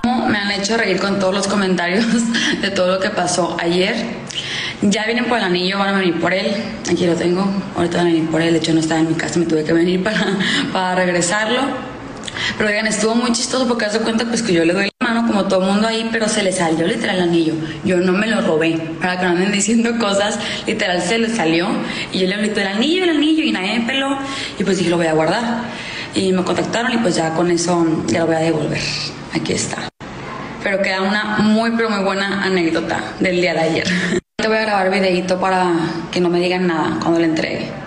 Me 0.04 0.38
han 0.38 0.52
hecho 0.52 0.78
reír 0.78 1.00
con 1.00 1.20
todos 1.20 1.34
los 1.34 1.48
comentarios 1.48 2.06
de 2.62 2.70
todo 2.70 2.96
lo 2.96 3.00
que 3.00 3.10
pasó 3.10 3.58
ayer. 3.60 3.96
Ya 4.82 5.06
vienen 5.06 5.26
por 5.26 5.38
el 5.38 5.46
anillo, 5.46 5.80
van 5.80 5.96
a 5.96 6.00
venir 6.00 6.20
por 6.20 6.34
él. 6.34 6.54
Aquí 6.90 7.06
lo 7.06 7.16
tengo. 7.16 7.46
Ahorita 7.76 7.98
van 7.98 8.08
a 8.08 8.10
venir 8.10 8.30
por 8.30 8.42
él. 8.42 8.54
De 8.54 8.60
hecho, 8.60 8.74
no 8.74 8.80
estaba 8.80 9.02
en 9.02 9.10
mi 9.10 9.16
casa, 9.16 9.40
me 9.40 9.46
tuve 9.46 9.64
que 9.64 9.74
venir 9.74 10.04
para, 10.04 10.38
para 10.74 10.96
regresarlo. 10.96 11.62
Pero 12.58 12.70
oigan, 12.70 12.88
estuvo 12.88 13.16
muy 13.16 13.32
chistoso 13.32 13.68
porque 13.68 13.86
hace 13.86 14.00
cuenta 14.00 14.26
pues 14.26 14.42
que 14.42 14.54
yo 14.54 14.66
le 14.66 14.74
doy 14.74 14.90
la 15.00 15.08
mano 15.08 15.28
como 15.28 15.46
todo 15.46 15.62
mundo 15.62 15.88
ahí, 15.88 16.10
pero 16.12 16.28
se 16.28 16.44
le 16.44 16.52
salió 16.52 16.88
literal 16.88 17.18
el 17.18 17.24
anillo. 17.24 17.54
Yo 17.84 17.98
no 17.98 18.12
me 18.12 18.28
lo 18.28 18.42
robé, 18.42 18.78
para 19.00 19.20
que 19.20 19.26
no 19.26 19.32
anden 19.32 19.52
diciendo 19.52 19.98
cosas, 20.00 20.40
literal 20.66 21.02
se 21.02 21.18
le 21.18 21.30
salió. 21.30 21.68
Y 22.12 22.20
yo 22.20 22.28
le 22.28 22.38
grité 22.38 22.62
el 22.62 22.68
anillo, 22.68 23.04
el 23.04 23.10
anillo, 23.12 23.44
y 23.44 23.52
nadie 23.52 23.80
me 23.80 23.86
peló. 23.86 24.18
Y 24.60 24.64
pues 24.64 24.78
dije, 24.78 24.90
lo 24.90 24.98
voy 24.98 25.08
a 25.08 25.14
guardar. 25.14 25.64
Y 26.14 26.32
me 26.32 26.44
contactaron 26.44 26.94
y 26.94 26.98
pues 26.98 27.16
ya 27.16 27.34
con 27.34 27.52
eso 27.52 27.86
ya 28.08 28.22
lo 28.22 28.28
voy 28.28 28.36
a 28.36 28.40
devolver. 28.40 28.82
Aquí 29.34 29.54
está. 29.54 29.90
Pero 30.64 30.82
queda 30.82 31.02
una 31.02 31.38
muy, 31.40 31.72
pero 31.72 31.90
muy 31.90 32.04
buena 32.04 32.44
anécdota 32.44 33.00
del 33.20 33.42
día 33.42 33.54
de 33.54 33.60
ayer. 33.60 33.88
Te 34.46 34.50
voy 34.50 34.60
a 34.60 34.62
grabar 34.62 34.92
videito 34.92 35.40
para 35.40 35.74
que 36.12 36.22
no 36.22 36.30
me 36.30 36.40
digan 36.40 36.68
nada 36.68 37.00
cuando 37.02 37.20
le 37.20 37.26
entregue. 37.26 37.85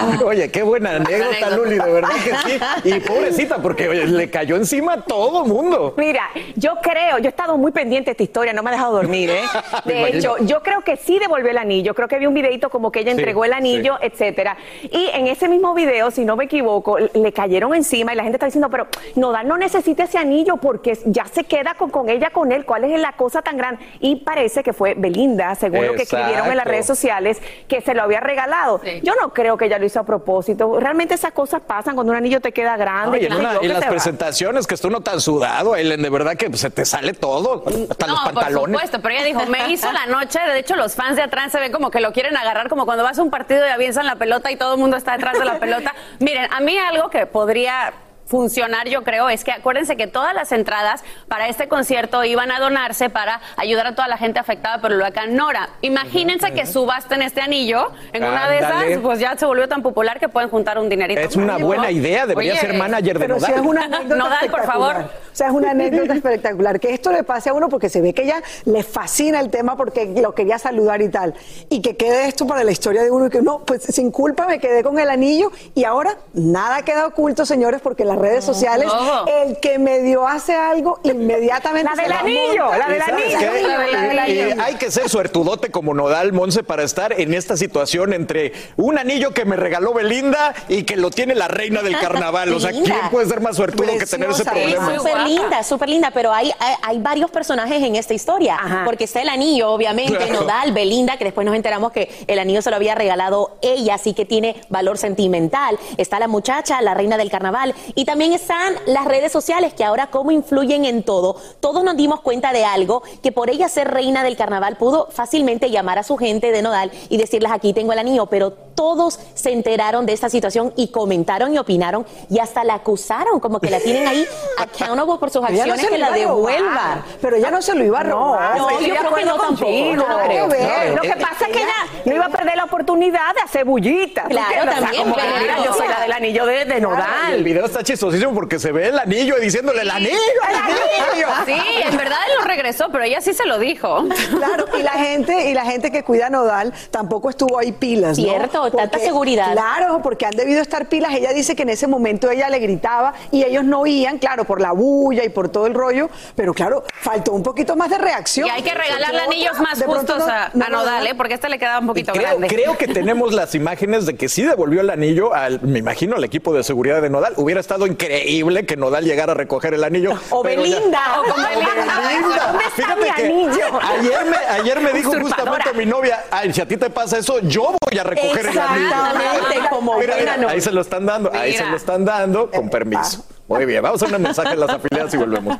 Oye, 0.24 0.50
qué 0.50 0.62
buena 0.62 0.96
anécdota, 0.96 1.50
Luli, 1.56 1.78
de 1.78 1.92
verdad 1.92 2.10
que 2.22 2.34
sí. 2.48 2.94
Y 2.96 3.00
pobrecita, 3.06 3.58
porque 3.58 3.88
oye, 3.88 4.06
le 4.06 4.30
cayó 4.30 4.56
encima 4.56 4.94
a 4.94 5.00
todo 5.02 5.44
mundo. 5.44 5.94
Mira, 5.96 6.30
yo 6.54 6.76
creo, 6.82 7.18
yo 7.18 7.26
he 7.26 7.28
estado 7.28 7.56
muy 7.56 7.72
pendiente 7.72 8.06
de 8.06 8.12
esta 8.12 8.22
historia, 8.22 8.52
no 8.52 8.62
me 8.62 8.70
ha 8.70 8.72
dejado 8.72 8.94
dormir, 8.94 9.30
¿eh? 9.30 9.42
De 9.84 10.08
hecho, 10.08 10.36
yo 10.40 10.62
creo 10.62 10.82
que 10.82 10.96
sí 10.96 11.18
devolvió 11.18 11.50
el 11.50 11.58
anillo. 11.58 11.94
Creo 11.94 12.08
que 12.08 12.18
vi 12.18 12.26
un 12.26 12.34
videito 12.34 12.70
como 12.70 12.90
que 12.90 13.00
ella 13.00 13.06
Sí, 13.12 13.18
entregó 13.18 13.44
el 13.44 13.52
anillo, 13.52 13.98
etcétera. 14.00 14.56
Y 14.82 15.08
en 15.12 15.26
ese 15.26 15.48
mismo 15.48 15.74
video, 15.74 16.10
si 16.10 16.24
no 16.24 16.36
me 16.36 16.44
equivoco, 16.44 16.98
le 16.98 17.32
cayeron 17.32 17.74
encima 17.74 18.12
y 18.12 18.16
la 18.16 18.22
gente 18.22 18.36
está 18.36 18.46
diciendo, 18.46 18.68
pero 18.68 18.88
Nodal 19.14 19.46
no 19.46 19.56
necesita 19.56 20.04
ese 20.04 20.18
anillo 20.18 20.56
porque 20.56 20.98
ya 21.06 21.24
se 21.26 21.44
queda 21.44 21.74
con, 21.74 21.90
con 21.90 22.08
ella, 22.08 22.30
con 22.30 22.52
él. 22.52 22.64
¿Cuál 22.64 22.84
es 22.84 23.00
la 23.00 23.12
cosa 23.12 23.42
tan 23.42 23.56
grande? 23.56 23.84
Y 24.00 24.16
parece 24.16 24.62
que 24.62 24.72
fue 24.72 24.94
Belinda, 24.94 25.54
según 25.54 25.86
lo 25.86 25.94
que 25.94 26.02
escribieron 26.02 26.50
en 26.50 26.56
las 26.56 26.66
redes 26.66 26.86
sociales, 26.86 27.40
que 27.68 27.80
se 27.80 27.94
lo 27.94 28.02
había 28.02 28.20
regalado. 28.20 28.80
Yo 29.02 29.14
no 29.20 29.32
creo 29.32 29.56
que 29.56 29.66
ella 29.66 29.78
lo 29.78 29.85
hizo 29.86 30.00
a 30.00 30.04
propósito. 30.04 30.78
Realmente 30.78 31.14
esas 31.14 31.32
cosas 31.32 31.62
pasan 31.66 31.94
cuando 31.94 32.12
un 32.12 32.18
anillo 32.18 32.40
te 32.40 32.52
queda 32.52 32.76
grande. 32.76 33.24
En, 33.26 33.32
una- 33.32 33.54
yo, 33.54 33.60
en 33.62 33.68
que 33.68 33.68
las 33.68 33.82
va. 33.84 33.88
presentaciones 33.88 34.66
que 34.66 34.74
está 34.74 34.88
uno 34.88 35.00
tan 35.00 35.20
sudado, 35.20 35.74
Ellen, 35.76 36.02
de 36.02 36.10
verdad 36.10 36.36
que 36.36 36.54
se 36.56 36.70
te 36.70 36.84
sale 36.84 37.12
todo, 37.14 37.64
hasta 37.90 38.06
los 38.06 38.24
No, 38.24 38.32
por 38.32 38.52
supuesto, 38.52 39.00
pero 39.00 39.14
ella 39.14 39.24
dijo, 39.24 39.46
me 39.46 39.70
hizo 39.72 39.90
la 39.92 40.06
noche, 40.06 40.38
de 40.40 40.58
hecho 40.58 40.76
los 40.76 40.94
fans 40.94 41.16
de 41.16 41.22
atrás 41.22 41.52
se 41.52 41.58
ven 41.60 41.72
como 41.72 41.90
que 41.90 42.00
lo 42.00 42.12
quieren 42.12 42.36
agarrar, 42.36 42.68
como 42.68 42.84
cuando 42.84 43.04
vas 43.04 43.18
a 43.18 43.22
un 43.22 43.30
partido 43.30 43.66
y 43.66 43.70
aviensan 43.70 44.06
la 44.06 44.16
pelota 44.16 44.50
y 44.50 44.56
todo 44.56 44.74
el 44.74 44.80
mundo 44.80 44.96
está 44.96 45.12
detrás 45.12 45.38
de 45.38 45.44
la 45.44 45.58
pelota. 45.58 45.94
Miren, 46.18 46.52
a 46.52 46.60
mí 46.60 46.76
algo 46.78 47.08
que 47.10 47.26
podría 47.26 47.92
funcionar 48.26 48.88
yo 48.88 49.02
creo 49.04 49.28
es 49.28 49.44
que 49.44 49.52
acuérdense 49.52 49.96
que 49.96 50.06
todas 50.06 50.34
las 50.34 50.52
entradas 50.52 51.02
para 51.28 51.48
este 51.48 51.68
concierto 51.68 52.24
iban 52.24 52.50
a 52.50 52.58
donarse 52.58 53.08
para 53.10 53.40
ayudar 53.56 53.86
a 53.86 53.94
toda 53.94 54.08
la 54.08 54.18
gente 54.18 54.38
afectada 54.38 54.80
por 54.80 54.92
el 54.92 54.98
huracán 54.98 55.34
Nora. 55.34 55.70
Imagínense 55.82 56.52
que 56.52 56.66
subasten 56.66 57.22
este 57.22 57.40
anillo, 57.40 57.92
en 58.12 58.24
una 58.24 58.48
de 58.48 58.58
Ándale. 58.58 58.90
esas 58.92 59.02
pues 59.02 59.20
ya 59.20 59.36
se 59.36 59.46
volvió 59.46 59.68
tan 59.68 59.82
popular 59.82 60.18
que 60.18 60.28
pueden 60.28 60.50
juntar 60.50 60.78
un 60.78 60.88
dinerito. 60.88 61.20
Es 61.20 61.36
una 61.36 61.56
buena 61.58 61.90
idea, 61.90 62.26
debería 62.26 62.52
Oye, 62.52 62.60
ser 62.60 62.74
manager 62.74 63.18
de 63.18 63.20
Pero 63.20 63.34
Nodal. 63.36 63.52
sí 63.52 63.60
es 63.60 63.66
una 63.66 63.84
anécdota 63.84 64.16
Nodal, 64.16 64.50
por 64.50 64.64
favor. 64.64 64.96
O 64.96 65.08
sea, 65.36 65.48
es 65.48 65.52
una 65.52 65.70
anécdota 65.70 66.14
espectacular. 66.14 66.80
Que 66.80 66.92
esto 66.94 67.12
le 67.12 67.22
pase 67.22 67.50
a 67.50 67.54
uno 67.54 67.68
porque 67.68 67.88
se 67.88 68.00
ve 68.00 68.12
que 68.12 68.22
ella 68.22 68.42
le 68.64 68.82
fascina 68.82 69.40
el 69.40 69.50
tema 69.50 69.76
porque 69.76 70.06
lo 70.20 70.34
quería 70.34 70.58
saludar 70.58 71.00
y 71.02 71.08
tal. 71.08 71.34
Y 71.68 71.80
que 71.80 71.96
quede 71.96 72.26
esto 72.28 72.46
para 72.46 72.64
la 72.64 72.70
historia 72.72 73.02
de 73.02 73.10
uno 73.10 73.26
y 73.26 73.30
que 73.30 73.42
no, 73.42 73.60
pues 73.60 73.82
sin 73.82 74.10
culpa 74.10 74.46
me 74.46 74.58
quedé 74.58 74.82
con 74.82 74.98
el 74.98 75.10
anillo 75.10 75.52
y 75.74 75.84
ahora 75.84 76.16
nada 76.32 76.82
queda 76.82 77.06
oculto, 77.06 77.46
señores, 77.46 77.80
porque 77.80 78.02
en 78.02 78.08
las 78.16 78.22
redes 78.30 78.44
sociales 78.44 78.86
no. 78.86 79.26
el 79.26 79.58
que 79.58 79.78
medio 79.78 80.26
hace 80.26 80.54
algo 80.54 80.98
inmediatamente 81.02 81.90
La 81.94 82.02
del 82.02 82.10
lo 82.10 82.16
anillo, 82.18 82.76
la 82.76 82.88
del 82.88 82.96
¿Y 82.96 83.00
sabes 83.00 83.34
anillo, 83.34 83.92
la 83.92 84.02
del 84.02 84.18
anillo. 84.18 84.62
hay 84.62 84.74
que 84.76 84.90
ser 84.90 85.08
suertudote 85.08 85.70
como 85.70 85.94
Nodal 85.94 86.32
Monse 86.32 86.62
para 86.62 86.82
estar 86.82 87.18
en 87.18 87.34
esta 87.34 87.56
situación 87.56 88.12
entre 88.12 88.52
un 88.76 88.98
anillo 88.98 89.32
que 89.32 89.44
me 89.44 89.56
regaló 89.56 89.92
Belinda 89.92 90.54
y 90.68 90.84
que 90.84 90.96
lo 90.96 91.10
tiene 91.10 91.34
la 91.34 91.48
reina 91.48 91.82
del 91.82 91.98
carnaval. 91.98 92.52
O 92.52 92.60
sea. 92.60 92.70
¿quién 92.70 92.94
puede 93.10 93.26
ser 93.26 93.40
más 93.40 93.56
suertudo 93.56 93.86
que 93.98 94.06
tener 94.06 94.30
ese 94.30 94.44
problema? 94.44 94.96
Súper 94.96 95.18
linda, 95.20 95.62
súper 95.62 95.88
linda, 95.88 96.10
pero 96.12 96.32
hay, 96.32 96.52
hay, 96.58 96.74
hay 96.82 96.98
varios 96.98 97.30
personajes 97.30 97.82
en 97.82 97.96
esta 97.96 98.14
historia. 98.14 98.58
Porque 98.84 99.04
está 99.04 99.20
el 99.22 99.28
anillo, 99.28 99.70
obviamente, 99.70 100.16
Claro. 100.16 100.40
Nodal, 100.42 100.72
Belinda, 100.72 101.16
que 101.18 101.24
después 101.24 101.44
nos 101.44 101.54
enteramos 101.54 101.92
que 101.92 102.10
el 102.26 102.38
anillo 102.38 102.62
se 102.62 102.70
lo 102.70 102.76
había 102.76 102.94
regalado 102.94 103.58
ella, 103.60 103.94
así 103.94 104.14
que 104.14 104.24
tiene 104.24 104.56
valor 104.68 104.96
sentimental. 104.98 105.78
Está 105.98 106.18
la 106.18 106.28
muchacha, 106.28 106.80
la 106.80 106.94
reina 106.94 107.16
del 107.16 107.30
carnaval. 107.30 107.74
Y 107.94 108.05
también 108.06 108.32
están 108.32 108.74
las 108.86 109.04
redes 109.04 109.30
sociales, 109.32 109.74
que 109.74 109.84
ahora 109.84 110.06
cómo 110.06 110.30
influyen 110.30 110.84
en 110.86 111.02
todo. 111.02 111.36
Todos 111.60 111.84
nos 111.84 111.96
dimos 111.96 112.20
cuenta 112.22 112.52
de 112.52 112.64
algo, 112.64 113.02
que 113.22 113.32
por 113.32 113.50
ella 113.50 113.68
ser 113.68 113.88
reina 113.92 114.22
del 114.24 114.36
carnaval 114.36 114.76
pudo 114.78 115.08
fácilmente 115.10 115.70
llamar 115.70 115.98
a 115.98 116.02
su 116.02 116.16
gente 116.16 116.52
de 116.52 116.62
Nodal 116.62 116.90
y 117.10 117.18
decirles, 117.18 117.52
aquí 117.52 117.72
tengo 117.74 117.92
el 117.92 117.98
anillo, 117.98 118.26
pero 118.26 118.52
todos 118.52 119.18
se 119.34 119.52
enteraron 119.52 120.06
de 120.06 120.12
esta 120.12 120.28
situación 120.28 120.72
y 120.76 120.88
comentaron 120.88 121.52
y 121.54 121.58
opinaron 121.58 122.06
y 122.30 122.38
hasta 122.38 122.62
la 122.64 122.74
acusaron, 122.74 123.40
como 123.40 123.58
que 123.60 123.70
la 123.70 123.80
tienen 123.80 124.06
ahí 124.06 124.26
accountable 124.58 125.18
por 125.18 125.30
sus 125.30 125.42
Ella 125.50 125.66
no 125.66 125.72
acciones, 125.74 125.80
se 125.82 125.88
que 125.88 125.98
la 125.98 126.10
devuelva. 126.10 127.04
Pero 127.20 127.36
ella 127.36 127.50
no 127.50 127.60
se 127.60 127.74
lo 127.74 127.84
iba 127.84 128.00
a 128.00 128.02
robar. 128.04 128.56
No, 128.58 128.80
yo 128.80 128.94
creo 128.96 129.14
que 129.14 129.24
no 129.24 129.36
tampoco. 129.36 129.64
contigo, 129.64 129.96
no 129.96 130.08
no 130.18 130.24
creo. 130.24 130.46
Lo 130.46 130.96
No. 130.96 131.02
que 131.02 131.16
pasa 131.16 131.46
es 131.46 131.52
que 131.52 131.58
ella 131.62 131.74
no 132.04 132.14
iba 132.14 132.26
a 132.26 132.28
perder 132.28 132.56
la 132.56 132.64
oportunidad 132.64 133.34
de 133.34 133.40
hacer 133.42 133.64
bullita. 133.64 134.22
¿tú 134.24 134.28
Claro, 134.28 134.46
entiendes? 134.52 134.68
O 134.68 134.78
sea, 134.78 134.80
también, 134.82 135.02
como 135.02 135.14
que 135.16 135.20
claro. 135.22 135.36
mira, 135.40 135.56
yo 135.64 135.72
soy 135.74 135.88
la 135.88 136.00
del 136.00 136.12
anillo 136.12 136.46
de, 136.46 136.64
de 136.66 136.80
Nodal. 136.80 137.32
el 137.34 137.44
video 137.44 137.64
está 137.64 137.82
chistosísimo 137.96 138.34
porque 138.34 138.58
se 138.58 138.72
ve 138.72 138.88
el 138.88 138.98
anillo 138.98 139.36
y 139.38 139.40
diciéndole 139.40 139.80
el 139.82 139.90
anillo, 139.90 140.10
el 140.48 140.54
anillo. 140.56 141.26
Sí, 141.46 141.52
en 141.82 141.96
verdad 141.96 142.18
él 142.28 142.32
lo 142.38 142.44
regresó, 142.46 142.88
pero 142.92 143.04
ella 143.04 143.20
sí 143.22 143.32
se 143.32 143.46
lo 143.46 143.58
dijo. 143.58 144.04
Claro, 144.36 144.66
y 144.78 144.82
la 144.82 144.90
gente, 144.92 145.50
y 145.50 145.54
la 145.54 145.64
gente 145.64 145.90
que 145.90 146.02
cuida 146.04 146.26
a 146.26 146.30
Nodal 146.30 146.72
tampoco 146.90 147.30
estuvo 147.30 147.58
ahí 147.58 147.72
pilas, 147.72 148.18
¿no? 148.18 148.24
Cierto, 148.24 148.70
tanta 148.70 148.98
seguridad. 148.98 149.52
Claro, 149.52 150.00
porque 150.02 150.26
han 150.26 150.36
debido 150.36 150.60
estar 150.60 150.88
pilas. 150.88 151.14
Ella 151.14 151.32
dice 151.32 151.56
que 151.56 151.62
en 151.62 151.70
ese 151.70 151.86
momento 151.86 152.30
ella 152.30 152.50
le 152.50 152.58
gritaba 152.58 153.14
y 153.30 153.44
ellos 153.44 153.64
no 153.64 153.80
oían, 153.80 154.18
claro, 154.18 154.44
por 154.44 154.60
la 154.60 154.72
bulla 154.72 155.24
y 155.24 155.28
por 155.30 155.48
todo 155.48 155.66
el 155.66 155.74
rollo, 155.74 156.10
pero 156.34 156.52
claro, 156.52 156.84
faltó 157.00 157.32
un 157.32 157.42
poquito 157.42 157.76
más 157.76 157.88
de 157.90 157.98
reacción. 157.98 158.46
Y 158.48 158.50
hay 158.50 158.62
que 158.62 158.74
regalarle 158.74 159.20
anillos 159.22 159.58
más 159.60 159.82
justos 159.82 160.18
no- 160.18 160.26
a, 160.26 160.50
no 160.52 160.64
a 160.64 160.68
lo 160.70 160.76
Nodal. 160.78 161.06
¿eh? 161.06 161.14
porque 161.14 161.34
este 161.34 161.48
le 161.48 161.58
quedaba 161.58 161.78
un 161.80 161.86
poquito 161.86 162.12
Creo, 162.12 162.24
grande. 162.28 162.48
creo 162.48 162.76
que 162.76 162.88
tenemos 162.88 163.32
las 163.32 163.54
imágenes 163.54 164.04
de 164.06 164.16
que 164.16 164.28
sí 164.28 164.42
devolvió 164.42 164.80
el 164.82 164.90
anillo 164.90 165.32
al, 165.34 165.60
me 165.62 165.78
imagino, 165.78 166.16
al 166.16 166.24
equipo 166.24 166.52
de 166.52 166.62
seguridad 166.62 167.00
de 167.00 167.08
Nodal. 167.10 167.32
Hubiera 167.36 167.60
estado 167.60 167.85
increíble 167.86 168.66
que 168.66 168.76
Nodal 168.76 169.04
llegara 169.04 169.32
a 169.32 169.34
recoger 169.34 169.74
el 169.74 169.84
anillo. 169.84 170.12
O 170.30 170.42
ya- 170.42 170.48
Belinda. 170.50 171.20
O 171.20 171.24
con 171.24 171.42
Belinda. 171.42 172.46
¿Dónde 172.46 172.64
está 172.64 172.70
Fíjate 172.70 173.00
mi 173.00 173.10
que 173.14 173.22
anillo? 173.24 173.80
Ayer 173.82 174.24
me, 174.26 174.36
ayer 174.36 174.80
me 174.80 174.92
dijo 174.92 175.12
justamente 175.20 175.72
mi 175.74 175.86
novia, 175.86 176.24
ay, 176.30 176.52
si 176.52 176.60
a 176.60 176.68
ti 176.68 176.76
te 176.76 176.90
pasa 176.90 177.18
eso, 177.18 177.40
yo 177.40 177.74
voy 177.80 177.98
a 177.98 178.04
recoger 178.04 178.46
el 178.46 178.58
anillo. 178.58 178.86
Exactamente, 178.86 179.68
como 179.70 179.98
Mira, 179.98 180.14
ahí 180.48 180.60
se 180.60 180.72
lo 180.72 180.80
están 180.80 181.06
dando, 181.06 181.30
ahí 181.34 181.52
se 181.52 181.64
lo 181.64 181.76
están 181.76 182.04
dando, 182.04 182.50
con 182.50 182.68
permiso. 182.70 183.24
Muy 183.48 183.64
bien, 183.64 183.82
vamos 183.82 184.02
a 184.02 184.06
un 184.06 184.22
mensaje 184.22 184.54
en 184.54 184.60
las 184.60 184.70
afiliadas 184.70 185.14
y 185.14 185.16
volvemos. 185.16 185.56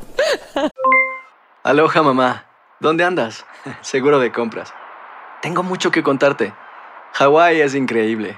Aloha 1.63 2.01
mamá, 2.03 2.45
¿dónde 2.79 3.03
andas? 3.03 3.45
Seguro 3.81 4.19
de 4.19 4.31
compras. 4.31 4.73
Tengo 5.41 5.63
mucho 5.63 5.91
que 5.91 6.03
contarte. 6.03 6.53
Hawái 7.13 7.61
es 7.61 7.75
increíble. 7.75 8.37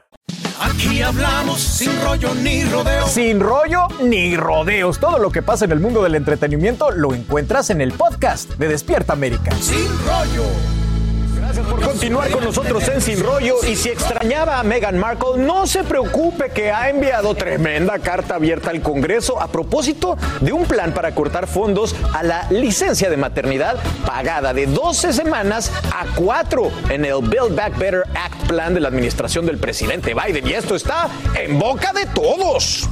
Aquí 0.59 1.01
hablamos 1.01 1.59
sin 1.59 1.91
rollo 2.03 2.33
ni 2.35 2.63
rodeo. 2.63 3.07
Sin 3.07 3.39
rollo 3.39 3.87
ni 4.01 4.37
rodeos. 4.37 4.99
Todo 4.99 5.17
lo 5.17 5.31
que 5.31 5.41
pasa 5.41 5.65
en 5.65 5.71
el 5.71 5.79
mundo 5.79 6.03
del 6.03 6.15
entretenimiento 6.15 6.91
lo 6.91 7.13
encuentras 7.13 7.69
en 7.69 7.81
el 7.81 7.93
podcast 7.93 8.51
de 8.57 8.67
Despierta 8.67 9.13
América. 9.13 9.51
Sin 9.59 9.87
rollo. 10.05 10.80
Gracias 11.53 11.67
por 11.67 11.81
continuar 11.81 12.31
con 12.31 12.45
nosotros 12.45 12.87
en 12.87 13.01
Sin 13.01 13.21
Rollo. 13.21 13.57
Y 13.67 13.75
si 13.75 13.89
extrañaba 13.89 14.57
a 14.57 14.63
Meghan 14.63 14.97
Markle, 14.97 15.37
no 15.39 15.67
se 15.67 15.83
preocupe 15.83 16.49
que 16.49 16.71
ha 16.71 16.89
enviado 16.89 17.35
tremenda 17.35 17.99
carta 17.99 18.35
abierta 18.35 18.69
al 18.69 18.81
Congreso 18.81 19.37
a 19.41 19.49
propósito 19.49 20.17
de 20.39 20.53
un 20.53 20.63
plan 20.63 20.93
para 20.93 21.13
cortar 21.13 21.47
fondos 21.47 21.93
a 22.13 22.23
la 22.23 22.47
licencia 22.51 23.09
de 23.09 23.17
maternidad 23.17 23.75
pagada 24.05 24.53
de 24.53 24.65
12 24.65 25.11
semanas 25.11 25.73
a 25.93 26.05
4 26.15 26.71
en 26.87 27.03
el 27.03 27.19
Build 27.21 27.53
Back 27.53 27.77
Better 27.77 28.03
Act 28.15 28.47
plan 28.47 28.73
de 28.73 28.79
la 28.79 28.87
administración 28.87 29.45
del 29.45 29.57
presidente 29.57 30.13
Biden. 30.13 30.47
Y 30.47 30.53
esto 30.53 30.73
está 30.73 31.09
en 31.35 31.59
boca 31.59 31.91
de 31.91 32.05
todos. 32.05 32.87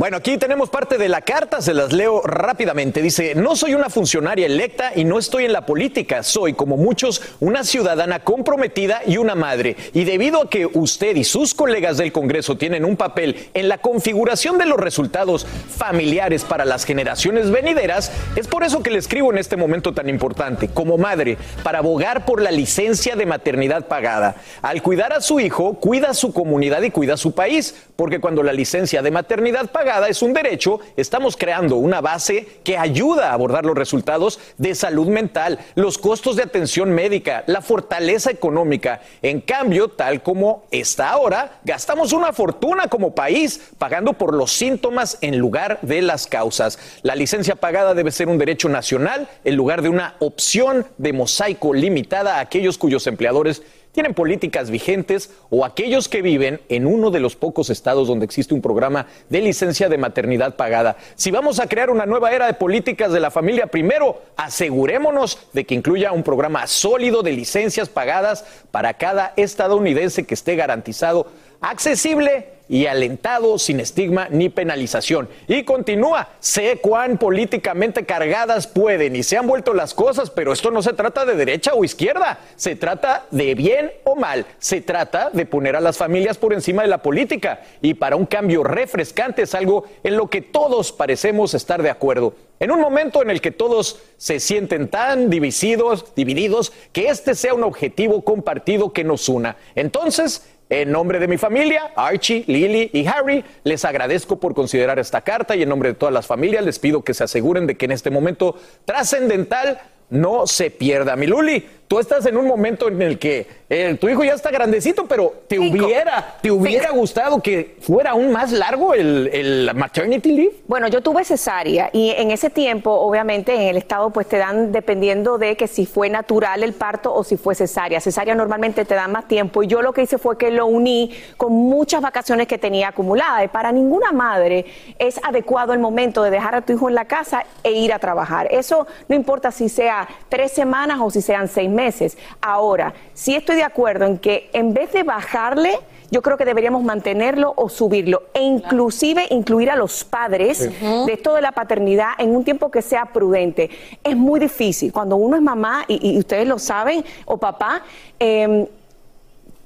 Bueno, 0.00 0.16
aquí 0.16 0.38
tenemos 0.38 0.70
parte 0.70 0.96
de 0.96 1.10
la 1.10 1.20
carta, 1.20 1.60
se 1.60 1.74
las 1.74 1.92
leo 1.92 2.22
rápidamente. 2.22 3.02
Dice, 3.02 3.34
no 3.34 3.54
soy 3.54 3.74
una 3.74 3.90
funcionaria 3.90 4.46
electa 4.46 4.92
y 4.96 5.04
no 5.04 5.18
estoy 5.18 5.44
en 5.44 5.52
la 5.52 5.66
política, 5.66 6.22
soy, 6.22 6.54
como 6.54 6.78
muchos, 6.78 7.20
una 7.38 7.64
ciudadana 7.64 8.20
comprometida 8.20 9.02
y 9.06 9.18
una 9.18 9.34
madre. 9.34 9.76
Y 9.92 10.04
debido 10.04 10.40
a 10.40 10.48
que 10.48 10.64
usted 10.64 11.16
y 11.16 11.24
sus 11.24 11.52
colegas 11.52 11.98
del 11.98 12.12
Congreso 12.12 12.56
tienen 12.56 12.86
un 12.86 12.96
papel 12.96 13.50
en 13.52 13.68
la 13.68 13.76
configuración 13.76 14.56
de 14.56 14.64
los 14.64 14.78
resultados 14.78 15.44
familiares 15.44 16.44
para 16.44 16.64
las 16.64 16.86
generaciones 16.86 17.50
venideras, 17.50 18.10
es 18.36 18.48
por 18.48 18.64
eso 18.64 18.82
que 18.82 18.90
le 18.90 19.00
escribo 19.00 19.30
en 19.30 19.36
este 19.36 19.58
momento 19.58 19.92
tan 19.92 20.08
importante, 20.08 20.68
como 20.68 20.96
madre, 20.96 21.36
para 21.62 21.80
abogar 21.80 22.24
por 22.24 22.40
la 22.40 22.52
licencia 22.52 23.16
de 23.16 23.26
maternidad 23.26 23.86
pagada. 23.86 24.36
Al 24.62 24.80
cuidar 24.80 25.12
a 25.12 25.20
su 25.20 25.40
hijo, 25.40 25.74
cuida 25.74 26.08
a 26.08 26.14
su 26.14 26.32
comunidad 26.32 26.80
y 26.80 26.90
cuida 26.90 27.12
a 27.12 27.18
su 27.18 27.32
país, 27.32 27.74
porque 27.96 28.18
cuando 28.18 28.42
la 28.42 28.54
licencia 28.54 29.02
de 29.02 29.10
maternidad 29.10 29.70
pagada 29.70 29.89
es 30.08 30.22
un 30.22 30.32
derecho, 30.32 30.78
estamos 30.96 31.36
creando 31.36 31.76
una 31.76 32.00
base 32.00 32.46
que 32.62 32.78
ayuda 32.78 33.30
a 33.30 33.32
abordar 33.32 33.64
los 33.64 33.76
resultados 33.76 34.38
de 34.56 34.74
salud 34.74 35.08
mental, 35.08 35.58
los 35.74 35.98
costos 35.98 36.36
de 36.36 36.44
atención 36.44 36.90
médica, 36.90 37.42
la 37.46 37.60
fortaleza 37.60 38.30
económica. 38.30 39.00
En 39.20 39.40
cambio, 39.40 39.88
tal 39.88 40.22
como 40.22 40.64
está 40.70 41.10
ahora, 41.10 41.58
gastamos 41.64 42.12
una 42.12 42.32
fortuna 42.32 42.86
como 42.86 43.14
país 43.14 43.72
pagando 43.78 44.12
por 44.12 44.32
los 44.32 44.52
síntomas 44.52 45.18
en 45.22 45.38
lugar 45.38 45.80
de 45.82 46.02
las 46.02 46.26
causas. 46.26 46.78
La 47.02 47.16
licencia 47.16 47.56
pagada 47.56 47.94
debe 47.94 48.12
ser 48.12 48.28
un 48.28 48.38
derecho 48.38 48.68
nacional 48.68 49.28
en 49.44 49.56
lugar 49.56 49.82
de 49.82 49.88
una 49.88 50.14
opción 50.20 50.86
de 50.98 51.12
mosaico 51.12 51.74
limitada 51.74 52.36
a 52.36 52.40
aquellos 52.40 52.78
cuyos 52.78 53.06
empleadores 53.08 53.62
tienen 53.92 54.14
políticas 54.14 54.70
vigentes 54.70 55.30
o 55.50 55.64
aquellos 55.64 56.08
que 56.08 56.22
viven 56.22 56.60
en 56.68 56.86
uno 56.86 57.10
de 57.10 57.20
los 57.20 57.36
pocos 57.36 57.70
estados 57.70 58.08
donde 58.08 58.24
existe 58.24 58.54
un 58.54 58.62
programa 58.62 59.06
de 59.28 59.40
licencia 59.40 59.88
de 59.88 59.98
maternidad 59.98 60.56
pagada. 60.56 60.96
Si 61.16 61.30
vamos 61.30 61.60
a 61.60 61.66
crear 61.66 61.90
una 61.90 62.06
nueva 62.06 62.32
era 62.32 62.46
de 62.46 62.54
políticas 62.54 63.12
de 63.12 63.20
la 63.20 63.30
familia, 63.30 63.66
primero 63.66 64.22
asegurémonos 64.36 65.38
de 65.52 65.64
que 65.64 65.74
incluya 65.74 66.12
un 66.12 66.22
programa 66.22 66.66
sólido 66.66 67.22
de 67.22 67.32
licencias 67.32 67.88
pagadas 67.88 68.44
para 68.70 68.94
cada 68.94 69.32
estadounidense 69.36 70.24
que 70.24 70.34
esté 70.34 70.56
garantizado, 70.56 71.26
accesible 71.60 72.60
y 72.70 72.86
alentado 72.86 73.58
sin 73.58 73.80
estigma 73.80 74.28
ni 74.30 74.48
penalización. 74.48 75.28
Y 75.48 75.64
continúa, 75.64 76.28
sé 76.38 76.78
cuán 76.80 77.18
políticamente 77.18 78.04
cargadas 78.06 78.68
pueden 78.68 79.16
y 79.16 79.24
se 79.24 79.36
han 79.36 79.48
vuelto 79.48 79.74
las 79.74 79.92
cosas, 79.92 80.30
pero 80.30 80.52
esto 80.52 80.70
no 80.70 80.80
se 80.80 80.92
trata 80.92 81.26
de 81.26 81.34
derecha 81.34 81.74
o 81.74 81.82
izquierda, 81.82 82.38
se 82.54 82.76
trata 82.76 83.26
de 83.32 83.56
bien 83.56 83.90
o 84.04 84.14
mal, 84.14 84.46
se 84.60 84.80
trata 84.80 85.30
de 85.30 85.46
poner 85.46 85.74
a 85.74 85.80
las 85.80 85.98
familias 85.98 86.38
por 86.38 86.52
encima 86.52 86.82
de 86.82 86.88
la 86.88 87.02
política 87.02 87.60
y 87.82 87.94
para 87.94 88.14
un 88.14 88.26
cambio 88.26 88.62
refrescante 88.62 89.42
es 89.42 89.54
algo 89.56 89.84
en 90.04 90.16
lo 90.16 90.30
que 90.30 90.40
todos 90.40 90.92
parecemos 90.92 91.54
estar 91.54 91.82
de 91.82 91.90
acuerdo. 91.90 92.34
En 92.60 92.70
un 92.70 92.80
momento 92.80 93.20
en 93.20 93.30
el 93.30 93.40
que 93.40 93.50
todos 93.50 93.98
se 94.16 94.38
sienten 94.38 94.86
tan 94.88 95.28
divididos, 95.28 96.14
divididos, 96.14 96.72
que 96.92 97.08
este 97.08 97.34
sea 97.34 97.54
un 97.54 97.64
objetivo 97.64 98.22
compartido 98.22 98.92
que 98.92 99.02
nos 99.02 99.28
una. 99.28 99.56
Entonces, 99.74 100.46
en 100.70 100.92
nombre 100.92 101.18
de 101.18 101.26
mi 101.26 101.36
familia, 101.36 101.90
Archie, 101.96 102.44
Lily 102.46 102.90
y 102.92 103.06
Harry, 103.06 103.44
les 103.64 103.84
agradezco 103.84 104.38
por 104.38 104.54
considerar 104.54 105.00
esta 105.00 105.20
carta 105.20 105.56
y 105.56 105.62
en 105.62 105.68
nombre 105.68 105.90
de 105.90 105.94
todas 105.96 106.14
las 106.14 106.28
familias 106.28 106.64
les 106.64 106.78
pido 106.78 107.02
que 107.02 107.12
se 107.12 107.24
aseguren 107.24 107.66
de 107.66 107.76
que 107.76 107.86
en 107.86 107.92
este 107.92 108.10
momento 108.10 108.56
trascendental 108.84 109.80
no 110.10 110.46
se 110.46 110.70
pierda. 110.70 111.16
Mi 111.16 111.26
Luli, 111.26 111.66
tú 111.90 111.98
estás 111.98 112.24
en 112.26 112.36
un 112.36 112.46
momento 112.46 112.86
en 112.86 113.02
el 113.02 113.18
que 113.18 113.48
eh, 113.68 113.96
tu 114.00 114.08
hijo 114.08 114.22
ya 114.22 114.34
está 114.34 114.52
grandecito, 114.52 115.06
pero 115.06 115.34
te 115.48 115.58
hubiera, 115.58 116.36
te 116.40 116.48
hubiera 116.52 116.90
gustado 116.90 117.42
que 117.42 117.78
fuera 117.80 118.12
aún 118.12 118.30
más 118.30 118.52
largo 118.52 118.94
el, 118.94 119.28
el 119.32 119.70
maternity 119.74 120.30
leave. 120.30 120.54
Bueno, 120.68 120.86
yo 120.86 121.00
tuve 121.00 121.24
cesárea 121.24 121.90
y 121.92 122.10
en 122.10 122.30
ese 122.30 122.48
tiempo, 122.48 122.92
obviamente, 122.92 123.52
en 123.56 123.62
el 123.62 123.76
estado, 123.76 124.10
pues 124.10 124.28
te 124.28 124.38
dan 124.38 124.70
dependiendo 124.70 125.36
de 125.36 125.56
que 125.56 125.66
si 125.66 125.84
fue 125.84 126.08
natural 126.08 126.62
el 126.62 126.74
parto 126.74 127.12
o 127.12 127.24
si 127.24 127.36
fue 127.36 127.56
cesárea. 127.56 128.00
Cesárea 128.00 128.36
normalmente 128.36 128.84
te 128.84 128.94
dan 128.94 129.10
más 129.10 129.26
tiempo 129.26 129.64
y 129.64 129.66
yo 129.66 129.82
lo 129.82 129.92
que 129.92 130.02
hice 130.02 130.18
fue 130.18 130.38
que 130.38 130.52
lo 130.52 130.66
uní 130.66 131.10
con 131.36 131.52
muchas 131.52 132.02
vacaciones 132.02 132.46
que 132.46 132.56
tenía 132.56 132.88
acumuladas. 132.88 133.44
Y 133.46 133.48
para 133.48 133.72
ninguna 133.72 134.12
madre 134.12 134.64
es 134.96 135.18
adecuado 135.24 135.72
el 135.72 135.80
momento 135.80 136.22
de 136.22 136.30
dejar 136.30 136.54
a 136.54 136.62
tu 136.62 136.72
hijo 136.72 136.88
en 136.88 136.94
la 136.94 137.06
casa 137.06 137.44
e 137.64 137.72
ir 137.72 137.92
a 137.92 137.98
trabajar. 137.98 138.46
Eso 138.52 138.86
no 139.08 139.16
importa 139.16 139.50
si 139.50 139.68
sea 139.68 140.08
tres 140.28 140.52
semanas 140.52 140.98
o 141.02 141.10
si 141.10 141.20
sean 141.20 141.48
seis 141.48 141.68
meses 141.68 141.79
meses. 141.80 142.18
Ahora, 142.42 142.92
sí 143.14 143.34
estoy 143.34 143.56
de 143.56 143.64
acuerdo 143.64 144.04
en 144.04 144.18
que 144.18 144.50
en 144.52 144.74
vez 144.74 144.92
de 144.92 145.02
bajarle, 145.02 145.78
yo 146.10 146.20
creo 146.20 146.36
que 146.36 146.44
deberíamos 146.44 146.82
mantenerlo 146.82 147.54
o 147.56 147.68
subirlo 147.68 148.24
e 148.34 148.42
inclusive 148.42 149.26
incluir 149.30 149.70
a 149.70 149.76
los 149.76 150.04
padres 150.04 150.58
de 150.60 151.12
esto 151.12 151.34
de 151.34 151.40
la 151.40 151.52
paternidad 151.52 152.10
en 152.18 152.36
un 152.36 152.44
tiempo 152.44 152.70
que 152.70 152.82
sea 152.82 153.06
prudente. 153.06 153.70
Es 154.04 154.16
muy 154.16 154.40
difícil. 154.40 154.92
Cuando 154.92 155.16
uno 155.16 155.36
es 155.36 155.42
mamá, 155.42 155.84
y, 155.88 156.14
y 156.14 156.18
ustedes 156.18 156.46
lo 156.46 156.58
saben, 156.58 157.04
o 157.24 157.38
papá, 157.38 157.82
eh, 158.18 158.68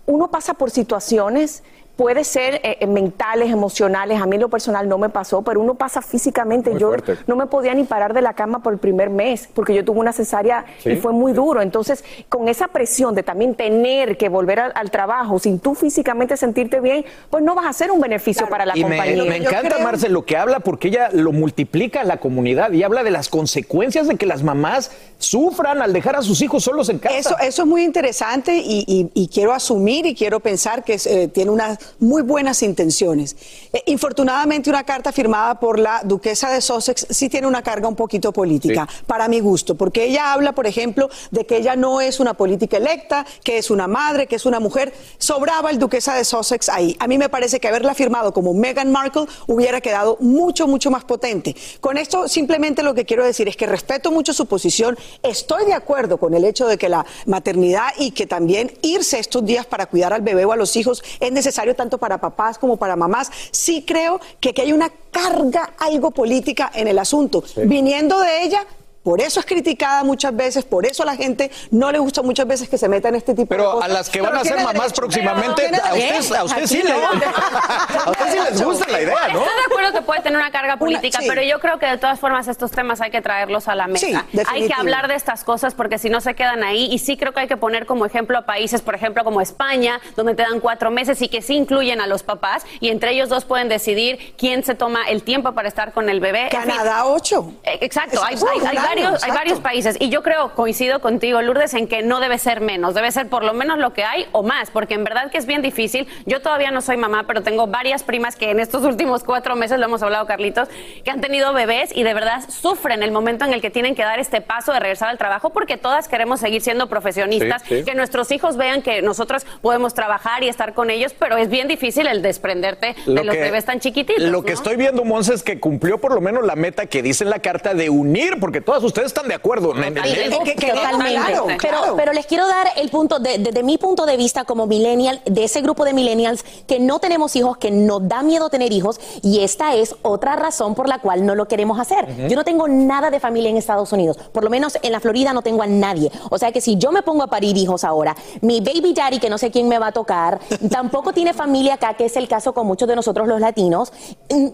uno 0.06 0.30
pasa 0.30 0.54
por 0.54 0.70
situaciones 0.70 1.62
puede 1.96 2.24
ser 2.24 2.56
eh, 2.56 2.78
eh, 2.80 2.86
mentales, 2.88 3.50
emocionales, 3.52 4.20
a 4.20 4.26
mí 4.26 4.34
en 4.34 4.42
lo 4.42 4.48
personal 4.48 4.88
no 4.88 4.98
me 4.98 5.08
pasó, 5.10 5.42
pero 5.42 5.60
uno 5.60 5.74
pasa 5.74 6.02
físicamente. 6.02 6.70
Muy 6.70 6.80
yo 6.80 6.88
fuerte. 6.88 7.18
no 7.26 7.36
me 7.36 7.46
podía 7.46 7.72
ni 7.74 7.84
parar 7.84 8.14
de 8.14 8.20
la 8.22 8.34
cama 8.34 8.62
por 8.62 8.72
el 8.72 8.78
primer 8.80 9.10
mes, 9.10 9.48
porque 9.54 9.74
yo 9.74 9.84
tuve 9.84 10.00
una 10.00 10.12
cesárea 10.12 10.64
Sí. 10.82 10.90
y 10.90 10.96
fue 10.96 11.12
muy 11.12 11.32
duro. 11.32 11.62
Entonces, 11.62 12.04
con 12.28 12.48
esa 12.48 12.68
presión 12.68 13.14
de 13.14 13.22
también 13.22 13.54
tener 13.54 14.16
que 14.16 14.28
volver 14.28 14.58
al, 14.60 14.72
al 14.74 14.90
trabajo 14.90 15.38
sin 15.38 15.60
tú 15.60 15.74
físicamente 15.74 16.36
sentirte 16.36 16.80
bien, 16.80 17.04
pues 17.30 17.44
no 17.44 17.54
vas 17.54 17.66
a 17.66 17.72
ser 17.72 17.90
un 17.92 18.00
beneficio 18.00 18.48
para 18.48 18.66
la 18.66 18.76
y 18.76 18.82
me, 18.84 18.96
compañía. 18.96 19.24
me 19.24 19.36
encanta, 19.36 19.78
Marce, 19.78 20.08
lo 20.08 20.24
que 20.24 20.36
habla 20.36 20.60
porque 20.60 20.88
ella 20.88 21.10
lo 21.12 21.30
multiplica 21.32 22.00
en 22.02 22.08
la 22.08 22.16
comunidad 22.16 22.72
y 22.72 22.82
habla 22.82 23.04
de 23.04 23.10
las 23.12 23.28
consecuencias 23.28 24.08
de 24.08 24.16
que 24.16 24.26
las 24.26 24.42
mamás 24.42 24.90
sufran 25.18 25.80
al 25.80 25.92
dejar 25.92 26.16
a 26.16 26.22
sus 26.22 26.42
hijos 26.42 26.64
solos 26.64 26.88
en 26.88 26.98
casa. 26.98 27.16
Eso, 27.16 27.36
eso 27.40 27.62
es 27.62 27.68
muy 27.68 27.84
interesante 27.84 28.56
y, 28.56 28.84
y- 28.86 29.10
y 29.14 29.28
quiero 29.28 29.52
asumir 29.52 30.06
y 30.06 30.14
quiero 30.14 30.40
pensar 30.40 30.82
que 30.84 30.98
eh, 31.06 31.28
tiene 31.28 31.50
unas 31.50 31.78
muy 31.98 32.22
buenas 32.22 32.62
intenciones. 32.62 33.36
Eh, 33.72 33.82
infortunadamente, 33.86 34.70
una 34.70 34.84
carta 34.84 35.12
firmada 35.12 35.58
por 35.58 35.78
la 35.78 36.02
duquesa 36.04 36.50
de 36.50 36.60
Sussex 36.60 37.06
sí 37.10 37.28
tiene 37.28 37.46
una 37.46 37.62
carga 37.62 37.88
un 37.88 37.96
poquito 37.96 38.32
política, 38.32 38.88
para 39.06 39.28
mi 39.28 39.40
gusto, 39.40 39.74
porque 39.74 40.04
ella 40.04 40.32
habla, 40.32 40.52
por 40.52 40.66
ejemplo, 40.66 41.08
de 41.30 41.46
que 41.46 41.56
ella 41.56 41.76
no 41.76 42.00
es 42.00 42.20
una 42.20 42.34
política 42.34 42.76
electa, 42.76 43.26
que 43.42 43.58
es 43.58 43.70
una 43.70 43.86
madre, 43.86 44.26
que 44.26 44.36
es 44.36 44.46
una 44.46 44.60
mujer. 44.60 44.92
Sobraba 45.18 45.70
el 45.70 45.78
duquesa 45.78 46.14
de 46.14 46.24
Sussex 46.24 46.68
ahí. 46.68 46.96
A 46.98 47.06
mí 47.06 47.18
me 47.18 47.28
parece 47.28 47.60
que 47.60 47.68
haberla 47.68 47.94
firmado 47.94 48.32
como 48.32 48.54
Meghan 48.54 48.90
Markle 48.90 49.26
hubiera 49.46 49.80
quedado 49.80 50.16
mucho, 50.20 50.66
mucho 50.66 50.90
más 50.90 51.04
potente. 51.04 51.54
Con 51.80 51.98
esto 51.98 52.28
simplemente 52.28 52.82
lo 52.82 52.94
que 52.94 53.04
quiero 53.04 53.24
decir 53.24 53.48
es 53.48 53.56
que 53.56 53.66
respeto 53.66 54.10
mucho 54.10 54.32
su 54.32 54.46
posición. 54.46 54.96
Estoy 55.22 55.66
de 55.66 55.74
acuerdo 55.74 56.18
con 56.18 56.34
el 56.34 56.44
hecho 56.44 56.66
de 56.66 56.78
que 56.78 56.88
la 56.88 57.04
maternidad 57.26 57.88
y 57.98 58.12
que 58.12 58.26
también 58.26 58.72
irse 58.82 59.18
estos 59.18 59.44
días 59.44 59.66
para 59.66 59.86
cuidar 59.86 60.12
al 60.12 60.22
bebé 60.22 60.44
o 60.44 60.52
a 60.52 60.56
los 60.56 60.76
hijos 60.76 61.02
es 61.20 61.32
necesario 61.32 61.73
tanto 61.74 61.98
para 61.98 62.18
papás 62.18 62.58
como 62.58 62.76
para 62.76 62.96
mamás. 62.96 63.30
Sí 63.50 63.84
creo 63.86 64.20
que 64.40 64.50
aquí 64.50 64.62
hay 64.62 64.72
una 64.72 64.90
carga 65.10 65.74
algo 65.78 66.10
política 66.10 66.70
en 66.74 66.88
el 66.88 66.98
asunto. 66.98 67.42
Viniendo 67.56 68.20
de 68.20 68.42
ella, 68.42 68.66
por 69.04 69.20
eso 69.20 69.38
es 69.38 69.46
criticada 69.46 70.02
muchas 70.02 70.34
veces, 70.34 70.64
por 70.64 70.84
eso 70.86 71.02
a 71.04 71.06
la 71.06 71.14
gente 71.14 71.50
no 71.70 71.92
le 71.92 71.98
gusta 72.00 72.22
muchas 72.22 72.46
veces 72.48 72.68
que 72.68 72.76
se 72.78 72.88
meta 72.88 73.08
en 73.10 73.14
este 73.14 73.34
tipo 73.34 73.54
de 73.54 73.58
Pero 73.58 73.72
cosas. 73.74 73.90
a 73.90 73.92
las 73.92 74.10
que 74.10 74.20
van 74.20 74.30
Pero 74.30 74.40
a 74.40 74.44
ser 74.44 74.56
mamás 74.56 74.74
derecho. 74.74 74.94
próximamente, 74.94 75.62
Pero 75.70 75.84
a 75.84 75.92
ustedes, 75.94 76.32
a 76.32 76.44
ustedes 76.44 76.70
sí, 76.70 76.82
le- 76.82 76.92
a 77.54 78.30
sí 78.32 78.38
les 78.50 78.62
gusta 78.62 78.90
la 78.90 79.02
idea, 79.02 79.28
¿no? 79.28 79.40
Estoy 79.40 79.54
de 79.56 79.64
acuerdo 79.70 79.92
que 79.92 80.02
puede 80.02 80.20
tener 80.22 80.38
una 80.38 80.50
carga 80.50 80.76
política, 80.78 81.20
sí. 81.20 81.26
pero 81.28 81.42
yo 81.42 81.60
creo 81.60 81.78
que 81.78 81.86
de 81.86 81.98
todas 81.98 82.18
formas 82.18 82.48
estos 82.48 82.70
temas 82.70 83.00
hay 83.00 83.10
que 83.10 83.20
traerlos 83.22 83.68
a 83.68 83.74
la 83.74 83.86
mesa. 83.86 84.06
Sí, 84.06 84.14
hay 84.48 84.66
que 84.66 84.74
hablar 84.74 85.08
de 85.08 85.14
estas 85.14 85.44
cosas 85.44 85.74
porque 85.74 85.98
si 85.98 86.08
no 86.10 86.20
se 86.20 86.34
quedan 86.34 86.64
ahí. 86.64 86.88
Y 86.92 86.98
sí 86.98 87.16
creo 87.16 87.32
que 87.32 87.40
hay 87.40 87.48
que 87.48 87.56
poner 87.56 87.86
como 87.86 88.06
ejemplo 88.06 88.38
a 88.38 88.42
países, 88.46 88.80
por 88.82 88.94
ejemplo, 88.94 89.22
como 89.24 89.40
España, 89.40 90.00
donde 90.16 90.34
te 90.34 90.42
dan 90.42 90.60
cuatro 90.60 90.90
meses 90.90 91.20
y 91.22 91.28
que 91.28 91.42
sí 91.42 91.54
incluyen 91.54 92.00
a 92.00 92.06
los 92.06 92.22
papás 92.22 92.64
y 92.80 92.88
entre 92.88 93.10
ellos 93.12 93.28
dos 93.28 93.44
pueden 93.44 93.68
decidir 93.68 94.34
quién 94.38 94.64
se 94.64 94.74
toma 94.74 95.04
el 95.08 95.22
tiempo 95.22 95.52
para 95.52 95.68
estar 95.68 95.92
con 95.92 96.08
el 96.08 96.20
bebé. 96.20 96.44
En 96.44 96.50
fin, 96.50 96.60
Canadá 96.60 97.06
8. 97.06 97.52
eh, 97.64 97.78
Exacto, 97.82 98.22
hay, 98.24 98.34
Exacto, 98.34 98.60
hay- 98.66 98.76
hay 98.76 98.76
hay 98.98 99.30
varios 99.32 99.60
países 99.60 99.96
y 99.98 100.08
yo 100.08 100.22
creo, 100.22 100.54
coincido 100.54 101.00
contigo, 101.00 101.40
Lourdes, 101.42 101.74
en 101.74 101.86
que 101.88 102.02
no 102.02 102.20
debe 102.20 102.38
ser 102.38 102.60
menos, 102.60 102.94
debe 102.94 103.10
ser 103.12 103.28
por 103.28 103.44
lo 103.44 103.52
menos 103.54 103.78
lo 103.78 103.92
que 103.92 104.04
hay 104.04 104.26
o 104.32 104.42
más, 104.42 104.70
porque 104.70 104.94
en 104.94 105.04
verdad 105.04 105.30
que 105.30 105.38
es 105.38 105.46
bien 105.46 105.62
difícil. 105.62 106.06
Yo 106.26 106.40
todavía 106.40 106.70
no 106.70 106.80
soy 106.80 106.96
mamá, 106.96 107.24
pero 107.26 107.42
tengo 107.42 107.66
varias 107.66 108.02
primas 108.02 108.36
que 108.36 108.50
en 108.50 108.60
estos 108.60 108.84
últimos 108.84 109.24
cuatro 109.24 109.56
meses, 109.56 109.78
lo 109.78 109.86
hemos 109.86 110.02
hablado 110.02 110.26
Carlitos, 110.26 110.68
que 111.04 111.10
han 111.10 111.20
tenido 111.20 111.52
bebés 111.52 111.90
y 111.94 112.02
de 112.02 112.14
verdad 112.14 112.42
sufren 112.48 113.02
el 113.02 113.10
momento 113.10 113.44
en 113.44 113.52
el 113.52 113.60
que 113.60 113.70
tienen 113.70 113.94
que 113.94 114.02
dar 114.02 114.18
este 114.18 114.40
paso 114.40 114.72
de 114.72 114.80
regresar 114.80 115.08
al 115.08 115.18
trabajo, 115.18 115.50
porque 115.50 115.76
todas 115.76 116.08
queremos 116.08 116.40
seguir 116.40 116.62
siendo 116.62 116.88
profesionistas, 116.88 117.62
Sí, 117.62 117.78
sí. 117.78 117.84
que 117.84 117.94
nuestros 117.94 118.30
hijos 118.30 118.56
vean 118.56 118.82
que 118.82 119.02
nosotros 119.02 119.46
podemos 119.62 119.94
trabajar 119.94 120.42
y 120.42 120.48
estar 120.48 120.74
con 120.74 120.90
ellos, 120.90 121.14
pero 121.18 121.36
es 121.36 121.48
bien 121.48 121.68
difícil 121.68 122.06
el 122.06 122.22
desprenderte 122.22 122.94
de 123.06 123.24
los 123.24 123.34
bebés 123.34 123.64
tan 123.64 123.80
chiquititos. 123.80 124.22
Lo 124.24 124.42
que 124.42 124.52
estoy 124.52 124.76
viendo, 124.76 125.04
Monse, 125.04 125.34
es 125.34 125.42
que 125.42 125.58
cumplió 125.60 125.98
por 125.98 126.14
lo 126.14 126.20
menos 126.20 126.44
la 126.44 126.56
meta 126.56 126.86
que 126.86 127.02
dice 127.02 127.24
en 127.24 127.30
la 127.30 127.40
carta 127.40 127.74
de 127.74 127.90
unir, 127.90 128.38
porque 128.40 128.60
todas 128.60 128.83
ustedes 128.84 129.06
están 129.08 129.28
de 129.28 129.34
acuerdo. 129.34 129.74
en- 129.76 129.96
en- 129.98 130.04
Sí, 130.04 130.20
en- 130.20 130.44
que- 130.44 130.72
totalmente. 130.72 131.14
claro, 131.14 131.44
pero, 131.46 131.58
claro. 131.58 131.96
pero 131.96 132.12
les 132.12 132.26
quiero 132.26 132.46
dar 132.46 132.68
el 132.76 132.88
punto, 132.90 133.18
de- 133.18 133.38
desde 133.38 133.62
mi 133.62 133.78
punto 133.78 134.06
de 134.06 134.16
vista 134.16 134.44
como 134.44 134.66
millennial, 134.66 135.20
de 135.24 135.44
ese 135.44 135.60
grupo 135.62 135.84
de 135.84 135.92
millennials 135.92 136.44
que 136.66 136.78
no 136.80 136.98
tenemos 136.98 137.34
hijos, 137.36 137.56
que 137.56 137.70
nos 137.70 138.06
da 138.08 138.22
miedo 138.22 138.50
tener 138.50 138.72
hijos, 138.72 139.00
y 139.22 139.40
esta 139.40 139.74
es 139.74 139.94
otra 140.02 140.36
razón 140.36 140.74
por 140.74 140.88
la 140.88 140.98
cual 140.98 141.24
no 141.26 141.34
lo 141.34 141.46
queremos 141.48 141.78
hacer. 141.78 142.28
Yo 142.28 142.36
no 142.36 142.44
tengo 142.44 142.68
nada 142.68 143.10
de 143.10 143.20
familia 143.20 143.50
en 143.50 143.56
Estados 143.56 143.92
Unidos, 143.92 144.16
por 144.32 144.44
lo 144.44 144.50
menos 144.50 144.78
en 144.82 144.92
la 144.92 145.00
Florida 145.00 145.32
no 145.32 145.42
tengo 145.42 145.62
a 145.62 145.66
nadie. 145.66 146.10
O 146.30 146.38
sea 146.38 146.52
que 146.52 146.60
si 146.60 146.76
yo 146.76 146.92
me 146.92 147.02
pongo 147.02 147.22
a 147.22 147.26
parir 147.28 147.56
hijos 147.56 147.84
ahora, 147.84 148.14
mi 148.40 148.60
baby 148.60 148.92
daddy, 148.94 149.18
que 149.18 149.30
no 149.30 149.38
sé 149.38 149.50
quién 149.50 149.68
me 149.68 149.78
va 149.78 149.88
a 149.88 149.92
tocar, 149.92 150.38
tampoco 150.70 151.12
tiene 151.12 151.32
familia 151.34 151.74
acá, 151.74 151.94
que 151.94 152.06
es 152.06 152.16
el 152.16 152.28
caso 152.28 152.52
con 152.52 152.66
muchos 152.66 152.88
de 152.88 152.96
nosotros 152.96 153.26
los 153.28 153.40
latinos, 153.40 153.92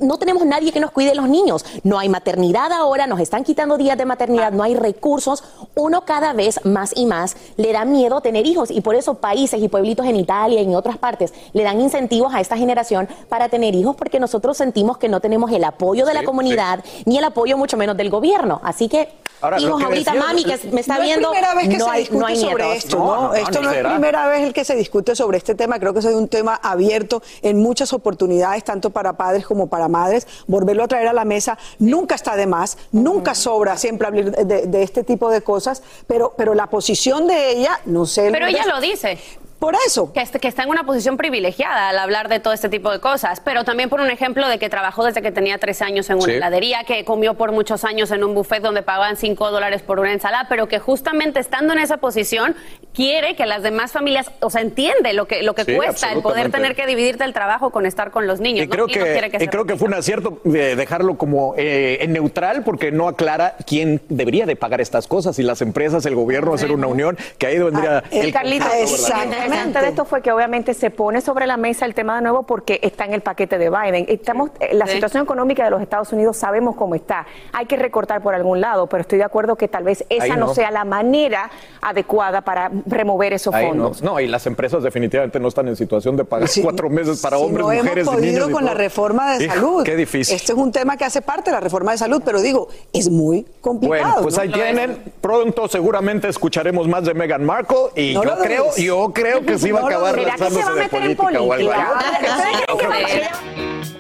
no 0.01 0.19
tenemos 0.19 0.45
nadie 0.45 0.73
que 0.73 0.81
nos 0.81 0.91
cuide 0.91 1.15
los 1.15 1.29
niños. 1.29 1.65
No 1.83 1.99
hay 1.99 2.09
maternidad 2.09 2.73
ahora, 2.73 3.07
nos 3.07 3.21
están 3.21 3.45
quitando 3.45 3.77
días 3.77 3.97
de 3.99 4.05
maternidad, 4.05 4.20
no 4.29 4.63
hay 4.63 4.75
recursos. 4.75 5.43
Uno 5.75 6.05
cada 6.05 6.33
vez 6.33 6.65
más 6.65 6.93
y 6.95 7.07
más 7.07 7.37
le 7.57 7.73
da 7.73 7.85
miedo 7.85 8.21
tener 8.21 8.47
hijos 8.47 8.71
y 8.71 8.81
por 8.81 8.95
eso 8.95 9.15
países 9.15 9.63
y 9.63 9.69
pueblitos 9.69 10.07
en 10.07 10.17
Italia 10.17 10.61
y 10.61 10.65
en 10.65 10.75
otras 10.75 10.99
partes 10.99 11.33
le 11.53 11.63
dan 11.63 11.81
incentivos 11.81 12.35
a 12.35 12.41
esta 12.41 12.57
generación 12.57 13.09
para 13.29 13.49
tener 13.49 13.75
hijos 13.75 13.97
porque 13.97 14.21
nosotros 14.21 14.57
sentimos 14.57 14.99
que 14.99 15.09
no 15.09 15.21
tenemos 15.21 15.51
el 15.53 15.65
apoyo 15.65 16.05
de 16.07 16.15
la 16.15 16.21
Sí, 16.21 16.27
comunidad 16.27 16.85
ni 17.07 17.19
el 17.19 17.25
apoyo 17.25 17.57
mucho 17.57 17.77
menos 17.77 17.97
del 17.97 18.11
gobierno. 18.11 18.61
Así 18.65 18.89
que 18.89 19.09
Ahora, 19.43 19.59
hijos 19.59 19.79
que 19.79 19.85
ahorita, 19.87 20.15
mami 20.15 20.45
que 20.45 20.59
me 20.71 20.83
está 20.83 20.97
no 20.99 21.03
viendo, 21.03 21.33
es 21.33 21.39
primera 21.39 21.55
vez 21.55 21.69
que 21.71 21.79
no 21.79 21.85
se 21.87 21.91
hay, 21.91 22.01
discute 22.01 22.21
no 22.21 22.27
hay 22.27 22.37
sobre 22.37 22.65
nietos. 22.65 22.85
esto, 22.85 22.99
¿no? 22.99 23.35
esto 23.35 23.63
no, 23.63 23.71
es 23.71 23.77
será. 23.77 23.91
primera 23.91 24.29
vez 24.29 24.43
el 24.43 24.53
que 24.53 24.65
se 24.67 24.77
discute 24.77 25.17
sobre 25.17 25.39
este 25.39 25.55
tema. 25.55 25.79
Creo 25.79 25.95
que 25.95 26.01
es 26.01 26.05
un 26.05 26.29
tema 26.29 26.61
abierto 26.63 27.23
en 27.41 27.59
muchas 27.63 27.95
oportunidades, 27.95 28.65
tanto 28.65 28.91
para 28.91 29.15
padres 29.15 29.47
como 29.47 29.69
para 29.69 29.89
madres. 29.89 30.27
Volverlo 30.47 30.85
a 30.85 30.89
traer 30.89 31.09
a 31.09 31.15
la 31.15 31.25
mesa 31.25 31.57
nunca 31.79 32.17
está 32.17 32.37
de 32.37 32.47
más, 32.47 32.77
nunca 32.93 33.35
sobra 33.35 33.79
siempre 33.79 34.07
hablar 34.11 34.47
de, 34.47 34.67
de 34.67 34.83
este 34.83 35.05
tipo 35.05 35.31
de 35.31 35.43
cosas, 35.43 35.83
pero, 36.07 36.35
pero 36.37 36.55
la 36.55 36.67
posición 36.67 37.27
de 37.27 37.51
ella, 37.51 37.81
no 37.87 38.07
sé. 38.07 38.31
Pero 38.31 38.47
ella 38.47 38.67
lo 38.67 38.81
dice. 38.81 39.19
Por 39.61 39.75
eso. 39.87 40.13
Que, 40.13 40.21
est- 40.23 40.37
que 40.37 40.49
está 40.49 40.63
en 40.63 40.71
una 40.71 40.85
posición 40.85 41.19
privilegiada 41.19 41.91
al 41.91 41.99
hablar 41.99 42.29
de 42.29 42.41
todo 42.41 42.55
este 42.55 42.69
tipo 42.71 42.91
de 42.91 42.99
cosas, 42.99 43.41
pero 43.45 43.63
también 43.63 43.91
por 43.91 44.01
un 44.01 44.11
ejemplo 44.11 44.49
de 44.49 44.59
que 44.59 44.71
trabajó 44.71 45.05
desde 45.05 45.21
que 45.21 45.31
tenía 45.33 45.59
13 45.59 45.85
años 45.85 46.09
en 46.09 46.17
una 46.17 46.25
Sí. 46.25 46.31
heladería, 46.33 46.85
que 46.85 47.05
comió 47.05 47.35
por 47.35 47.53
muchos 47.53 47.85
años 47.85 48.11
en 48.11 48.25
un 48.25 48.35
buffet 48.35 48.63
donde 48.63 48.83
pagaban 48.83 49.17
5 49.19 49.51
dólares 49.51 49.83
por 49.83 50.01
una 50.01 50.13
ensalada, 50.13 50.47
pero 50.49 50.67
que 50.67 50.79
justamente 50.79 51.41
estando 51.41 51.75
en 51.75 51.79
esa 51.79 51.99
posición 51.99 52.57
quiere 52.95 53.37
que 53.37 53.45
las 53.45 53.63
demás 53.63 53.93
familias, 53.93 54.31
o 54.41 54.49
sea, 54.49 54.63
entiende 54.63 55.13
lo 55.13 55.27
que, 55.27 55.43
lo 55.43 55.55
que 55.55 55.65
Sí, 55.67 55.77
cuesta 55.77 56.11
el 56.11 56.23
poder 56.23 56.51
tener 56.51 56.75
que 56.75 56.87
dividirte 56.87 57.25
el 57.25 57.35
trabajo 57.35 57.69
con 57.71 57.85
estar 57.85 58.11
con 58.11 58.27
los 58.27 58.41
niños. 58.41 58.65
Y 58.65 58.67
¿no? 58.67 58.73
creo 58.73 58.87
Y 58.89 58.97
no 58.97 59.05
que, 59.05 59.45
y 59.45 59.49
creo 59.49 59.67
que 59.67 59.77
fue 59.77 59.89
un 59.89 59.95
acierto 59.95 60.41
de 60.45 60.75
dejarlo 60.75 61.19
como 61.19 61.55
eh, 61.59 61.99
en 62.01 62.15
neutral 62.15 62.65
porque 62.65 62.91
no 62.93 63.09
aclara 63.09 63.57
quién 63.67 64.01
debería 64.09 64.47
de 64.47 64.57
pagar 64.57 64.81
estas 64.81 65.07
cosas, 65.07 65.37
si 65.37 65.43
las 65.43 65.61
empresas, 65.61 66.07
el 66.07 66.15
gobierno, 66.15 66.55
hacer 66.55 66.73
una 66.73 66.87
unión, 66.87 67.19
que 67.37 67.47
ahí 67.47 67.59
vendría 67.59 67.99
Ah, 67.99 68.03
el 68.11 68.27
el 68.27 68.33
Carlito, 68.33 68.65
conflicto. 68.65 69.50
Interesante 69.57 69.81
de 69.81 69.89
esto 69.91 70.05
fue 70.05 70.23
que 70.23 70.33
obviamente 70.33 70.75
se 70.75 70.91
pone 70.91 71.21
sobre 71.21 71.47
la 71.47 71.57
mesa 71.57 71.87
el 71.87 71.95
tema 71.95 72.17
de 72.17 72.23
nuevo 72.23 72.43
porque 72.45 72.81
está 72.83 73.05
en 73.05 73.13
el 73.15 73.21
paquete 73.21 73.59
de 73.59 73.71
Biden. 73.71 74.07
Estamos, 74.09 74.51
eh, 74.61 74.75
la 74.75 74.87
Sí. 74.87 74.95
situación 74.95 75.23
económica 75.23 75.65
de 75.65 75.71
los 75.71 75.81
Estados 75.83 76.13
Unidos 76.13 76.37
sabemos 76.37 76.77
cómo 76.77 76.95
está. 76.95 77.27
Hay 77.53 77.67
que 77.67 77.77
recortar 77.77 78.23
por 78.23 78.35
algún 78.35 78.61
lado, 78.61 78.87
pero 78.87 79.03
estoy 79.03 79.19
de 79.19 79.25
acuerdo 79.25 79.57
que 79.57 79.69
tal 79.69 79.85
vez 79.85 80.05
esa 80.09 80.37
no. 80.37 80.47
no. 80.47 80.55
sea 80.55 80.71
la 80.71 80.85
manera 80.85 81.51
adecuada 81.81 82.41
para 82.43 82.71
remover 82.87 83.33
esos 83.33 83.55
Ahí 83.55 83.67
fondos. 83.67 84.03
no, 84.03 84.21
y 84.21 84.27
las 84.27 84.47
empresas 84.47 84.83
definitivamente 84.83 85.39
no 85.41 85.49
están 85.49 85.69
en 85.69 85.77
situación 85.77 86.17
de 86.17 86.25
pagar 86.25 86.49
cuatro 86.63 86.91
meses 86.91 87.21
para 87.21 87.37
si 87.37 87.43
hombres, 87.45 87.67
no 87.67 87.73
mujeres 87.73 88.07
hemos 88.07 88.15
y 88.23 88.27
niños. 88.27 88.33
podido 88.41 88.51
y 88.51 88.53
con 88.53 88.65
la 88.65 88.75
reforma 88.75 89.37
de 89.37 89.45
Hijo, 89.45 89.55
salud. 89.55 89.85
Qué 89.85 89.97
difícil. 89.97 90.37
Este 90.37 90.53
es 90.53 90.59
un 90.59 90.73
tema 90.73 90.97
que 90.97 91.05
hace 91.05 91.23
parte 91.23 91.51
de 91.51 91.55
la 91.57 91.61
reforma 91.61 91.93
de 91.93 91.99
salud, 91.99 92.23
pero 92.25 92.41
digo, 92.41 92.69
es 92.93 93.09
muy 93.11 93.47
complicado. 93.61 94.03
Bueno, 94.15 94.23
pues 94.23 94.37
¿no? 94.37 94.43
ahí 94.43 94.53
tienen. 94.53 95.13
Pronto 95.21 95.69
seguramente 95.69 96.29
escucharemos 96.29 96.89
más 96.89 97.05
de 97.05 97.15
Meghan 97.15 97.45
Markle 97.45 97.77
y 97.97 98.15
No 98.15 98.25
yo 98.25 98.39
creo, 98.39 98.65
yo 98.77 99.13
creo 99.13 99.40
que 99.43 99.73
va 99.73 99.81
a 99.81 99.87
acabar. 99.87 100.15
¿Será 100.15 100.35
que 100.35 100.51
se 100.51 100.63
va 100.63 100.71
a 100.71 100.75
meter 100.75 101.03
en 101.03 101.17
política? 101.17 101.99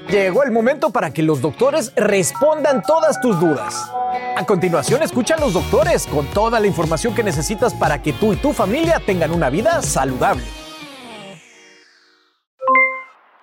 Llegó 0.08 0.42
el 0.42 0.50
momento 0.50 0.90
para 0.90 1.12
que 1.12 1.22
los 1.22 1.40
doctores 1.40 1.92
respondan 1.94 2.82
todas 2.82 3.20
tus 3.20 3.38
dudas. 3.38 3.92
A 4.36 4.44
continuación, 4.44 5.02
escucha 5.02 5.36
a 5.36 5.38
los 5.38 5.52
doctores 5.52 6.06
con 6.06 6.26
toda 6.26 6.58
la 6.58 6.66
información 6.66 7.14
que 7.14 7.22
necesitas 7.22 7.74
para 7.74 8.02
que 8.02 8.12
tú 8.12 8.32
y 8.32 8.36
tu 8.36 8.52
familia 8.52 9.00
tengan 9.06 9.30
una 9.30 9.50
vida 9.50 9.82
saludable. 9.82 10.44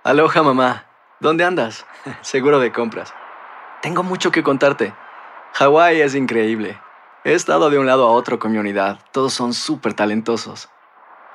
Aloha 0.04 0.44
mamá, 0.44 0.86
¿dónde 1.20 1.46
andas? 1.46 1.86
Seguro 2.22 2.60
de 2.60 2.72
compras. 2.72 3.14
Tengo 3.82 4.04
mucho 4.04 4.32
que 4.32 4.44
contarte. 4.44 4.94
Hawái 5.54 6.02
es 6.02 6.16
increíble. 6.16 6.80
He 7.24 7.34
estado 7.34 7.70
de 7.70 7.80
un 7.80 7.86
lado 7.86 8.08
a 8.08 8.12
otro 8.12 8.40
con 8.40 8.52
mi 8.52 8.58
unidad. 8.58 9.00
Todos 9.12 9.34
son 9.34 9.54
súper 9.54 9.94
talentosos. 9.94 10.70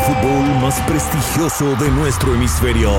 de 0.00 0.14
fútbol 0.14 0.60
más 0.60 0.80
prestigioso 0.82 1.74
de 1.76 1.90
nuestro 1.90 2.34
hemisferio. 2.34 2.90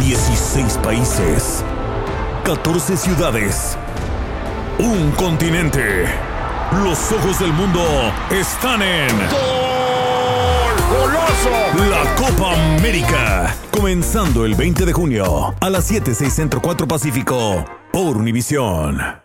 16 0.00 0.78
países. 0.78 1.64
14 2.44 2.96
ciudades. 2.96 3.76
Un 4.78 5.10
continente. 5.12 6.06
Los 6.82 7.12
ojos 7.12 7.38
del 7.38 7.52
mundo 7.52 7.82
están 8.30 8.82
en. 8.82 9.16
¡Goloso! 10.90 11.50
La 11.90 12.14
Copa 12.14 12.54
América. 12.76 13.54
Comenzando 13.70 14.44
el 14.44 14.54
20 14.54 14.86
de 14.86 14.92
junio 14.92 15.54
a 15.60 15.70
las 15.70 15.84
7, 15.84 16.14
6 16.14 16.32
Centro 16.32 16.62
4 16.62 16.88
Pacífico 16.88 17.64
por 17.92 18.16
Univisión. 18.16 19.22